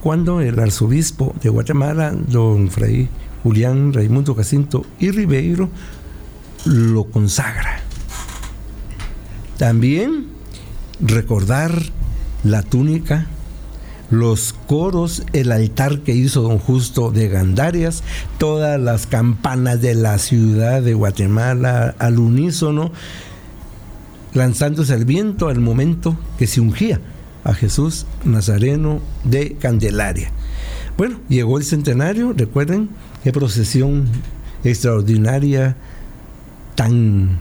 cuando 0.00 0.40
el 0.40 0.56
arzobispo 0.56 1.34
de 1.42 1.48
Guatemala, 1.48 2.12
don 2.12 2.70
Fray 2.70 3.08
Julián 3.42 3.92
Raimundo 3.92 4.36
Jacinto 4.36 4.86
y 5.00 5.10
Ribeiro, 5.10 5.68
lo 6.64 7.06
consagra. 7.06 7.80
También 9.58 10.26
recordar 11.00 11.76
la 12.44 12.62
túnica, 12.62 13.26
los 14.18 14.54
coros, 14.66 15.24
el 15.32 15.52
altar 15.52 16.00
que 16.00 16.14
hizo 16.14 16.42
don 16.42 16.58
Justo 16.58 17.10
de 17.10 17.28
Gandarias, 17.28 18.02
todas 18.38 18.80
las 18.80 19.06
campanas 19.06 19.80
de 19.80 19.94
la 19.94 20.18
ciudad 20.18 20.82
de 20.82 20.94
Guatemala 20.94 21.94
al 21.98 22.18
unísono, 22.18 22.92
lanzándose 24.32 24.94
al 24.94 25.04
viento 25.04 25.48
al 25.48 25.60
momento 25.60 26.16
que 26.38 26.46
se 26.46 26.60
ungía 26.60 27.00
a 27.44 27.54
Jesús 27.54 28.06
Nazareno 28.24 29.00
de 29.24 29.52
Candelaria. 29.54 30.30
Bueno, 30.96 31.18
llegó 31.28 31.58
el 31.58 31.64
centenario, 31.64 32.32
recuerden 32.32 32.88
qué 33.22 33.32
procesión 33.32 34.06
extraordinaria, 34.64 35.76
tan 36.74 37.38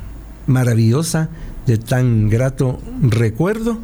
maravillosa, 0.48 1.30
de 1.66 1.78
tan 1.78 2.30
grato 2.30 2.80
recuerdo. 3.02 3.80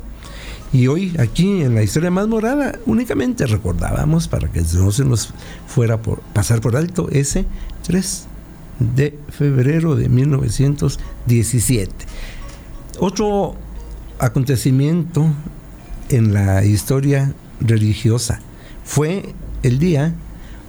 Y 0.71 0.88
hoy 0.88 1.15
aquí 1.17 1.63
en 1.63 1.73
la 1.73 1.82
historia 1.82 2.12
más 2.12 2.27
morada 2.27 2.77
únicamente 2.86 3.47
recordábamos 3.47 4.27
para 4.27 4.51
que 4.51 4.62
no 4.62 4.91
se 4.91 5.03
nos 5.03 5.34
fuera 5.67 5.99
por 6.01 6.21
pasar 6.21 6.62
por 6.62 6.75
alto 6.75 7.10
ese 7.10 7.45
3 7.84 8.27
de 8.95 9.17
febrero 9.29 9.95
de 9.95 10.10
1917. 10.10 11.91
Otro 12.99 13.55
acontecimiento 14.19 15.25
en 16.10 16.34
la 16.34 16.63
historia 16.63 17.34
religiosa 17.60 18.39
fue 18.84 19.34
el 19.63 19.79
día 19.79 20.13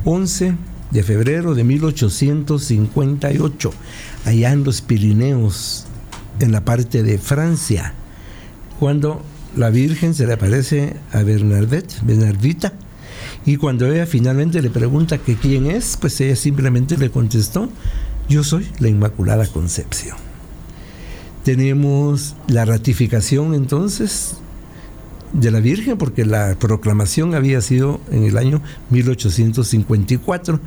11 0.05 0.55
de 0.91 1.03
febrero 1.03 1.55
de 1.55 1.65
1858, 1.65 3.71
allá 4.25 4.53
en 4.53 4.65
los 4.65 4.81
Pirineos, 4.81 5.85
en 6.41 6.53
la 6.53 6.65
parte 6.65 7.03
de 7.03 7.19
Francia, 7.19 7.93
cuando 8.79 9.23
la 9.57 9.71
Virgen 9.71 10.15
se 10.15 10.27
le 10.27 10.35
aparece 10.35 10.97
a 11.13 11.23
Bernadette, 11.23 11.95
Bernardita, 12.03 12.73
y 13.45 13.57
cuando 13.57 13.91
ella 13.91 14.07
finalmente 14.07 14.61
le 14.63 14.71
pregunta 14.71 15.19
que 15.19 15.35
quién 15.37 15.67
es, 15.67 15.97
pues 16.01 16.21
ella 16.21 16.37
simplemente 16.37 16.97
le 16.97 17.11
contestó, 17.11 17.69
yo 18.29 18.45
soy 18.45 18.69
la 18.79 18.89
Inmaculada 18.89 19.47
Concepción. 19.47 20.17
Tenemos 21.45 22.37
la 22.49 22.65
ratificación 22.65 23.55
entonces 23.55 24.37
de 25.33 25.51
la 25.51 25.61
Virgen, 25.61 25.97
porque 25.97 26.25
la 26.25 26.57
proclamación 26.59 27.35
había 27.35 27.61
sido 27.61 28.01
en 28.11 28.25
el 28.25 28.37
año 28.37 28.61
1854. 28.91 30.61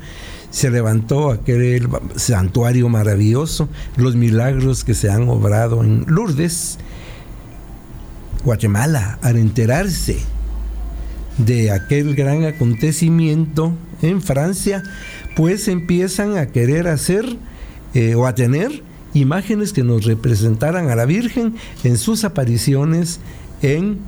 Se 0.50 0.70
levantó 0.70 1.30
aquel 1.30 1.88
santuario 2.16 2.88
maravilloso, 2.88 3.68
los 3.96 4.16
milagros 4.16 4.84
que 4.84 4.94
se 4.94 5.10
han 5.10 5.28
obrado 5.28 5.82
en 5.84 6.04
Lourdes, 6.08 6.78
Guatemala, 8.44 9.18
al 9.22 9.36
enterarse 9.36 10.18
de 11.38 11.70
aquel 11.70 12.14
gran 12.14 12.44
acontecimiento 12.44 13.72
en 14.02 14.22
Francia, 14.22 14.82
pues 15.34 15.68
empiezan 15.68 16.36
a 16.36 16.46
querer 16.46 16.86
hacer 16.86 17.24
eh, 17.94 18.14
o 18.14 18.26
a 18.26 18.34
tener 18.34 18.82
imágenes 19.14 19.72
que 19.72 19.82
nos 19.82 20.04
representaran 20.04 20.90
a 20.90 20.96
la 20.96 21.06
Virgen 21.06 21.54
en 21.82 21.96
sus 21.96 22.24
apariciones 22.24 23.20
en 23.62 23.98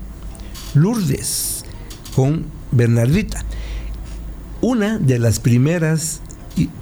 Lourdes 0.74 1.64
con 2.14 2.44
Bernardita. 2.72 3.44
Una 4.60 4.98
de 4.98 5.18
las 5.18 5.38
primeras 5.38 6.20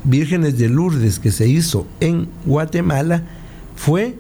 vírgenes 0.05 0.59
de 0.59 0.69
Lourdes 0.69 1.19
que 1.19 1.33
se 1.33 1.49
hizo 1.49 1.87
en 2.01 2.29
Guatemala 2.45 3.23
fue 3.77 4.17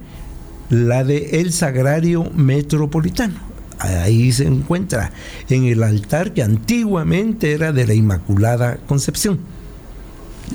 la 0.75 1.05
de 1.05 1.41
el 1.41 1.53
Sagrario 1.53 2.31
Metropolitano. 2.35 3.35
Ahí 3.79 4.33
se 4.33 4.47
encuentra 4.47 5.12
en 5.49 5.64
el 5.64 5.83
altar 5.83 6.33
que 6.33 6.43
antiguamente 6.43 7.53
era 7.53 7.72
de 7.72 7.87
la 7.87 7.95
Inmaculada 7.95 8.79
Concepción, 8.87 9.39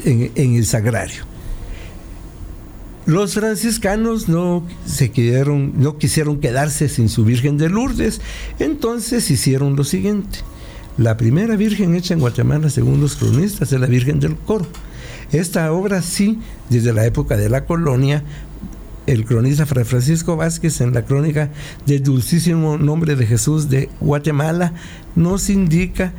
en, 0.05 0.31
en 0.35 0.55
el 0.55 0.65
Sagrario. 0.65 1.23
Los 3.05 3.33
franciscanos 3.33 4.29
no 4.29 4.63
se 4.85 5.11
quedaron, 5.11 5.73
no 5.77 5.97
quisieron 5.97 6.39
quedarse 6.39 6.89
sin 6.89 7.09
su 7.09 7.25
Virgen 7.25 7.57
de 7.57 7.69
Lourdes, 7.69 8.21
entonces 8.59 9.29
hicieron 9.31 9.75
lo 9.75 9.83
siguiente. 9.83 10.39
La 10.97 11.17
primera 11.17 11.55
Virgen 11.55 11.95
hecha 11.95 12.13
en 12.13 12.19
Guatemala, 12.19 12.69
según 12.69 12.99
los 12.99 13.15
cronistas, 13.15 13.71
es 13.71 13.79
la 13.79 13.87
Virgen 13.87 14.19
del 14.19 14.35
Coro. 14.35 14.67
Esta 15.31 15.71
obra 15.71 16.01
sí, 16.01 16.39
desde 16.69 16.91
la 16.91 17.05
época 17.05 17.37
de 17.37 17.49
la 17.49 17.65
colonia, 17.65 18.23
el 19.09 19.25
cronista 19.25 19.65
Francisco 19.65 20.35
Vázquez 20.35 20.81
en 20.81 20.93
la 20.93 21.03
crónica 21.03 21.49
del 21.87 22.03
dulcísimo 22.03 22.77
nombre 22.77 23.15
de 23.15 23.25
Jesús 23.25 23.67
de 23.67 23.89
Guatemala 23.99 24.73
nos 25.15 25.49
indica 25.49 26.13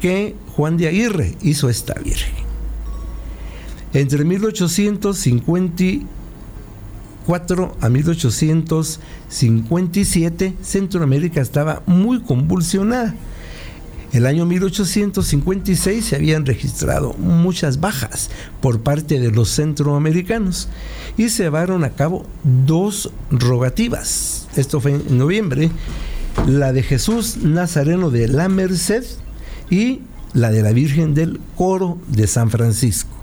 que 0.00 0.34
Juan 0.56 0.76
de 0.76 0.88
Aguirre 0.88 1.36
hizo 1.42 1.68
esta 1.68 1.94
Virgen. 1.94 2.34
Entre 3.94 4.24
1850 4.24 5.84
4 7.26 7.76
a 7.80 7.88
1857, 7.88 10.54
Centroamérica 10.60 11.40
estaba 11.40 11.82
muy 11.86 12.20
convulsionada. 12.22 13.14
El 14.12 14.26
año 14.26 14.44
1856 14.44 16.04
se 16.04 16.16
habían 16.16 16.44
registrado 16.44 17.14
muchas 17.14 17.80
bajas 17.80 18.28
por 18.60 18.80
parte 18.80 19.18
de 19.18 19.30
los 19.30 19.48
centroamericanos 19.48 20.68
y 21.16 21.30
se 21.30 21.44
llevaron 21.44 21.82
a 21.82 21.90
cabo 21.92 22.26
dos 22.44 23.10
rogativas. 23.30 24.48
Esto 24.54 24.82
fue 24.82 24.92
en 24.92 25.16
noviembre, 25.16 25.70
la 26.46 26.74
de 26.74 26.82
Jesús 26.82 27.38
Nazareno 27.38 28.10
de 28.10 28.28
la 28.28 28.50
Merced 28.50 29.04
y 29.70 30.02
la 30.34 30.50
de 30.50 30.62
la 30.62 30.72
Virgen 30.72 31.14
del 31.14 31.40
Coro 31.56 31.98
de 32.08 32.26
San 32.26 32.50
Francisco. 32.50 33.16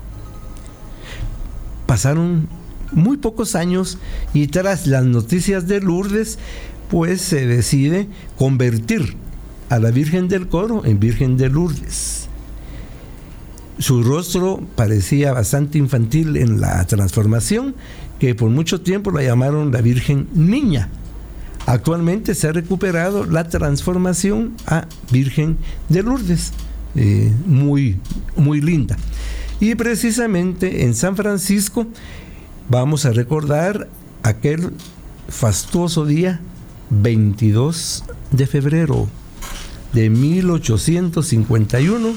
Pasaron 1.86 2.48
muy 2.90 3.16
pocos 3.16 3.54
años 3.54 3.98
y 4.34 4.48
tras 4.48 4.88
las 4.88 5.04
noticias 5.04 5.68
de 5.68 5.80
Lourdes, 5.80 6.40
pues 6.88 7.20
se 7.20 7.46
decide 7.46 8.08
convertir 8.36 9.16
a 9.70 9.78
la 9.78 9.90
Virgen 9.92 10.28
del 10.28 10.48
Coro 10.48 10.84
en 10.84 11.00
Virgen 11.00 11.36
de 11.36 11.48
Lourdes. 11.48 12.28
Su 13.78 14.02
rostro 14.02 14.60
parecía 14.74 15.32
bastante 15.32 15.78
infantil 15.78 16.36
en 16.36 16.60
la 16.60 16.84
transformación, 16.84 17.74
que 18.18 18.34
por 18.34 18.50
mucho 18.50 18.82
tiempo 18.82 19.10
la 19.10 19.22
llamaron 19.22 19.72
la 19.72 19.80
Virgen 19.80 20.28
Niña. 20.34 20.90
Actualmente 21.66 22.34
se 22.34 22.48
ha 22.48 22.52
recuperado 22.52 23.24
la 23.24 23.48
transformación 23.48 24.54
a 24.66 24.86
Virgen 25.12 25.56
de 25.88 26.02
Lourdes, 26.02 26.52
eh, 26.96 27.32
muy, 27.46 27.98
muy 28.36 28.60
linda. 28.60 28.96
Y 29.60 29.76
precisamente 29.76 30.84
en 30.84 30.94
San 30.94 31.16
Francisco 31.16 31.86
vamos 32.68 33.06
a 33.06 33.12
recordar 33.12 33.88
aquel 34.24 34.72
fastuoso 35.28 36.06
día 36.06 36.40
22 36.90 38.04
de 38.32 38.46
febrero 38.46 39.08
de 39.92 40.10
1851, 40.10 42.14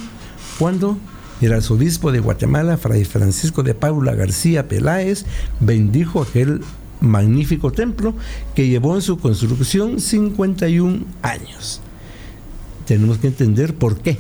cuando 0.60 0.98
el 1.42 1.54
arzobispo 1.54 2.12
de 2.12 2.20
Guatemala, 2.20 2.78
Fray 2.78 3.06
Francisco 3.06 3.64
de 3.64 3.74
Paula 3.74 4.16
García 4.16 4.68
Peláez, 4.68 5.26
bendijo 5.60 6.22
aquel 6.22 6.62
magnífico 7.02 7.72
templo 7.72 8.14
que 8.56 8.68
llevó 8.68 8.96
en 8.96 9.02
su 9.02 9.18
construcción 9.18 10.00
51 10.00 11.06
años. 11.22 11.82
Tenemos 12.86 13.18
que 13.18 13.28
entender 13.28 13.76
por 13.76 14.00
qué. 14.00 14.18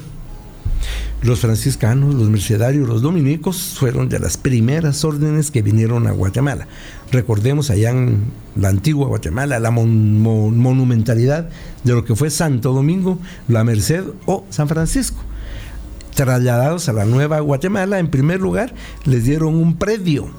Los 1.22 1.40
franciscanos, 1.40 2.16
los 2.16 2.30
mercedarios, 2.30 2.88
los 2.88 3.02
dominicos 3.02 3.76
fueron 3.80 4.10
de 4.10 4.20
las 4.20 4.36
primeras 4.36 5.06
órdenes 5.06 5.52
que 5.52 5.62
vinieron 5.62 6.06
a 6.08 6.12
Guatemala. 6.12 6.68
Recordemos 7.12 7.70
allá 7.70 7.92
en 7.92 8.26
la 8.56 8.70
antigua 8.70 9.08
Guatemala 9.08 9.60
la 9.60 9.72
monumentalidad 9.72 11.50
de 11.84 11.94
lo 11.94 12.04
que 12.04 12.16
fue 12.16 12.30
Santo 12.30 12.74
Domingo, 12.74 13.20
la 13.48 13.64
Merced 13.64 14.04
o 14.26 14.46
San 14.50 14.68
Francisco. 14.68 15.18
Trasladados 16.14 16.90
a 16.90 16.94
la 16.94 17.06
nueva 17.06 17.40
Guatemala, 17.40 18.00
en 18.00 18.10
primer 18.10 18.42
lugar, 18.42 18.74
les 19.06 19.24
dieron 19.24 19.56
un 19.56 19.78
predio 19.78 20.30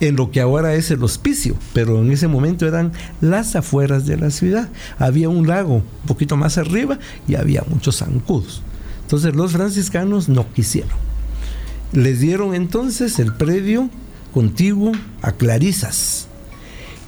en 0.00 0.16
lo 0.16 0.30
que 0.30 0.40
ahora 0.40 0.74
es 0.74 0.90
el 0.90 1.04
hospicio, 1.04 1.54
pero 1.74 2.00
en 2.00 2.10
ese 2.10 2.26
momento 2.26 2.66
eran 2.66 2.92
las 3.20 3.54
afueras 3.54 4.06
de 4.06 4.16
la 4.16 4.30
ciudad. 4.30 4.70
Había 4.98 5.28
un 5.28 5.46
lago 5.46 5.74
un 5.74 6.06
poquito 6.06 6.36
más 6.36 6.58
arriba 6.58 6.98
y 7.28 7.34
había 7.34 7.62
muchos 7.68 7.98
zancudos. 7.98 8.62
Entonces 9.10 9.34
los 9.34 9.50
franciscanos 9.50 10.28
no 10.28 10.52
quisieron. 10.52 10.92
Les 11.92 12.20
dieron 12.20 12.54
entonces 12.54 13.18
el 13.18 13.34
predio 13.34 13.90
contiguo 14.32 14.92
a 15.20 15.32
Clarisas. 15.32 16.28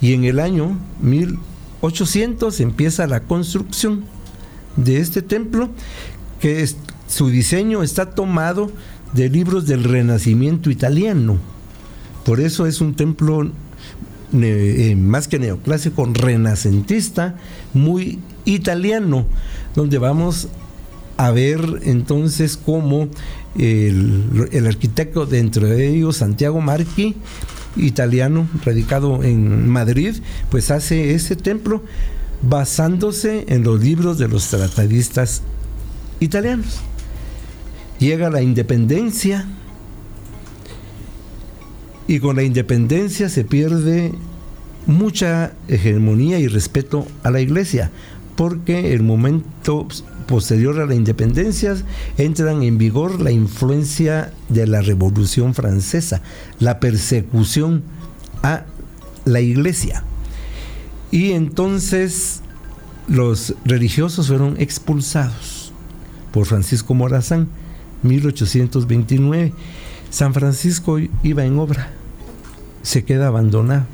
Y 0.01 0.11
en 0.11 0.25
el 0.25 0.41
año 0.41 0.77
1800 1.01 2.59
empieza 2.59 3.07
la 3.07 3.21
construcción 3.21 4.03
de 4.75 4.99
este 4.99 5.21
templo, 5.21 5.69
que 6.41 6.69
su 7.07 7.29
diseño 7.29 7.83
está 7.83 8.09
tomado 8.09 8.69
de 9.13 9.29
libros 9.29 9.65
del 9.65 9.85
Renacimiento 9.85 10.69
italiano. 10.69 11.37
Por 12.25 12.41
eso 12.41 12.65
es 12.65 12.81
un 12.81 12.95
templo 12.95 13.49
eh, 14.33 14.97
más 14.99 15.29
que 15.29 15.39
neoclásico, 15.39 16.05
renacentista, 16.11 17.37
muy 17.73 18.19
italiano, 18.43 19.25
donde 19.73 19.99
vamos 19.99 20.49
a 21.23 21.31
ver 21.31 21.79
entonces 21.83 22.57
cómo 22.57 23.07
el, 23.57 24.67
arquitecto, 24.67 25.25
dentro 25.25 25.67
de 25.67 25.87
ellos, 25.87 26.17
Santiago 26.17 26.59
Marchi, 26.59 27.15
italiano, 27.77 28.45
radicado 28.65 29.23
en 29.23 29.69
Madrid, 29.69 30.17
pues 30.51 30.69
hace 30.69 31.13
ese 31.13 31.37
templo 31.37 31.81
basándose 32.41 33.45
en 33.47 33.63
los 33.63 33.81
libros 33.81 34.17
de 34.17 34.27
los 34.27 34.49
tratadistas 34.49 35.43
italianos. 36.19 36.81
Llega 37.99 38.29
la 38.29 38.41
independencia 38.41 39.47
y 42.05 42.19
con 42.19 42.35
la 42.35 42.43
independencia 42.43 43.29
se 43.29 43.45
pierde 43.45 44.11
mucha 44.87 45.53
hegemonía 45.69 46.37
y 46.39 46.49
respeto 46.49 47.07
a 47.23 47.31
la 47.31 47.39
iglesia, 47.39 47.91
porque 48.35 48.93
el 48.93 49.03
momento 49.03 49.87
posterior 50.25 50.79
a 50.79 50.85
la 50.85 50.95
independencia 50.95 51.75
entran 52.17 52.63
en 52.63 52.77
vigor 52.77 53.21
la 53.21 53.31
influencia 53.31 54.31
de 54.49 54.67
la 54.67 54.81
Revolución 54.81 55.53
Francesa, 55.53 56.21
la 56.59 56.79
persecución 56.79 57.83
a 58.41 58.65
la 59.25 59.41
iglesia. 59.41 60.03
Y 61.11 61.31
entonces 61.31 62.41
los 63.07 63.55
religiosos 63.65 64.27
fueron 64.27 64.59
expulsados 64.59 65.71
por 66.31 66.45
Francisco 66.45 66.93
Morazán, 66.93 67.47
1829. 68.03 69.53
San 70.09 70.33
Francisco 70.33 70.97
iba 71.23 71.45
en 71.45 71.57
obra, 71.59 71.91
se 72.81 73.03
queda 73.03 73.27
abandonado 73.27 73.85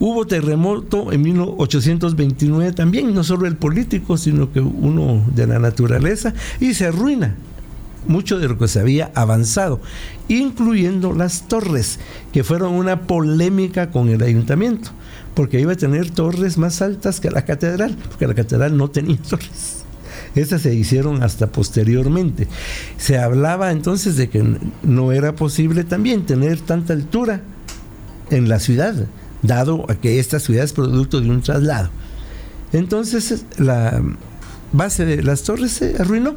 Hubo 0.00 0.26
terremoto 0.26 1.12
en 1.12 1.22
1829 1.22 2.72
también, 2.72 3.14
no 3.14 3.24
solo 3.24 3.46
el 3.46 3.56
político, 3.56 4.16
sino 4.16 4.52
que 4.52 4.60
uno 4.60 5.24
de 5.34 5.46
la 5.46 5.58
naturaleza, 5.58 6.34
y 6.60 6.74
se 6.74 6.86
arruina 6.86 7.34
mucho 8.06 8.38
de 8.38 8.48
lo 8.48 8.58
que 8.58 8.68
se 8.68 8.78
había 8.78 9.10
avanzado, 9.14 9.80
incluyendo 10.28 11.12
las 11.12 11.48
torres, 11.48 11.98
que 12.32 12.44
fueron 12.44 12.74
una 12.74 13.02
polémica 13.02 13.90
con 13.90 14.08
el 14.08 14.22
ayuntamiento, 14.22 14.90
porque 15.34 15.60
iba 15.60 15.72
a 15.72 15.76
tener 15.76 16.10
torres 16.10 16.58
más 16.58 16.80
altas 16.80 17.18
que 17.20 17.30
la 17.30 17.44
catedral, 17.44 17.96
porque 18.08 18.28
la 18.28 18.34
catedral 18.34 18.76
no 18.76 18.88
tenía 18.90 19.18
torres. 19.28 19.84
Esas 20.34 20.62
se 20.62 20.74
hicieron 20.74 21.24
hasta 21.24 21.48
posteriormente. 21.48 22.46
Se 22.98 23.18
hablaba 23.18 23.72
entonces 23.72 24.16
de 24.16 24.28
que 24.28 24.44
no 24.82 25.10
era 25.10 25.34
posible 25.34 25.82
también 25.82 26.26
tener 26.26 26.60
tanta 26.60 26.92
altura 26.92 27.40
en 28.30 28.48
la 28.48 28.60
ciudad 28.60 28.94
dado 29.42 29.86
a 29.88 29.94
que 29.94 30.18
esta 30.18 30.40
ciudad 30.40 30.64
es 30.64 30.72
producto 30.72 31.20
de 31.20 31.30
un 31.30 31.42
traslado. 31.42 31.90
Entonces 32.72 33.44
la 33.56 34.02
base 34.72 35.04
de 35.04 35.22
las 35.22 35.42
torres 35.42 35.72
se 35.72 35.96
arruinó. 35.98 36.36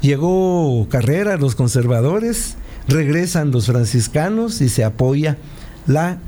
Llegó 0.00 0.88
Carrera, 0.88 1.36
los 1.36 1.54
conservadores, 1.54 2.56
regresan 2.88 3.50
los 3.50 3.66
franciscanos 3.66 4.60
y 4.60 4.68
se 4.68 4.84
apoya 4.84 5.36
la, 5.86 6.18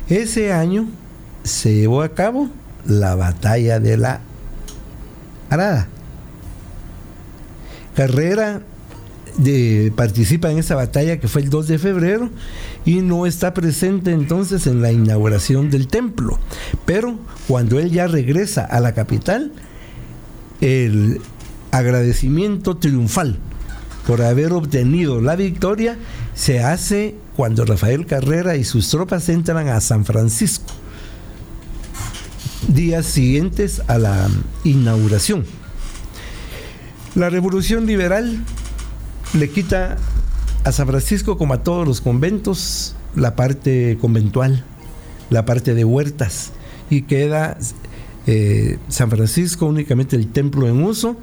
Ese 0.07 0.53
año 0.53 0.87
se 1.43 1.73
llevó 1.73 2.03
a 2.03 2.09
cabo 2.09 2.51
la 2.85 3.15
batalla 3.15 3.79
de 3.79 3.97
la 3.97 4.21
Arada. 5.49 5.87
Carrera 7.95 8.61
participa 9.95 10.51
en 10.51 10.59
esa 10.59 10.75
batalla 10.75 11.19
que 11.19 11.27
fue 11.27 11.41
el 11.41 11.49
2 11.49 11.67
de 11.67 11.79
febrero 11.79 12.29
y 12.85 13.01
no 13.01 13.25
está 13.25 13.53
presente 13.53 14.11
entonces 14.11 14.67
en 14.67 14.81
la 14.81 14.91
inauguración 14.91 15.69
del 15.69 15.87
templo. 15.87 16.39
Pero 16.85 17.17
cuando 17.47 17.79
él 17.79 17.91
ya 17.91 18.07
regresa 18.07 18.65
a 18.65 18.79
la 18.79 18.93
capital, 18.93 19.51
el 20.61 21.21
agradecimiento 21.71 22.77
triunfal 22.77 23.37
por 24.07 24.21
haber 24.21 24.53
obtenido 24.53 25.21
la 25.21 25.35
victoria 25.35 25.97
se 26.33 26.63
hace 26.63 27.15
cuando 27.35 27.63
Rafael 27.63 28.05
Carrera 28.05 28.55
y 28.55 28.63
sus 28.63 28.89
tropas 28.89 29.29
entran 29.29 29.67
a 29.67 29.79
San 29.81 30.03
Francisco, 30.03 30.73
días 32.67 33.05
siguientes 33.05 33.81
a 33.87 33.97
la 33.97 34.27
inauguración. 34.63 35.45
La 37.15 37.29
revolución 37.29 37.85
liberal 37.85 38.43
le 39.33 39.49
quita 39.49 39.97
a 40.63 40.71
San 40.71 40.87
Francisco, 40.87 41.37
como 41.37 41.53
a 41.53 41.63
todos 41.63 41.87
los 41.87 42.01
conventos, 42.01 42.95
la 43.15 43.35
parte 43.35 43.97
conventual, 44.01 44.63
la 45.29 45.45
parte 45.45 45.73
de 45.73 45.85
huertas, 45.85 46.51
y 46.89 47.03
queda 47.03 47.57
eh, 48.27 48.77
San 48.89 49.09
Francisco 49.09 49.65
únicamente 49.65 50.15
el 50.15 50.27
templo 50.27 50.67
en 50.67 50.83
uso, 50.83 51.17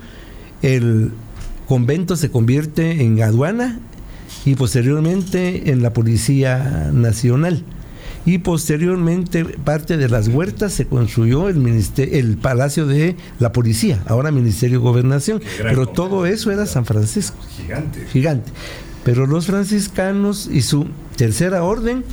el 0.63 1.13
convento 1.69 2.17
se 2.17 2.31
convierte 2.31 3.03
en 3.03 3.21
aduana 3.23 3.79
y 4.45 4.55
posteriormente 4.55 5.71
en 5.71 5.83
la 5.83 5.93
Policía 5.93 6.91
Nacional. 6.93 7.65
Y 8.27 8.39
posteriormente 8.39 9.45
parte 9.45 9.97
de 9.97 10.09
las 10.09 10.29
huertas 10.29 10.72
se 10.72 10.87
construyó 10.87 11.49
el, 11.49 11.85
el 11.97 12.37
Palacio 12.37 12.87
de 12.87 13.16
la 13.39 13.53
Policía, 13.53 14.03
ahora 14.07 14.33
Ministerio 14.33 14.81
de 14.81 14.85
Gobernación. 14.85 15.41
Pero 15.62 15.87
todo 15.87 16.27
eso 16.27 16.51
era 16.51 16.66
San 16.66 16.85
Francisco. 16.85 17.37
Gigante. 17.57 18.05
Gigante. 18.12 18.51
Pero 19.07 19.24
los 19.24 19.47
franciscanos 19.47 20.51
y 20.53 20.62
su 20.62 20.89
tercera 21.14 21.62
orden 21.62 22.05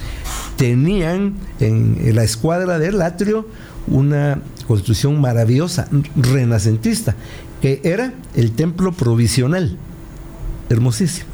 tenían 0.57 1.33
en, 1.59 2.15
la 2.15 2.23
escuadra 2.23 2.77
del 2.77 3.01
atrio 3.01 3.47
una 3.87 4.39
construcción 4.67 5.19
maravillosa, 5.19 5.87
renacentista, 6.15 7.15
que 7.63 7.81
era 7.83 8.13
el 8.35 8.51
templo 8.51 8.91
provisional, 8.91 9.75
hermosísimo. 10.69 11.27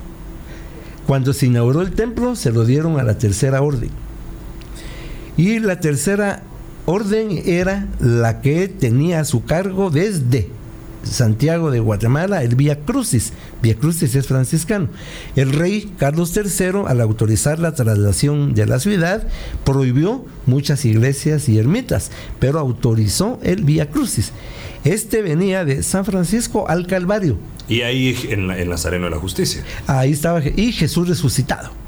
Cuando 1.06 1.34
se 1.34 1.48
inauguró 1.48 1.82
el 1.82 1.92
templo, 1.92 2.38
se 2.38 2.52
lo 2.52 2.64
dieron 2.64 2.98
a 2.98 3.04
la 3.04 3.18
tercera 3.18 3.62
orden. 3.62 3.90
Y 5.40 5.60
la 5.60 5.80
tercera 5.80 6.44
orden 6.86 7.42
era 7.46 7.88
la 8.02 8.42
que 8.42 8.68
tenía 8.68 9.22
a 9.22 9.24
su 9.24 9.46
cargo 9.46 9.90
desde 9.90 10.50
Santiago 11.04 11.72
de 11.72 11.80
Guatemala, 11.80 12.44
el 12.44 12.56
Vía 12.56 12.82
Crucis. 12.82 13.32
Vía 13.62 13.76
Crucis 13.76 14.16
es 14.16 14.28
franciscano. 14.28 14.90
El 15.38 15.54
rey 15.54 15.94
Carlos 15.98 16.36
III, 16.36 16.82
al 16.88 17.00
autorizar 17.00 17.58
la 17.60 17.74
traslación 17.74 18.54
de 18.54 18.66
la 18.66 18.80
ciudad, 18.80 19.30
prohibió 19.64 20.26
muchas 20.46 20.84
iglesias 20.84 21.48
y 21.48 21.58
ermitas, 21.58 22.12
pero 22.42 22.60
autorizó 22.60 23.40
el 23.42 23.64
Vía 23.64 23.90
Crucis. 23.90 24.34
Este 24.84 25.22
venía 25.22 25.64
de 25.64 25.84
San 25.84 26.04
Francisco 26.04 26.68
al 26.68 26.86
Calvario. 26.86 27.38
Y 27.70 27.84
ahí 27.84 28.14
en, 28.28 28.52
el 28.52 28.68
Nazareno 28.68 29.06
de 29.06 29.12
la 29.12 29.20
Justicia. 29.20 29.64
Ahí 29.88 30.12
estaba, 30.12 30.42
y 30.44 30.74
Jesús 30.74 31.08
resucitado. 31.08 31.79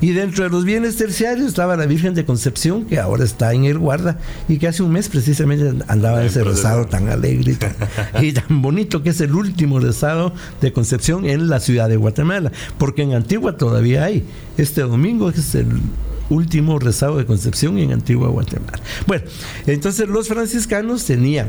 Y 0.00 0.12
dentro 0.12 0.44
de 0.44 0.50
los 0.50 0.64
bienes 0.64 0.96
terciarios 0.96 1.46
estaba 1.46 1.76
la 1.76 1.86
Virgen 1.86 2.14
de 2.14 2.24
Concepción, 2.24 2.86
que 2.86 2.98
ahora 2.98 3.24
está 3.24 3.52
en 3.52 3.64
el 3.64 3.78
guarda, 3.78 4.18
y 4.48 4.58
que 4.58 4.68
hace 4.68 4.82
un 4.82 4.92
mes 4.92 5.08
precisamente 5.08 5.84
andaba 5.88 6.24
ese 6.24 6.42
rezado 6.42 6.86
tan 6.86 7.08
alegre 7.08 7.56
y 8.20 8.32
tan, 8.32 8.62
bonito, 8.62 9.02
que 9.02 9.10
es 9.10 9.20
el 9.20 9.34
último 9.34 9.78
rezado 9.78 10.32
de 10.60 10.72
Concepción 10.72 11.26
en 11.26 11.48
la 11.48 11.60
ciudad 11.60 11.88
de 11.88 11.96
Guatemala, 11.96 12.50
porque 12.78 13.02
en 13.02 13.14
Antigua 13.14 13.56
todavía 13.56 14.04
hay. 14.04 14.24
Este 14.56 14.80
domingo 14.82 15.28
es 15.28 15.54
el 15.54 15.68
último 16.30 16.78
rezado 16.78 17.18
de 17.18 17.26
Concepción 17.26 17.78
en 17.78 17.92
Antigua 17.92 18.28
Guatemala. 18.28 18.80
Bueno, 19.06 19.24
entonces 19.66 20.08
los 20.08 20.28
franciscanos 20.28 21.04
tenían 21.04 21.48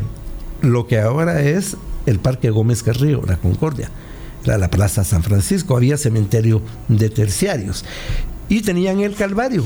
lo 0.62 0.88
que 0.88 1.00
ahora 1.00 1.42
es 1.42 1.78
el 2.06 2.20
Parque 2.20 2.50
Gómez 2.50 2.84
Carrillo, 2.84 3.22
la 3.26 3.38
Concordia 3.38 3.90
la 4.46 4.70
Plaza 4.70 5.04
San 5.04 5.24
Francisco, 5.24 5.78
había 5.78 5.98
cementerio 5.98 6.62
de 6.88 7.10
terciarios 7.10 7.86
y 8.52 8.62
tenían 8.62 9.00
el 9.00 9.16
Calvario. 9.16 9.66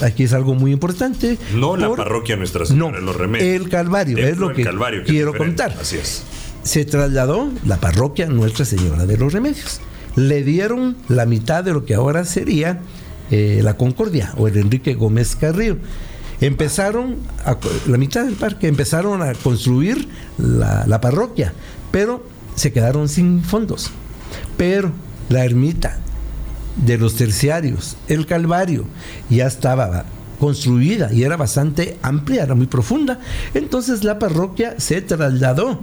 Aquí 0.00 0.22
es 0.22 0.32
algo 0.32 0.54
muy 0.54 0.70
importante. 0.70 1.38
No 1.54 1.76
la 1.76 1.92
parroquia 1.92 2.36
Nuestra 2.36 2.64
Señora 2.64 3.00
no, 3.00 3.06
los 3.06 3.16
Remedios. 3.16 3.62
El 3.62 3.68
Calvario, 3.68 4.18
es 4.18 4.38
lo 4.38 4.52
que, 4.52 4.64
quiero 5.04 5.36
contar. 5.36 5.76
Así 5.80 5.96
es. 5.96 6.22
Se 6.62 6.84
trasladó 6.84 7.50
la 7.64 7.78
parroquia 7.78 8.28
Nuestra 8.28 8.64
Señora 8.64 9.06
de 9.06 9.18
los 9.18 9.32
Remedios. 9.32 9.80
Le 10.14 10.44
dieron 10.44 10.96
la 11.08 11.26
mitad 11.26 11.64
de 11.64 11.72
lo 11.72 11.84
que 11.84 11.94
ahora 11.94 12.24
sería 12.24 12.78
eh, 13.32 13.60
La 13.64 13.76
Concordia 13.76 14.32
o 14.36 14.46
el 14.46 14.56
Enrique 14.56 14.94
Gómez 14.94 15.34
Carrillo. 15.34 15.78
Empezaron, 16.40 17.16
a, 17.44 17.56
la 17.88 17.98
mitad 17.98 18.24
del 18.24 18.34
parque, 18.34 18.68
empezaron 18.68 19.20
a 19.20 19.34
construir 19.34 20.06
la, 20.38 20.86
la 20.86 21.00
parroquia, 21.00 21.54
pero 21.90 22.24
se 22.54 22.72
quedaron 22.72 23.08
sin 23.08 23.42
fondos. 23.42 23.90
Pero 24.56 24.92
la 25.28 25.44
ermita 25.44 25.98
de 26.76 26.98
los 26.98 27.14
terciarios, 27.14 27.96
el 28.08 28.26
Calvario, 28.26 28.84
ya 29.30 29.46
estaba 29.46 30.04
construida 30.38 31.12
y 31.12 31.22
era 31.22 31.36
bastante 31.36 31.98
amplia, 32.02 32.42
era 32.42 32.54
muy 32.54 32.66
profunda. 32.66 33.18
Entonces 33.54 34.04
la 34.04 34.18
parroquia 34.18 34.74
se 34.78 35.00
trasladó 35.00 35.80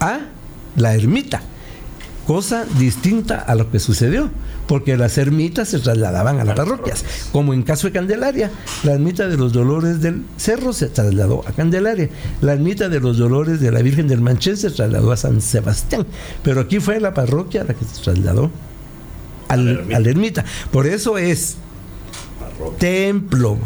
a 0.00 0.20
la 0.76 0.94
ermita, 0.94 1.42
cosa 2.26 2.64
distinta 2.78 3.40
a 3.40 3.54
lo 3.54 3.70
que 3.70 3.80
sucedió, 3.80 4.30
porque 4.66 4.96
las 4.96 5.16
ermitas 5.16 5.68
se 5.68 5.78
trasladaban 5.78 6.40
a 6.40 6.44
las 6.44 6.56
parroquias, 6.56 7.04
como 7.32 7.54
en 7.54 7.62
caso 7.62 7.86
de 7.86 7.92
Candelaria, 7.92 8.50
la 8.82 8.92
ermita 8.92 9.28
de 9.28 9.36
los 9.36 9.52
Dolores 9.52 10.00
del 10.00 10.24
Cerro 10.36 10.72
se 10.72 10.88
trasladó 10.88 11.44
a 11.46 11.52
Candelaria, 11.52 12.10
la 12.40 12.52
ermita 12.52 12.88
de 12.88 13.00
los 13.00 13.16
Dolores 13.16 13.60
de 13.60 13.70
la 13.70 13.80
Virgen 13.80 14.08
del 14.08 14.20
Manchén 14.20 14.56
se 14.56 14.70
trasladó 14.70 15.12
a 15.12 15.16
San 15.16 15.40
Sebastián, 15.40 16.06
pero 16.42 16.60
aquí 16.60 16.80
fue 16.80 17.00
la 17.00 17.14
parroquia 17.14 17.64
la 17.64 17.74
que 17.74 17.84
se 17.84 18.02
trasladó 18.02 18.50
a 19.48 19.56
la 19.56 20.10
ermita. 20.10 20.44
Por 20.70 20.86
eso 20.86 21.18
es 21.18 21.56
templo. 22.78 23.58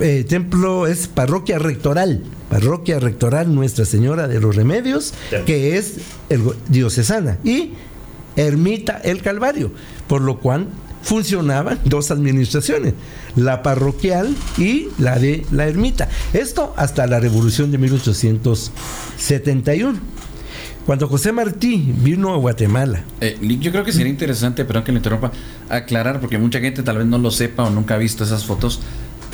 Eh, 0.00 0.24
templo 0.26 0.86
es 0.86 1.06
parroquia 1.06 1.58
rectoral, 1.58 2.22
parroquia 2.48 2.98
rectoral 2.98 3.54
Nuestra 3.54 3.84
Señora 3.84 4.26
de 4.26 4.40
los 4.40 4.56
Remedios, 4.56 5.12
que 5.44 5.76
es 5.76 5.96
el, 6.30 6.44
diocesana, 6.68 7.36
y 7.44 7.72
ermita 8.36 8.96
el 9.04 9.20
Calvario, 9.20 9.70
por 10.08 10.22
lo 10.22 10.40
cual 10.40 10.68
funcionaban 11.02 11.78
dos 11.84 12.10
administraciones, 12.10 12.94
la 13.36 13.62
parroquial 13.62 14.34
y 14.56 14.88
la 14.98 15.18
de 15.18 15.44
la 15.50 15.66
ermita. 15.66 16.08
Esto 16.32 16.72
hasta 16.78 17.06
la 17.06 17.20
revolución 17.20 17.70
de 17.70 17.76
1871. 17.76 20.13
Cuando 20.86 21.08
José 21.08 21.32
Martí 21.32 21.94
vino 22.02 22.34
a 22.34 22.36
Guatemala. 22.36 23.04
Eh, 23.20 23.38
yo 23.58 23.70
creo 23.70 23.84
que 23.84 23.92
sería 23.92 24.10
interesante, 24.10 24.64
perdón 24.64 24.84
que 24.84 24.92
le 24.92 24.98
interrumpa, 24.98 25.32
aclarar, 25.70 26.20
porque 26.20 26.36
mucha 26.36 26.60
gente 26.60 26.82
tal 26.82 26.98
vez 26.98 27.06
no 27.06 27.16
lo 27.16 27.30
sepa 27.30 27.64
o 27.64 27.70
nunca 27.70 27.94
ha 27.94 27.98
visto 27.98 28.24
esas 28.24 28.44
fotos. 28.44 28.80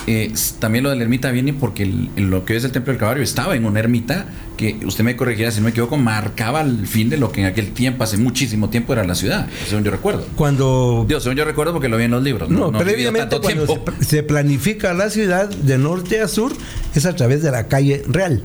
Eh, 0.07 0.33
también 0.59 0.85
lo 0.85 0.91
de 0.91 0.97
la 0.97 1.03
ermita 1.03 1.31
viene 1.31 1.53
porque 1.53 1.85
lo 2.17 2.45
que 2.45 2.57
es 2.57 2.65
el 2.65 2.73
Templo 2.73 2.93
del 2.93 2.99
Caballo 2.99 3.23
estaba 3.23 3.55
en 3.55 3.67
una 3.67 3.81
ermita 3.81 4.27
que, 4.57 4.79
usted 4.87 5.05
me 5.05 5.15
corregirá 5.15 5.51
si 5.51 5.59
no 5.59 5.65
me 5.65 5.71
equivoco, 5.71 5.99
marcaba 5.99 6.63
el 6.63 6.87
fin 6.87 7.11
de 7.11 7.19
lo 7.19 7.31
que 7.33 7.43
en 7.43 7.47
aquel 7.49 7.73
tiempo, 7.73 8.05
hace 8.05 8.17
muchísimo 8.17 8.71
tiempo, 8.71 8.93
era 8.93 9.05
la 9.05 9.15
ciudad, 9.15 9.49
según 9.69 9.85
yo 9.85 9.91
recuerdo. 9.91 10.27
Cuando... 10.37 11.05
Dios, 11.07 11.23
según 11.23 11.37
yo 11.37 11.45
recuerdo 11.45 11.73
porque 11.73 11.89
lo 11.89 11.97
vi 11.97 12.05
en 12.05 12.13
los 12.13 12.23
libros. 12.23 12.49
No, 12.49 12.73
previamente 12.73 13.39
cuando 13.41 13.67
se, 13.99 14.05
se 14.05 14.23
planifica 14.23 14.95
la 14.95 15.11
ciudad 15.11 15.49
de 15.49 15.79
norte 15.79 16.21
a 16.21 16.29
sur 16.29 16.53
es 16.95 17.07
a 17.07 17.15
través 17.15 17.43
de 17.43 17.51
la 17.51 17.67
calle 17.67 18.03
real 18.09 18.43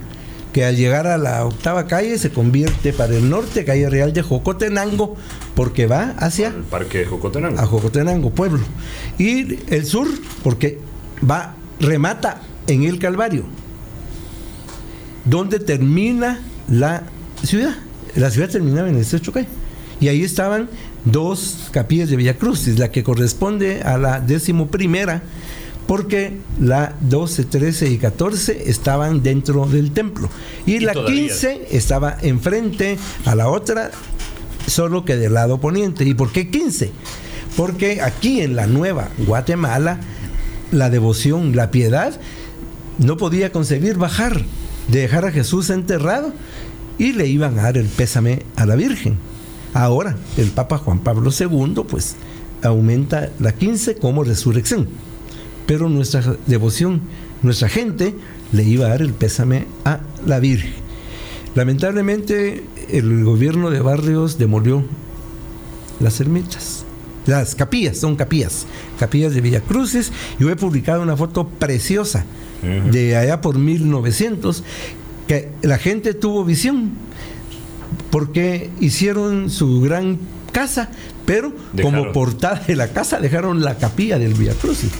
que 0.56 0.64
al 0.64 0.78
llegar 0.78 1.06
a 1.06 1.18
la 1.18 1.46
octava 1.46 1.86
calle 1.86 2.18
se 2.18 2.30
convierte 2.30 2.94
para 2.94 3.14
el 3.14 3.30
norte, 3.30 3.66
calle 3.66 3.90
real 3.90 4.14
de 4.14 4.22
Jocotenango, 4.22 5.18
porque 5.54 5.86
va 5.86 6.16
hacia... 6.18 6.48
El 6.48 6.64
parque 6.64 7.00
de 7.00 7.06
Jocotenango. 7.08 7.60
A 7.60 7.66
Jocotenango, 7.66 8.30
pueblo. 8.30 8.64
Y 9.18 9.60
el 9.68 9.86
sur, 9.86 10.08
porque 10.44 10.80
va, 11.30 11.56
remata 11.82 12.42
en 12.68 12.84
el 12.84 13.00
Calvario, 13.00 13.44
donde 15.26 15.60
termina 15.60 16.40
la 16.70 17.04
ciudad. 17.44 17.76
La 18.16 18.32
ciudad 18.32 18.48
terminaba 18.48 18.88
en 18.88 18.96
el 18.96 19.02
estrecho 19.02 19.34
calle. 19.34 19.50
Y 20.00 20.08
ahí 20.08 20.24
estaban 20.24 20.70
dos 21.04 21.68
capillas 21.72 22.10
de 22.10 22.16
Villacruz, 22.16 22.66
la 22.80 22.92
que 22.92 23.04
corresponde 23.04 23.82
a 23.82 23.98
la 23.98 24.22
décimo 24.22 24.68
primera 24.68 25.22
porque 25.88 26.38
la 26.60 26.96
12, 27.02 27.46
13 27.46 27.90
y 27.90 27.98
14 27.98 28.70
estaban 28.70 29.22
dentro 29.22 29.66
del 29.68 29.92
templo 29.92 30.30
y, 30.66 30.80
la 30.80 30.94
15 30.94 31.68
estaba 31.72 32.18
enfrente 32.22 32.98
a 33.26 33.36
la 33.36 33.50
otra, 33.50 33.92
solo 34.68 35.06
que 35.06 35.16
del 35.16 35.36
lado 35.36 35.60
poniente. 35.60 36.04
¿Y 36.06 36.14
por 36.14 36.32
qué 36.32 36.50
15? 36.50 36.92
Porque 37.56 38.02
aquí 38.02 38.42
en 38.42 38.56
la 38.56 38.66
nueva 38.68 39.10
Guatemala, 39.20 40.00
la 40.72 40.90
devoción, 40.90 41.56
la 41.56 41.70
piedad, 41.70 42.20
no 42.98 43.18
podía 43.18 43.52
concebir 43.52 43.98
bajar, 43.98 44.42
de 44.88 45.02
dejar 45.02 45.26
a 45.26 45.32
Jesús 45.32 45.70
enterrado 45.70 46.34
y 46.98 47.14
le 47.14 47.28
iban 47.28 47.60
a 47.60 47.64
dar 47.64 47.78
el 47.78 47.88
pésame 47.88 48.44
a 48.56 48.66
la 48.66 48.76
Virgen. 48.76 49.18
Ahora, 49.74 50.16
el 50.38 50.50
Papa 50.50 50.78
Juan 50.78 51.00
Pablo 51.00 51.32
II, 51.38 51.84
pues, 51.88 52.16
aumenta 52.64 53.30
la 53.40 53.52
15 53.52 53.96
como 53.98 54.24
resurrección 54.24 54.88
pero 55.66 55.90
nuestra 55.90 56.36
devoción, 56.46 57.02
nuestra 57.42 57.70
gente 57.70 58.16
le 58.52 58.64
iba 58.64 58.86
a 58.86 58.90
dar 58.90 59.02
el 59.02 59.14
pésame 59.14 59.66
a 59.84 60.00
la 60.26 60.40
Virgen. 60.40 60.74
Lamentablemente 61.56 62.64
el 62.90 63.24
gobierno 63.24 63.70
de 63.70 63.80
Barrios 63.80 64.38
demolió 64.38 64.84
las 66.00 66.20
ermitas, 66.20 66.86
las 67.26 67.56
capillas, 67.56 67.98
son 67.98 68.16
capillas, 68.16 68.66
capillas 69.00 69.34
de 69.34 69.42
Villacruces. 69.42 70.12
Yo 70.38 70.50
he 70.50 70.56
publicado 70.56 71.02
una 71.02 71.18
foto 71.18 71.48
preciosa 71.48 72.26
de 72.92 73.16
allá 73.16 73.42
por 73.42 73.60
1900 73.60 74.64
que 75.28 75.52
la 75.62 75.78
gente 75.78 76.14
tuvo 76.14 76.44
visión 76.44 76.92
porque 78.10 78.70
hicieron 78.80 79.50
su 79.50 79.82
gran 79.82 80.18
casa, 80.52 80.90
pero 81.26 81.54
como 81.82 82.12
portada 82.12 82.64
de 82.66 82.76
la 82.76 82.90
casa 82.90 83.20
dejaron 83.20 83.64
la 83.64 83.78
capilla 83.78 84.18
del 84.18 84.34
Villacruces 84.34 84.92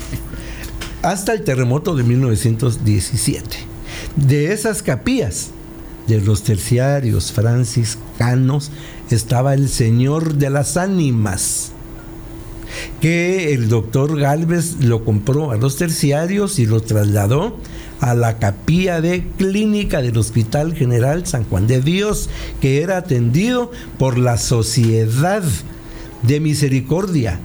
hasta 1.06 1.34
el 1.34 1.44
terremoto 1.44 1.96
de 1.96 2.04
1917. 2.04 3.58
De 4.16 4.52
esas 4.52 4.82
capillas, 4.82 5.52
de 6.08 6.20
los 6.20 6.42
terciarios 6.42 7.32
franciscanos, 7.32 8.72
estaba 9.12 9.54
el 9.54 9.70
Señor 9.70 10.34
de 10.34 10.50
las 10.50 10.78
Ánimas, 10.78 11.72
que 13.02 13.54
el 13.54 13.70
doctor 13.70 14.18
Galvez 14.20 14.78
lo 14.80 15.06
compró 15.06 15.52
a 15.52 15.58
los 15.58 15.78
terciarios 15.78 16.58
y 16.58 16.66
lo 16.66 16.82
trasladó 16.82 17.56
a 18.00 18.16
la 18.16 18.40
capilla 18.40 19.00
de 19.00 19.28
clínica 19.38 20.02
del 20.02 20.18
Hospital 20.18 20.74
General 20.74 21.28
San 21.28 21.44
Juan 21.44 21.68
de 21.68 21.82
Dios, 21.82 22.30
que 22.62 22.82
era 22.82 22.98
atendido 22.98 23.72
por 24.00 24.18
la 24.18 24.38
Sociedad 24.38 25.44
de 26.24 26.40
Misericordia 26.40 27.40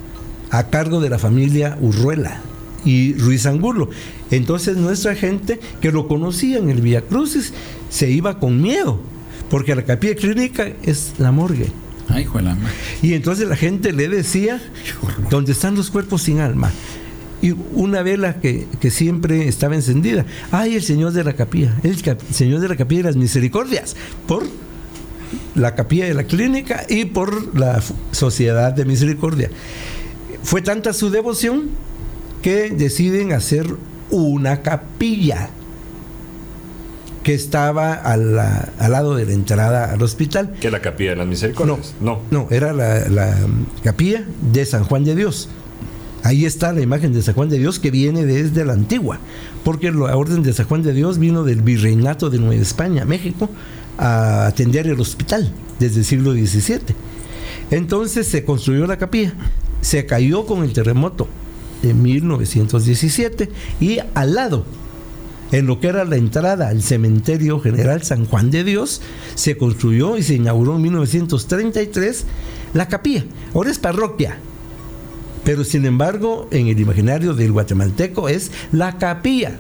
a 0.49 0.69
cargo 0.69 1.01
de 1.01 1.11
la 1.11 1.19
familia 1.19 1.77
Urruela 1.83 2.41
y 2.85 3.15
Ruiz 3.15 3.47
Angulo. 3.47 3.91
Entonces 4.31 4.77
nuestra 4.77 5.15
gente 5.15 5.61
que 5.81 5.93
lo 5.93 6.09
conocía 6.09 6.59
en 6.59 6.71
el 6.71 6.81
Via 6.81 7.03
Crucis 7.03 7.53
se 7.89 8.11
iba 8.11 8.39
con 8.39 8.61
miedo, 8.61 9.01
porque 9.51 9.75
la 9.75 9.85
capilla 9.85 10.15
clínica 10.15 10.69
es 10.83 11.15
la 11.19 11.33
morgue. 11.33 11.67
Ay, 12.09 12.27
y 13.03 13.15
entonces 13.15 13.49
la 13.49 13.57
gente 13.57 13.93
le 13.93 14.09
decía, 14.09 14.61
¿dónde 15.31 15.53
están 15.53 15.77
los 15.77 15.91
cuerpos 15.91 16.23
sin 16.23 16.41
alma? 16.41 16.73
Y 17.41 17.53
una 17.73 18.03
vela 18.03 18.41
que, 18.41 18.67
siempre 18.91 19.47
estaba 19.49 19.77
encendida. 19.77 20.27
Ay, 20.51 20.75
el 20.75 20.83
Señor 20.83 21.13
de 21.13 21.23
la 21.23 21.35
capilla, 21.35 21.77
el 21.85 21.97
Señor 22.33 22.61
de 22.61 22.69
la 22.69 22.77
capilla 22.77 23.03
de 23.03 23.09
las 23.09 23.17
misericordias, 23.17 23.95
por 24.27 24.43
la 25.55 25.77
capilla 25.77 26.07
de 26.07 26.15
la 26.15 26.25
clínica 26.25 26.85
y 26.89 27.05
por 27.05 27.57
la 27.57 27.81
sociedad 28.11 28.73
de 28.73 28.85
misericordia. 28.85 29.49
Fue 30.43 30.63
tanta 30.63 30.93
su 30.93 31.11
devoción 31.11 31.71
que 32.43 32.71
deciden 32.71 33.33
hacer 33.33 33.67
una 34.11 34.63
capilla 34.63 35.51
que 37.23 37.35
estaba 37.35 37.93
al 37.93 38.35
lado 38.35 39.15
de 39.15 39.27
la 39.27 39.33
entrada 39.33 39.93
al 39.93 40.03
hospital. 40.03 40.55
¿Que 40.61 40.71
la 40.71 40.81
capilla 40.81 41.11
de 41.11 41.17
las 41.17 41.27
misericordias? 41.27 41.95
No, 42.01 42.21
no, 42.31 42.49
era 42.51 42.73
la, 42.73 43.37
capilla 43.83 44.25
de 44.53 44.65
San 44.65 44.85
Juan 44.85 45.05
de 45.05 45.15
Dios. 45.15 45.49
Ahí 46.23 46.45
está 46.45 46.73
la 46.73 46.83
imagen 46.83 47.13
de 47.13 47.23
San 47.23 47.35
Juan 47.35 47.49
de 47.49 47.59
Dios 47.59 47.79
que 47.79 47.91
viene 47.91 48.27
desde 48.27 48.65
la 48.65 48.75
antigua, 48.75 49.19
porque 49.65 49.91
la 49.91 50.17
orden 50.17 50.43
de 50.43 50.53
San 50.53 50.67
Juan 50.67 50.83
de 50.83 50.93
Dios 50.93 51.19
vino 51.19 51.45
del 51.45 51.63
virreinato 51.63 52.29
de 52.29 52.39
Nueva 52.39 52.61
España, 52.61 53.05
México, 53.05 53.49
a 53.97 54.47
atender 54.47 54.87
el 54.87 55.01
hospital 55.01 55.51
desde 55.79 56.01
el 56.01 56.05
siglo 56.05 56.33
XVII. 56.33 56.95
Entonces 57.71 58.27
se 58.27 58.45
construyó 58.45 58.87
la 58.87 58.99
capilla, 58.99 59.33
se 59.81 60.05
cayó 60.05 60.45
con 60.45 60.63
el 60.63 60.73
terremoto, 60.73 61.27
de 61.83 61.95
1917 61.95 63.51
y 63.81 63.99
al 64.15 64.35
lado 64.35 64.65
en 65.53 65.67
lo 65.67 65.81
que 65.81 65.89
era 65.89 66.05
la 66.05 66.17
entrada 66.17 66.69
al 66.69 66.83
cementerio 66.83 67.61
general 67.61 68.03
San 68.03 68.25
Juan 68.25 68.51
de 68.51 68.65
Dios, 68.65 69.03
se 69.35 69.57
construyó 69.57 70.17
y 70.17 70.23
se 70.23 70.35
inauguró 70.35 70.77
en 70.77 70.83
1933 70.83 72.25
la 72.75 72.89
capilla. 72.89 73.25
Ahora 73.55 73.71
es 73.71 73.79
parroquia, 73.79 74.39
pero 75.45 75.65
sin 75.65 75.87
embargo 75.87 76.49
en 76.53 76.69
el 76.69 76.79
imaginario 76.79 77.35
del 77.35 77.53
guatemalteco 77.53 78.29
es 78.29 78.53
la 78.73 78.99
capilla. 78.99 79.59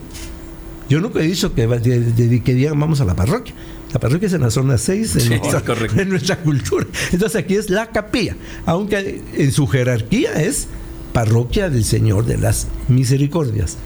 Yo 0.89 1.01
nunca 1.01 1.21
he 1.21 1.27
dicho 1.27 1.55
que, 1.55 2.43
que 2.45 2.55
digan 2.55 2.79
vamos 2.79 3.01
a 3.01 3.05
la 3.05 3.14
parroquia. 3.14 3.55
La 3.93 3.99
parroquia 3.99 4.27
es 4.27 4.35
en 4.35 4.43
la 4.43 4.51
zona 4.51 4.79
6 4.79 5.14
de, 5.14 5.21
Sí, 5.21 5.29
nuestra, 5.31 5.75
de 5.75 6.05
nuestra 6.07 6.37
cultura. 6.37 6.87
Entonces 7.12 7.43
aquí 7.43 7.57
es 7.57 7.71
la 7.71 7.91
capilla, 7.91 8.37
aunque 8.64 9.21
en 9.35 9.51
su 9.51 9.66
jerarquía 9.66 10.41
es 10.41 10.68
parroquia 11.13 11.71
del 11.71 11.85
Señor 11.85 12.27
de 12.27 12.39
las 12.39 12.69
Misericordias. 12.89 13.77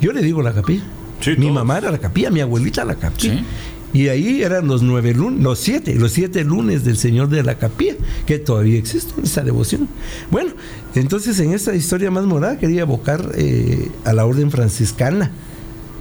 Yo 0.00 0.12
le 0.12 0.22
digo 0.22 0.42
la 0.42 0.52
capilla. 0.52 0.84
Sí, 1.20 1.30
mi 1.30 1.46
todos. 1.46 1.54
mamá 1.54 1.78
era 1.78 1.90
la 1.90 1.98
capilla, 1.98 2.30
mi 2.30 2.40
abuelita 2.40 2.84
la 2.84 2.94
capilla. 2.94 3.38
Sí. 3.38 3.44
Y 3.92 4.08
ahí 4.08 4.42
eran 4.42 4.68
los 4.68 4.82
nueve 4.82 5.14
lunes, 5.14 5.42
los 5.42 5.58
siete, 5.58 5.94
los 5.94 6.12
siete 6.12 6.44
lunes 6.44 6.84
del 6.84 6.98
Señor 6.98 7.30
de 7.30 7.42
la 7.42 7.56
Capilla, 7.56 7.94
que 8.26 8.38
todavía 8.38 8.78
existe 8.78 9.14
esa 9.22 9.42
devoción. 9.42 9.88
Bueno, 10.30 10.50
entonces 10.94 11.40
en 11.40 11.54
esta 11.54 11.74
historia 11.74 12.10
más 12.10 12.24
morada 12.24 12.58
quería 12.58 12.82
evocar 12.82 13.32
eh, 13.34 13.88
a 14.04 14.12
la 14.12 14.26
orden 14.26 14.50
franciscana 14.50 15.30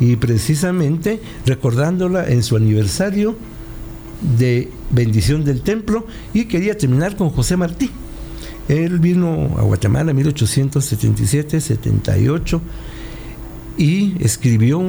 y 0.01 0.18
precisamente 0.18 1.22
recordándola 1.45 2.28
en 2.28 2.43
su 2.43 2.58
aniversario 2.58 3.38
de 4.38 4.70
bendición 4.91 5.45
del 5.45 5.62
templo 5.62 6.05
y 6.34 6.45
quería 6.45 6.78
terminar 6.78 7.16
con 7.16 7.30
José 7.30 7.55
Martí. 7.55 7.89
Él 8.68 8.99
vino 8.99 9.55
a 9.57 9.61
Guatemala 9.61 10.11
en 10.11 10.18
1877-78 10.18 12.59
y 13.78 14.15
escribió 14.24 14.82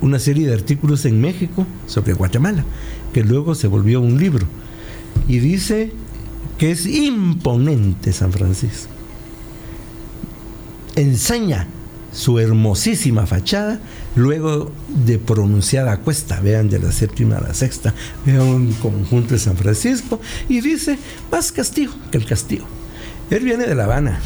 una 0.00 0.18
serie 0.18 0.46
de 0.46 0.54
artículos 0.54 1.04
en 1.04 1.20
México 1.20 1.66
sobre 1.86 2.14
Guatemala, 2.14 2.64
que 3.12 3.24
luego 3.24 3.54
se 3.54 3.66
volvió 3.66 4.00
un 4.00 4.18
libro. 4.18 4.46
Y 5.26 5.40
dice 5.40 5.92
que 6.56 6.70
es 6.70 6.86
imponente 6.86 8.12
San 8.12 8.32
Francisco. 8.32 8.92
Enseña 10.96 11.66
su 12.12 12.38
hermosísima 12.38 13.26
fachada 13.26 13.80
luego 14.16 14.72
de 15.04 15.18
pronunciada 15.18 15.98
cuesta, 15.98 16.40
vean 16.40 16.70
de 16.70 16.78
la 16.78 16.90
séptima 16.90 17.36
a 17.36 17.40
la 17.40 17.54
sexta, 17.54 17.94
vean 18.24 18.40
un 18.40 18.72
conjunto 18.72 19.34
de 19.34 19.38
San 19.38 19.56
Francisco 19.56 20.20
y 20.48 20.60
dice 20.60 20.98
más 21.30 21.52
castigo 21.52 21.92
que 22.10 22.18
el 22.18 22.24
castigo. 22.24 22.77
Él 23.30 23.44
viene 23.44 23.66
de 23.66 23.74
La 23.74 23.84
Habana, 23.84 24.20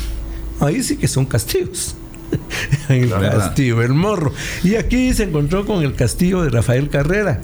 ahí 0.61 0.83
sí 0.83 0.97
que 0.97 1.09
son 1.09 1.27
castigos. 1.27 1.97
el 2.89 3.11
castillo, 3.11 3.83
el 3.83 3.93
morro. 3.93 4.33
Y 4.63 4.77
aquí 4.77 5.13
se 5.13 5.25
encontró 5.25 5.67
con 5.67 5.83
el 5.83 5.95
castillo 5.95 6.43
de 6.43 6.51
Rafael 6.51 6.89
Carrera, 6.89 7.41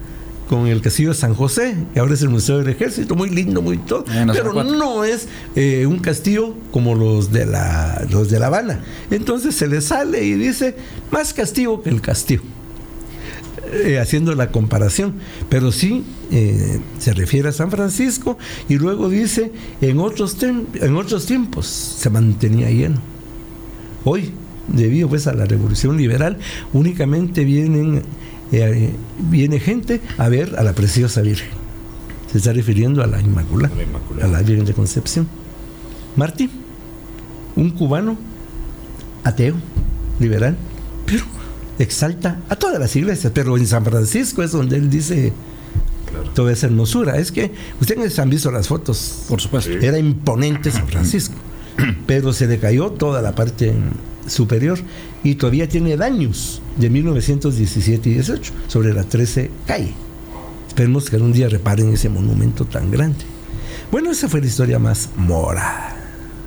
con 0.49 0.67
el 0.67 0.81
castillo 0.81 1.11
de 1.11 1.15
San 1.15 1.35
José, 1.35 1.77
que 1.93 2.01
ahora 2.01 2.15
es 2.15 2.23
el 2.23 2.31
Museo 2.31 2.59
del 2.59 2.69
Ejército, 2.69 3.15
muy 3.15 3.29
lindo, 3.29 3.61
muy 3.61 3.79
todo. 3.79 4.05
Eh, 4.11 4.27
pero 4.33 4.65
no 4.65 5.05
es 5.05 5.29
eh, 5.57 5.87
un 5.87 5.99
castillo 5.99 6.55
como 6.71 6.95
los 6.95 7.33
de, 7.33 7.47
la, 7.47 8.07
los 8.11 8.31
de 8.31 8.39
La 8.39 8.47
Habana. 8.47 8.81
Entonces 9.11 9.55
se 9.55 9.67
le 9.67 9.81
sale 9.81 10.25
y 10.25 10.35
dice, 10.35 10.75
más 11.11 11.35
castigo 11.35 11.83
que 11.83 11.91
el 11.91 12.01
castigo. 12.01 12.45
Eh, 13.71 13.99
haciendo 13.99 14.35
la 14.35 14.51
comparación, 14.51 15.15
pero 15.49 15.73
sí 15.73 16.05
eh, 16.31 16.81
se 16.99 17.13
refiere 17.13 17.51
a 17.51 17.53
San 17.53 17.71
Francisco 17.71 18.39
y 18.69 18.77
luego 18.77 19.09
dice, 19.11 19.53
en 19.81 19.99
otros, 19.99 20.37
en 20.43 20.97
otros 20.97 21.27
tiempos 21.27 21.67
se 21.67 22.09
mantenía 22.09 22.71
lleno. 22.71 23.01
Hoy, 24.05 24.33
debido 24.69 25.09
pues 25.09 25.27
a 25.27 25.35
la 25.35 25.45
revolución 25.45 25.97
liberal, 25.97 26.39
únicamente 26.73 27.45
vienen 27.45 28.03
eh, 28.53 28.95
viene 29.19 29.61
gente 29.61 30.01
a 30.17 30.29
ver 30.29 30.55
a 30.59 30.63
la 30.63 30.73
preciosa 30.73 31.21
Virgen. 31.21 31.51
Se 32.33 32.39
está 32.39 32.53
refiriendo 32.53 33.03
a 33.03 33.07
la 33.07 33.21
Inmaculada, 33.21 33.75
A 33.75 33.77
la 33.77 33.83
Inmaculada. 33.83 34.27
a 34.27 34.29
la 34.31 34.43
Virgen 34.43 34.65
de 34.65 34.73
Concepción. 34.73 35.29
Martí, 36.17 36.49
un 37.57 37.71
cubano 37.71 38.17
ateo, 39.25 39.57
liberal, 40.21 40.57
pero 41.07 41.25
exalta 41.79 42.39
a 42.49 42.57
todas 42.57 42.79
las 42.79 42.95
iglesias, 42.97 43.33
pero 43.35 43.57
en 43.57 43.67
San 43.67 43.85
Francisco 43.85 44.43
es 44.43 44.53
donde 44.53 44.77
él 44.77 44.91
dice 44.91 45.33
Claro. 46.11 46.31
toda 46.31 46.53
esa 46.53 46.67
hermosura. 46.67 47.19
Es 47.19 47.31
que 47.31 47.53
ustedes 47.81 48.19
han 48.19 48.31
visto 48.31 48.51
las 48.51 48.67
fotos 48.67 49.25
Por 49.29 49.41
supuesto. 49.43 49.71
Sí. 49.79 49.85
era 49.85 49.99
imponente 49.99 50.71
San 50.71 50.89
Francisco, 50.89 51.35
pero 52.07 52.33
se 52.33 52.47
le 52.47 52.59
cayó 52.59 52.91
toda 52.91 53.21
la 53.21 53.35
parte 53.35 53.75
superior 54.27 54.79
y 55.23 55.35
todavía 55.35 55.69
tiene 55.69 55.97
daños 55.99 56.63
de 56.79 56.89
1917 56.89 58.09
y 58.09 58.15
18 58.15 58.53
sobre 58.69 58.95
la 58.95 59.05
13 59.05 59.51
calle. 59.67 59.93
Esperemos 60.69 61.11
que 61.11 61.17
algún 61.17 61.33
día 61.33 61.49
reparen 61.49 61.93
ese 61.93 62.09
monumento 62.09 62.65
tan 62.65 62.91
grande. 62.91 63.19
Bueno, 63.93 64.11
esa 64.11 64.29
fue 64.29 64.41
la 64.41 64.47
historia 64.47 64.79
más 64.79 65.11
morada. 65.17 65.97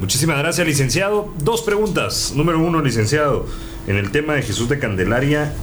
Muchísimas 0.01 0.39
gracias, 0.39 0.65
licenciado. 0.65 1.31
Dos 1.43 1.61
preguntas. 1.61 2.33
Número 2.35 2.59
uno, 2.59 2.81
licenciado. 2.81 3.45
En 3.85 3.97
el 3.97 4.09
tema 4.09 4.33
de 4.33 4.41
Jesús 4.41 4.67
de 4.67 4.79
Candelaria, 4.79 5.53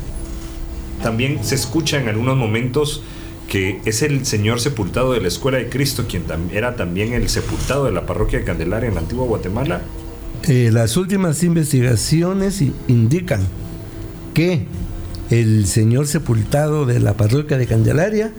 también 1.02 1.42
se 1.42 1.56
escucha 1.56 2.00
en 2.00 2.08
algunos 2.08 2.36
momentos 2.36 3.02
que 3.48 3.80
es 3.84 4.00
el 4.02 4.24
señor 4.26 4.60
sepultado 4.60 5.12
de 5.12 5.20
la 5.20 5.26
Escuela 5.26 5.58
de 5.58 5.68
Cristo, 5.68 6.04
quien 6.08 6.22
era 6.52 6.76
también 6.76 7.14
el 7.14 7.28
sepultado 7.28 7.86
de 7.86 7.90
la 7.90 8.06
parroquia 8.06 8.38
de 8.38 8.44
Candelaria 8.44 8.88
en 8.88 8.94
la 8.94 9.00
antigua 9.00 9.26
Guatemala. 9.26 9.82
Eh, 10.46 10.70
las 10.72 10.96
últimas 10.96 11.42
investigaciones 11.42 12.62
indican 12.86 13.44
que 14.34 14.66
el 15.30 15.66
señor 15.66 16.06
sepultado 16.06 16.86
de 16.86 17.00
la 17.00 17.14
parroquia 17.14 17.58
de 17.58 17.66
Candelaria 17.66 18.32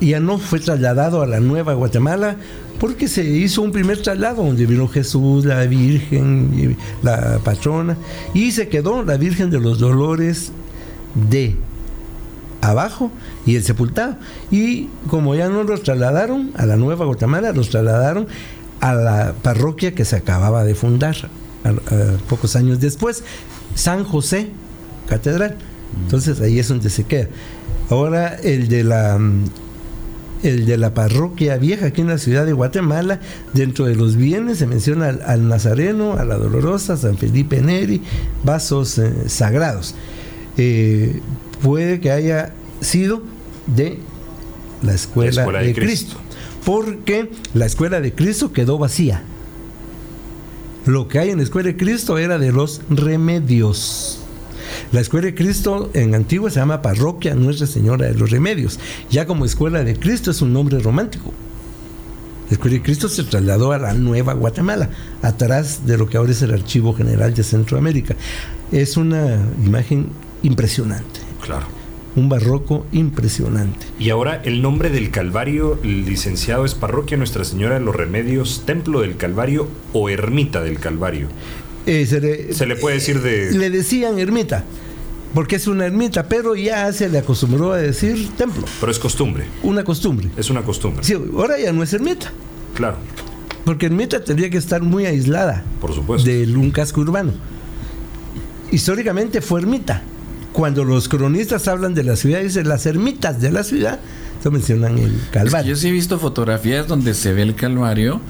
ya 0.00 0.18
no 0.18 0.38
fue 0.38 0.58
trasladado 0.58 1.22
a 1.22 1.26
la 1.28 1.38
Nueva 1.38 1.74
Guatemala 1.74 2.36
porque 2.78 3.08
se 3.08 3.24
hizo 3.24 3.62
un 3.62 3.72
primer 3.72 4.00
traslado 4.02 4.44
donde 4.44 4.66
vino 4.66 4.88
Jesús, 4.88 5.44
la 5.44 5.64
Virgen, 5.66 6.76
la 7.02 7.38
patrona, 7.42 7.96
y 8.34 8.52
se 8.52 8.68
quedó 8.68 9.02
la 9.02 9.16
Virgen 9.16 9.50
de 9.50 9.60
los 9.60 9.78
Dolores 9.78 10.52
de 11.14 11.56
abajo 12.60 13.10
y 13.46 13.56
el 13.56 13.64
sepultado. 13.64 14.16
Y 14.50 14.88
como 15.08 15.34
ya 15.34 15.48
no 15.48 15.64
los 15.64 15.82
trasladaron 15.82 16.52
a 16.56 16.66
la 16.66 16.76
Nueva 16.76 17.04
Guatemala, 17.06 17.52
los 17.52 17.70
trasladaron 17.70 18.26
a 18.80 18.94
la 18.94 19.34
parroquia 19.42 19.94
que 19.94 20.04
se 20.04 20.16
acababa 20.16 20.64
de 20.64 20.74
fundar 20.74 21.16
pocos 22.28 22.56
años 22.56 22.80
después, 22.80 23.24
San 23.74 24.04
José 24.04 24.50
Catedral. 25.08 25.56
Entonces 26.04 26.40
ahí 26.40 26.58
es 26.58 26.68
donde 26.68 26.90
se 26.90 27.04
queda. 27.04 27.28
Ahora 27.90 28.34
el 28.34 28.68
de 28.68 28.84
la 28.84 29.18
mm, 29.18 29.44
el 30.42 30.66
de 30.66 30.76
la 30.76 30.94
parroquia 30.94 31.56
vieja 31.56 31.86
aquí 31.86 32.00
en 32.00 32.08
la 32.08 32.18
ciudad 32.18 32.46
de 32.46 32.52
Guatemala, 32.52 33.20
dentro 33.54 33.86
de 33.86 33.94
los 33.94 34.16
bienes 34.16 34.58
se 34.58 34.66
menciona 34.66 35.08
al, 35.08 35.22
al 35.26 35.48
Nazareno, 35.48 36.14
a 36.14 36.24
la 36.24 36.36
Dolorosa, 36.36 36.96
San 36.96 37.18
Felipe 37.18 37.60
Neri, 37.60 38.02
vasos 38.44 38.98
eh, 38.98 39.12
sagrados. 39.26 39.94
Eh, 40.56 41.20
puede 41.62 42.00
que 42.00 42.10
haya 42.10 42.52
sido 42.80 43.22
de 43.66 43.98
la 44.82 44.94
escuela, 44.94 45.32
La 45.32 45.40
escuela 45.42 45.60
de 45.60 45.66
de, 45.66 45.74
Cristo. 45.74 46.16
Cristo, 46.16 46.20
porque 46.64 47.30
la 47.54 47.66
escuela 47.66 48.00
de 48.00 48.12
Cristo 48.12 48.52
quedó 48.52 48.78
vacía. 48.78 49.22
Lo 50.86 51.08
que 51.08 51.18
hay 51.18 51.30
en 51.30 51.38
la 51.38 51.42
escuela 51.42 51.68
de 51.68 51.76
Cristo 51.76 52.18
era 52.18 52.38
de 52.38 52.52
los 52.52 52.80
remedios. 52.88 54.20
La 54.92 55.00
escuela 55.00 55.26
de 55.26 55.34
Cristo 55.34 55.90
en 55.94 56.14
Antigua 56.14 56.50
se 56.50 56.60
llama 56.60 56.82
Parroquia 56.82 57.34
Nuestra 57.34 57.66
Señora 57.66 58.06
de 58.06 58.14
los 58.14 58.30
Remedios. 58.30 58.78
Ya 59.10 59.26
como 59.26 59.44
escuela 59.44 59.84
de 59.84 59.96
Cristo 59.96 60.30
es 60.30 60.42
un 60.42 60.52
nombre 60.52 60.78
romántico. 60.78 61.32
La 62.48 62.52
escuela 62.54 62.76
de 62.76 62.82
Cristo 62.82 63.08
se 63.08 63.24
trasladó 63.24 63.72
a 63.72 63.78
la 63.78 63.92
Nueva 63.92 64.32
Guatemala, 64.32 64.88
atrás 65.20 65.86
de 65.86 65.98
lo 65.98 66.08
que 66.08 66.16
ahora 66.16 66.32
es 66.32 66.40
el 66.40 66.52
Archivo 66.54 66.94
General 66.94 67.34
de 67.34 67.42
Centroamérica. 67.42 68.16
Es 68.72 68.96
una 68.96 69.38
imagen 69.64 70.08
impresionante, 70.42 71.20
Claro. 71.44 71.66
un 72.16 72.28
barroco 72.30 72.86
impresionante. 72.92 73.84
Y 73.98 74.08
ahora 74.10 74.40
el 74.44 74.62
nombre 74.62 74.88
del 74.88 75.10
Calvario, 75.10 75.78
licenciado, 75.82 76.64
es 76.64 76.74
Parroquia 76.74 77.18
Nuestra 77.18 77.44
Señora 77.44 77.74
de 77.78 77.84
los 77.84 77.94
Remedios, 77.94 78.62
Templo 78.64 79.02
del 79.02 79.16
Calvario 79.18 79.68
o 79.92 80.08
Ermita 80.08 80.62
del 80.62 80.78
Calvario. 80.78 81.28
Eh, 81.88 82.06
se 82.06 82.20
le, 82.20 82.52
Se 82.52 82.66
le 82.66 82.76
puede 82.76 82.96
decir 82.96 83.20
de... 83.22 83.50
le 83.52 83.70
decían 83.70 84.18
ermita, 84.18 84.64
porque 85.34 85.56
es 85.56 85.66
una 85.66 85.86
ermita, 85.86 86.28
pero 86.28 86.54
ya 86.54 86.92
se 86.92 87.08
le 87.08 87.18
acostumbró 87.18 87.72
a 87.72 87.78
decir 87.78 88.28
templo, 88.36 88.64
Pero 88.80 88.92
es 88.92 88.98
costumbre, 88.98 89.46
una 89.62 89.82
costumbre. 89.84 90.28
es 90.36 90.50
una 90.50 90.62
costumbre. 90.62 91.02
Sí, 91.04 91.14
ahora 91.14 91.58
ya 91.58 91.72
no 91.72 91.82
es 91.82 91.92
ermita, 91.94 92.30
Claro, 92.74 92.98
porque 93.64 93.86
ermita 93.86 94.22
tendría 94.22 94.50
que 94.50 94.58
estar 94.58 94.82
muy 94.82 95.06
aislada 95.06 95.64
por 95.80 95.94
supuesto. 95.94 96.28
de 96.28 96.44
un 96.56 96.70
casco 96.70 97.00
urbano. 97.00 97.32
Históricamente 98.70 99.40
fue 99.40 99.60
ermita. 99.60 100.02
Cuando 100.52 100.84
los 100.84 101.08
cronistas 101.08 101.68
hablan 101.68 101.94
de 101.94 102.02
la 102.04 102.16
ciudad, 102.16 102.40
dicen 102.40 102.68
las 102.68 102.84
ermitas 102.86 103.40
de 103.40 103.50
la 103.52 103.62
ciudad, 103.64 104.00
se 104.42 104.50
mencionan 104.50 104.98
el 104.98 105.14
Es 105.14 105.20
que 105.22 105.30
Calvario. 105.30 105.70
yo 105.70 105.76
sí 105.76 105.88
he 105.88 105.92
visto 105.92 106.18
fotografías 106.18 106.86
donde 106.86 107.14
se 107.14 107.32
ve 107.32 107.42
el 107.42 107.54
Calvario 107.54 108.20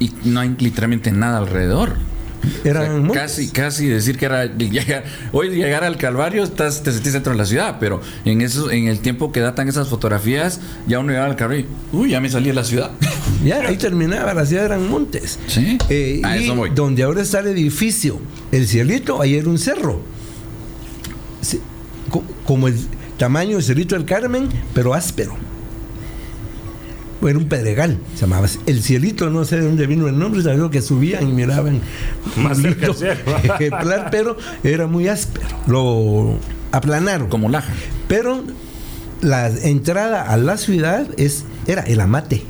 y 0.00 0.12
no 0.24 0.40
hay 0.40 0.54
literalmente 0.58 1.12
nada 1.12 1.38
alrededor. 1.38 1.94
Eran 2.64 3.08
O 3.08 3.12
sea, 3.12 3.22
casi, 3.22 3.48
casi 3.48 3.86
decir 3.86 4.18
que 4.18 4.26
era 4.26 4.46
llegar, 4.46 5.04
hoy 5.32 5.50
llegar 5.50 5.84
al 5.84 5.96
Calvario 5.96 6.42
estás, 6.44 6.82
te 6.82 6.92
sentís 6.92 7.12
dentro 7.12 7.32
de 7.32 7.38
la 7.38 7.46
ciudad, 7.46 7.76
pero 7.80 8.00
en 8.24 8.40
eso, 8.40 8.70
en 8.70 8.88
el 8.88 9.00
tiempo 9.00 9.32
que 9.32 9.40
datan 9.40 9.68
esas 9.68 9.88
fotografías, 9.88 10.60
ya 10.86 10.98
uno 10.98 11.10
llegaba 11.10 11.28
al 11.28 11.36
Calvario, 11.36 11.66
y, 11.92 11.96
uy, 11.96 12.10
ya 12.10 12.20
me 12.20 12.28
salí 12.28 12.48
de 12.48 12.54
la 12.54 12.64
ciudad. 12.64 12.90
Ya, 13.44 13.60
ahí 13.60 13.76
terminaba, 13.76 14.32
la 14.32 14.46
ciudad 14.46 14.64
eran 14.64 14.88
montes. 14.88 15.38
Sí, 15.46 15.76
Eh, 15.90 16.22
a 16.24 16.38
y 16.38 16.44
eso 16.44 16.56
voy. 16.56 16.70
donde 16.74 17.02
ahora 17.02 17.20
está 17.20 17.40
el 17.40 17.48
edificio, 17.48 18.18
el 18.50 18.66
cielito, 18.66 19.20
ahí 19.20 19.34
era 19.34 19.48
un 19.48 19.58
cerro. 19.58 20.00
Sí, 21.42 21.60
como 22.44 22.66
el, 22.66 22.76
tamaño 23.16 23.56
de 23.56 23.62
Cerrito 23.62 23.94
del 23.94 24.04
Carmen, 24.04 24.48
pero 24.74 24.94
áspero. 24.94 25.36
Era 27.22 27.38
un 27.38 27.48
pedregal, 27.48 27.98
se 28.14 28.22
llamaba 28.22 28.46
El 28.66 28.82
Cielito, 28.82 29.30
no 29.30 29.44
sé 29.44 29.56
de 29.56 29.62
dónde 29.62 29.86
vino 29.86 30.06
el 30.06 30.18
nombre, 30.18 30.42
sabía 30.42 30.68
que 30.70 30.82
subían 30.82 31.28
y 31.28 31.32
miraban 31.32 31.80
Más 32.36 32.58
cerca 32.58 32.88
ejemplar, 33.42 34.08
pero 34.10 34.36
era 34.62 34.86
muy 34.86 35.08
áspero. 35.08 35.46
Lo 35.66 36.38
aplanaron. 36.72 37.28
Como 37.28 37.48
laja. 37.48 37.72
Pero 38.06 38.44
la 39.22 39.48
entrada 39.48 40.22
a 40.22 40.36
la 40.36 40.56
ciudad 40.58 41.06
es, 41.16 41.44
era 41.66 41.82
el 41.82 42.00
Amate. 42.00 42.42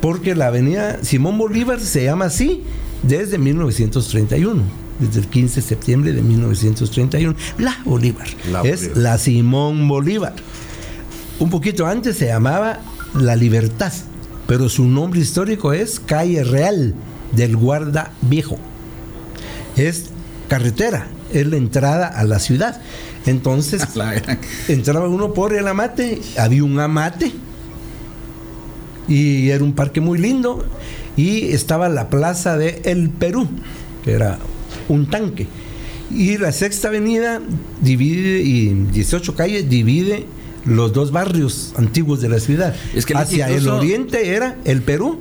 Porque 0.00 0.34
la 0.34 0.48
avenida 0.48 0.98
Simón 1.02 1.38
Bolívar 1.38 1.78
se 1.78 2.04
llama 2.04 2.26
así 2.26 2.64
desde 3.02 3.38
1931. 3.38 4.62
Desde 4.98 5.20
el 5.20 5.26
15 5.28 5.60
de 5.60 5.66
septiembre 5.66 6.12
de 6.12 6.22
1931. 6.22 7.34
La 7.58 7.78
Bolívar. 7.84 8.26
La 8.50 8.62
es 8.62 8.80
Bolívar. 8.80 9.02
la 9.02 9.18
Simón 9.18 9.88
Bolívar. 9.88 10.34
Un 11.38 11.48
poquito 11.50 11.86
antes 11.86 12.16
se 12.16 12.26
llamaba 12.26 12.80
La 13.14 13.36
Libertad. 13.36 13.92
Pero 14.46 14.68
su 14.68 14.84
nombre 14.84 15.20
histórico 15.20 15.72
es 15.72 16.00
Calle 16.00 16.44
Real 16.44 16.94
del 17.32 17.56
Guarda 17.56 18.12
Viejo 18.22 18.58
es 19.76 20.06
carretera, 20.48 21.06
es 21.32 21.46
la 21.46 21.56
entrada 21.56 22.06
a 22.06 22.24
la 22.24 22.38
ciudad. 22.38 22.80
Entonces, 23.26 23.82
entraba 24.68 25.08
uno 25.08 25.34
por 25.34 25.54
el 25.54 25.66
amate, 25.68 26.20
había 26.38 26.64
un 26.64 26.78
amate, 26.78 27.32
y 29.08 29.48
era 29.50 29.64
un 29.64 29.74
parque 29.74 30.00
muy 30.00 30.18
lindo, 30.18 30.64
y 31.16 31.52
estaba 31.52 31.88
la 31.88 32.08
plaza 32.08 32.56
de 32.56 32.80
El 32.84 33.10
Perú, 33.10 33.48
que 34.04 34.12
era 34.12 34.38
un 34.88 35.08
tanque. 35.08 35.46
Y 36.10 36.38
la 36.38 36.52
sexta 36.52 36.88
avenida 36.88 37.40
divide, 37.80 38.40
y 38.42 38.68
18 38.92 39.34
calles 39.34 39.68
divide 39.68 40.26
los 40.64 40.92
dos 40.92 41.10
barrios 41.12 41.72
antiguos 41.76 42.20
de 42.20 42.28
la 42.28 42.38
ciudad. 42.40 42.74
Es 42.94 43.06
que 43.06 43.14
hacia 43.14 43.48
el 43.48 43.68
oriente 43.68 44.34
era 44.34 44.56
el 44.64 44.82
Perú 44.82 45.20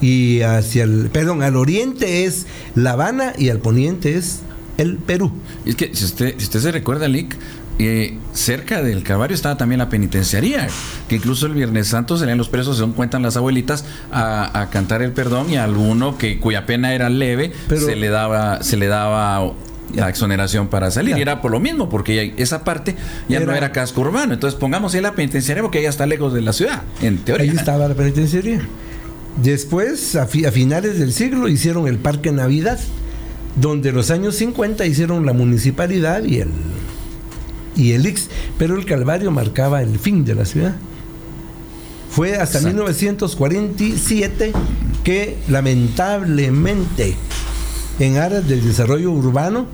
y 0.00 0.42
hacia 0.42 0.84
el, 0.84 1.08
perdón, 1.12 1.42
al 1.42 1.56
oriente 1.56 2.24
es 2.24 2.46
La 2.74 2.92
Habana 2.92 3.32
y 3.38 3.48
al 3.48 3.58
poniente 3.58 4.16
es 4.16 4.40
el 4.78 4.96
Perú. 4.98 5.32
Es 5.64 5.74
que 5.76 5.90
si 5.94 6.04
usted, 6.04 6.34
si 6.38 6.44
usted 6.44 6.60
se 6.60 6.72
recuerda, 6.72 7.08
Lick, 7.08 7.34
eh, 7.78 8.16
cerca 8.32 8.82
del 8.82 9.02
Calvario 9.02 9.34
estaba 9.34 9.56
también 9.58 9.78
la 9.78 9.88
penitenciaría, 9.90 10.66
que 11.08 11.16
incluso 11.16 11.46
el 11.46 11.52
Viernes 11.54 11.88
Santo 11.88 12.16
salían 12.16 12.38
los 12.38 12.48
presos, 12.48 12.76
según 12.78 12.92
cuentan 12.92 13.22
las 13.22 13.36
abuelitas, 13.36 13.84
a, 14.12 14.60
a 14.62 14.70
cantar 14.70 15.02
el 15.02 15.12
perdón 15.12 15.50
y 15.50 15.56
a 15.56 15.64
alguno 15.64 16.16
que 16.16 16.38
cuya 16.40 16.64
pena 16.66 16.94
era 16.94 17.08
leve 17.10 17.52
Pero- 17.68 17.84
se 17.84 17.96
le 17.96 18.08
daba, 18.08 18.62
se 18.62 18.76
le 18.78 18.86
daba 18.86 19.52
la 19.94 20.08
exoneración 20.08 20.68
para 20.68 20.90
salir. 20.90 21.16
Y 21.16 21.20
era 21.22 21.40
por 21.40 21.50
lo 21.52 21.60
mismo, 21.60 21.88
porque 21.88 22.34
esa 22.36 22.64
parte 22.64 22.96
ya 23.28 23.40
no 23.40 23.52
Era- 23.54 23.72
casco 23.72 24.00
urbano. 24.02 24.34
Entonces 24.34 24.58
pongamos 24.58 24.94
ahí 24.94 25.00
la 25.00 25.12
penitenciaría 25.12 25.62
porque 25.62 25.82
ya 25.82 25.88
está 25.88 26.06
lejos 26.06 26.32
de 26.34 26.42
la 26.42 26.52
ciudad, 26.52 26.82
en 27.02 27.18
teoría. 27.18 27.50
Ahí 27.50 27.56
estaba 27.56 27.86
la 27.88 27.94
penitenciaría. 27.94 28.60
Después, 29.42 30.16
a, 30.16 30.26
fi- 30.26 30.44
a 30.46 30.52
finales 30.52 30.98
del 30.98 31.12
siglo, 31.12 31.48
hicieron 31.48 31.86
el 31.88 31.98
Parque 31.98 32.32
Navidad, 32.32 32.78
donde 33.60 33.92
los 33.92 34.10
años 34.10 34.34
50 34.36 34.84
hicieron 34.86 35.24
la 35.26 35.32
municipalidad 35.34 36.24
y 36.24 36.38
el, 36.40 36.48
y 37.76 37.92
el 37.92 38.06
IX, 38.06 38.28
pero 38.58 38.76
el 38.76 38.86
Calvario 38.86 39.30
marcaba 39.30 39.82
el 39.82 39.98
fin 39.98 40.24
de 40.24 40.34
la 40.34 40.44
ciudad. 40.46 40.74
Fue 42.10 42.32
hasta 42.36 42.58
Exacto. 42.58 42.68
1947 42.68 44.52
que 45.04 45.36
lamentablemente 45.48 47.14
en 47.98 48.18
aras 48.18 48.46
del 48.48 48.62
desarrollo 48.64 49.10
urbano 49.10 49.66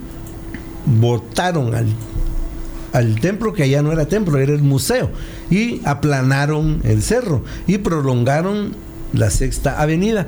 votaron 0.87 1.75
al, 1.75 1.87
al 2.93 3.21
templo 3.21 3.53
que 3.53 3.69
ya 3.69 3.83
no 3.83 3.93
era 3.93 4.07
templo, 4.07 4.39
era 4.39 4.53
el 4.53 4.63
museo 4.63 5.11
y 5.51 5.81
aplanaron 5.85 6.81
el 6.85 7.03
cerro 7.03 7.45
y 7.67 7.79
prolongaron 7.79 8.75
la 9.13 9.31
sexta 9.31 9.81
avenida. 9.81 10.27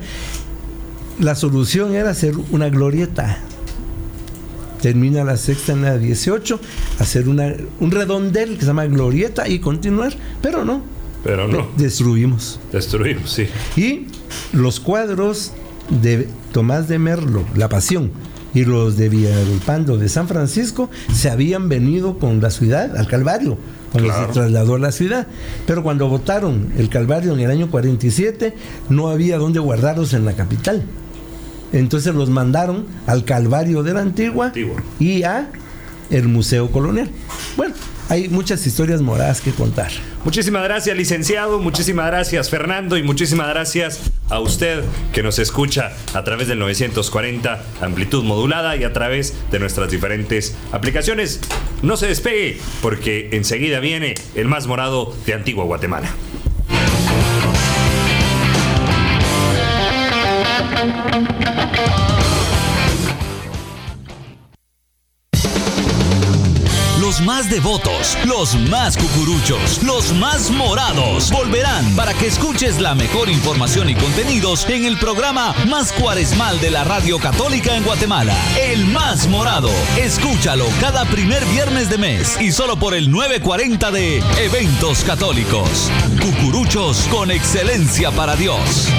La 1.21 1.35
solución 1.35 1.95
era 1.95 2.11
hacer 2.11 2.35
una 2.51 2.69
glorieta. 2.69 3.39
Termina 4.83 5.25
la 5.25 5.37
sexta 5.39 5.73
en 5.73 5.83
la 5.83 5.97
18, 5.97 6.61
hacer 6.99 7.29
una, 7.29 7.55
un 7.81 7.91
redondel 7.91 8.55
que 8.57 8.61
se 8.61 8.67
llama 8.67 8.85
glorieta 8.87 9.49
y 9.49 9.59
continuar, 9.59 10.13
pero 10.43 10.65
no, 10.65 10.83
Pero 11.23 11.49
no. 11.49 11.69
destruimos. 11.79 12.61
Destruimos, 12.71 13.31
sí. 13.33 13.47
Y 13.77 14.09
los 14.53 14.81
cuadros 14.81 15.53
de 15.89 16.29
Tomás 16.53 16.89
de 16.89 16.99
Merlo, 16.99 17.45
La 17.57 17.69
Pasión, 17.69 18.11
y 18.55 18.65
los 18.65 18.97
de 18.97 19.09
Villalpando 19.09 19.97
de 19.99 20.09
San 20.09 20.29
Francisco 20.29 20.89
se 21.13 21.29
habían 21.29 21.69
venido 21.69 22.19
con 22.19 22.41
la 22.41 22.51
ciudad 22.51 22.97
al 22.97 23.09
Calvario, 23.09 23.59
cuando 23.91 24.11
Claro. 24.11 24.27
se 24.29 24.33
trasladó 24.33 24.77
a 24.77 24.79
la 24.79 24.93
ciudad. 24.93 25.27
Pero 25.67 25.83
cuando 25.83 26.09
votaron 26.09 26.73
el 26.79 26.89
Calvario 26.89 27.33
en 27.35 27.41
el 27.41 27.51
año 27.51 27.69
47, 27.71 28.55
no 28.91 29.09
había 29.09 29.39
dónde 29.39 29.59
guardarlos 29.59 30.13
en 30.15 30.25
la 30.25 30.35
capital. 30.35 30.83
Entonces 31.73 32.15
los 32.15 32.31
mandaron 32.31 32.87
al 33.09 33.25
Calvario 33.25 33.83
de 33.83 33.95
la 33.95 34.01
Antigua, 34.03 34.47
Antigua. 34.47 34.81
y 35.01 35.25
a 35.25 35.51
el 36.11 36.29
Museo 36.29 36.71
Colonial. 36.71 37.11
Bueno, 37.57 37.75
hay 38.09 38.29
muchas 38.29 38.67
historias 38.67 39.01
moradas 39.01 39.41
que 39.41 39.53
contar. 39.53 39.91
Muchísimas 40.25 40.65
gracias, 40.65 40.97
licenciado. 40.97 41.59
Muchísimas 41.59 42.07
gracias, 42.07 42.51
Fernando. 42.51 42.97
Y 42.97 43.03
muchísimas 43.03 43.49
gracias 43.49 44.01
a 44.31 44.41
usted 44.41 44.85
que 45.13 45.23
nos 45.23 45.39
escucha 45.39 45.93
a 46.13 46.25
través 46.25 46.49
del 46.49 46.59
940 46.59 47.63
amplitud 47.81 48.25
modulada 48.25 48.77
y 48.77 48.85
a 48.85 48.93
través 48.93 49.35
de 49.51 49.59
nuestras 49.59 49.91
diferentes 49.91 50.57
aplicaciones. 50.73 51.41
No 51.83 51.97
se 51.97 52.07
despegue 52.07 52.59
porque 52.83 53.31
enseguida 53.33 53.81
viene 53.81 54.15
el 54.35 54.49
más 54.49 54.67
morado 54.67 55.15
de 55.27 55.35
Antigua 55.35 55.65
Guatemala. 55.65 56.09
Más 67.35 67.51
devotos, 67.51 68.17
los 68.27 68.55
más 68.71 68.97
cucuruchos, 68.97 69.83
los 69.83 70.13
más 70.13 70.53
morados 70.53 71.33
volverán 71.33 71.97
para 71.97 72.15
que 72.15 72.29
escuches 72.29 72.81
la 72.81 72.95
mejor 72.95 73.29
información 73.29 73.91
y 73.91 73.97
contenidos 73.97 74.69
en 74.69 74.85
el 74.85 74.97
programa 74.99 75.53
más 75.67 75.91
cuaresmal 75.91 76.61
de 76.61 76.71
la 76.71 76.85
Radio 76.85 77.19
Católica 77.19 77.75
en 77.75 77.83
Guatemala, 77.83 78.37
El 78.57 78.87
Más 78.87 79.27
Morado. 79.27 79.71
Escúchalo 79.99 80.65
cada 80.81 81.05
primer 81.07 81.45
viernes 81.47 81.91
de 81.91 81.99
mes 81.99 82.41
y 82.41 82.53
solo 82.53 82.77
por 82.77 82.95
el 82.95 83.11
940 83.11 83.91
de 83.91 84.19
Eventos 84.39 85.03
Católicos. 85.03 85.91
Cucuruchos 86.23 87.09
con 87.11 87.33
excelencia 87.33 88.13
para 88.13 88.37
Dios. 88.37 88.93